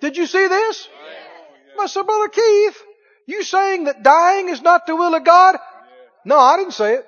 Did 0.00 0.16
you 0.16 0.26
see 0.26 0.48
this? 0.48 0.88
I 1.78 1.86
said, 1.86 2.04
Brother 2.04 2.28
Keith, 2.28 2.82
you 3.26 3.44
saying 3.44 3.84
that 3.84 4.02
dying 4.02 4.48
is 4.48 4.60
not 4.60 4.86
the 4.86 4.96
will 4.96 5.14
of 5.14 5.24
God? 5.24 5.56
No, 6.24 6.38
I 6.38 6.56
didn't 6.56 6.74
say 6.74 6.94
it. 6.94 7.06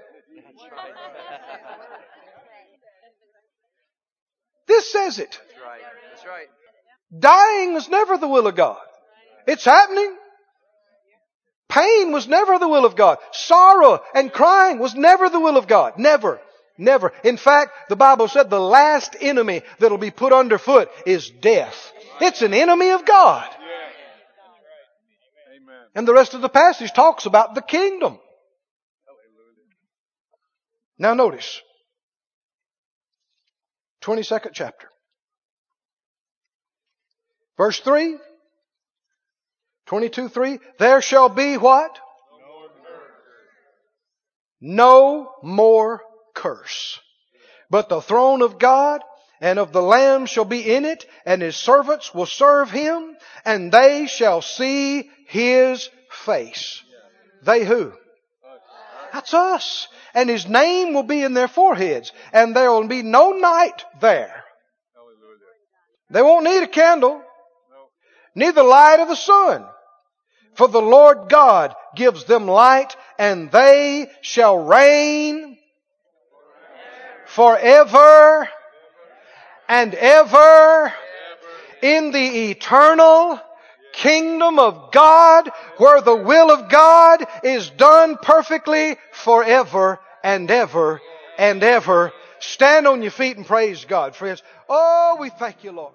This 4.67 4.91
says 4.93 5.19
it. 5.19 5.31
That's 5.31 5.61
right. 5.65 5.81
That's 6.11 6.27
right. 6.27 6.47
Dying 7.19 7.75
was 7.75 7.89
never 7.89 8.19
the 8.19 8.29
will 8.29 8.47
of 8.47 8.57
God. 8.57 8.79
It's 9.47 9.65
happening. 9.65 10.17
Pain 11.69 12.13
was 12.13 12.29
never 12.29 12.59
the 12.59 12.69
will 12.69 12.85
of 12.85 12.97
God. 12.97 13.19
Sorrow 13.33 14.01
and 14.15 14.33
crying 14.33 14.79
was 14.79 14.95
never 14.95 15.29
the 15.29 15.41
will 15.41 15.57
of 15.57 15.67
God. 15.67 15.95
Never. 15.99 16.41
Never. 16.77 17.13
In 17.23 17.37
fact, 17.37 17.73
the 17.89 17.97
Bible 17.97 18.29
said 18.29 18.51
the 18.51 18.61
last 18.61 19.17
enemy 19.21 19.63
that'll 19.79 19.99
be 19.99 20.11
put 20.11 20.33
underfoot 20.33 20.91
is 21.07 21.31
death. 21.31 21.93
It's 22.21 22.43
an 22.43 22.55
enemy 22.55 22.91
of 22.91 23.05
God. 23.05 23.49
And 25.95 26.09
the 26.09 26.15
rest 26.15 26.35
of 26.35 26.43
the 26.43 26.49
passage 26.49 26.93
talks 26.93 27.27
about 27.27 27.55
the 27.55 27.63
kingdom. 27.63 28.19
Now 30.99 31.15
notice. 31.15 31.61
22nd 34.03 34.51
chapter. 34.53 34.89
Verse 37.57 37.81
3. 37.81 38.19
22 39.87 40.29
3. 40.29 40.59
There 40.79 41.03
shall 41.03 41.29
be 41.29 41.57
what? 41.57 41.99
No 44.61 45.31
more 45.43 46.01
curse. 46.35 46.99
But 47.71 47.89
the 47.89 48.01
throne 48.01 48.41
of 48.43 48.59
God 48.59 49.03
and 49.41 49.59
of 49.59 49.73
the 49.73 49.83
Lamb 49.83 50.27
shall 50.27 50.47
be 50.47 50.75
in 50.75 50.85
it, 50.85 51.05
and 51.27 51.43
his 51.43 51.57
servants 51.57 52.15
will 52.15 52.27
serve 52.27 52.71
him, 52.71 53.17
and 53.45 53.71
they 53.71 54.07
shall 54.07 54.41
see 54.41 55.11
his 55.27 55.91
face. 56.25 56.83
They 57.43 57.65
who? 57.65 57.93
That's 59.13 59.35
us. 59.35 59.89
And 60.15 60.31
his 60.31 60.47
name 60.49 60.95
will 60.95 61.03
be 61.03 61.23
in 61.23 61.35
their 61.35 61.49
foreheads, 61.49 62.13
and 62.33 62.55
there 62.55 62.71
will 62.71 62.89
be 62.89 63.03
no 63.03 63.33
night 63.33 63.85
there. 64.01 64.45
They 66.11 66.23
won't 66.23 66.45
need 66.45 66.63
a 66.63 66.69
candle, 66.69 67.23
neither 68.35 68.63
light 68.63 69.01
of 69.01 69.09
the 69.09 69.17
sun. 69.17 69.65
For 70.55 70.69
the 70.69 70.83
Lord 70.83 71.29
God 71.29 71.75
gives 71.97 72.25
them 72.25 72.47
light, 72.47 72.97
and 73.19 73.51
they 73.51 74.09
shall 74.21 74.57
reign 74.57 75.59
forever 77.27 78.49
and 79.69 79.95
ever 79.95 80.93
in 81.83 82.13
the 82.13 82.51
eternal 82.51 83.41
kingdom 83.93 84.59
of 84.59 84.93
God 84.93 85.51
where 85.79 86.01
the 86.01 86.17
will 86.17 86.51
of 86.51 86.69
God 86.69 87.25
is 87.43 87.71
done 87.71 88.17
perfectly 88.21 88.97
forever 89.13 89.99
and 90.23 90.51
ever 90.51 91.01
and 91.39 91.63
ever. 91.63 92.13
Stand 92.41 92.87
on 92.87 93.03
your 93.03 93.11
feet 93.11 93.37
and 93.37 93.47
praise 93.47 93.85
God, 93.85 94.15
friends. 94.15 94.43
Oh, 94.69 95.17
we 95.21 95.31
thank 95.31 95.65
you, 95.65 95.73
Lord. 95.73 95.95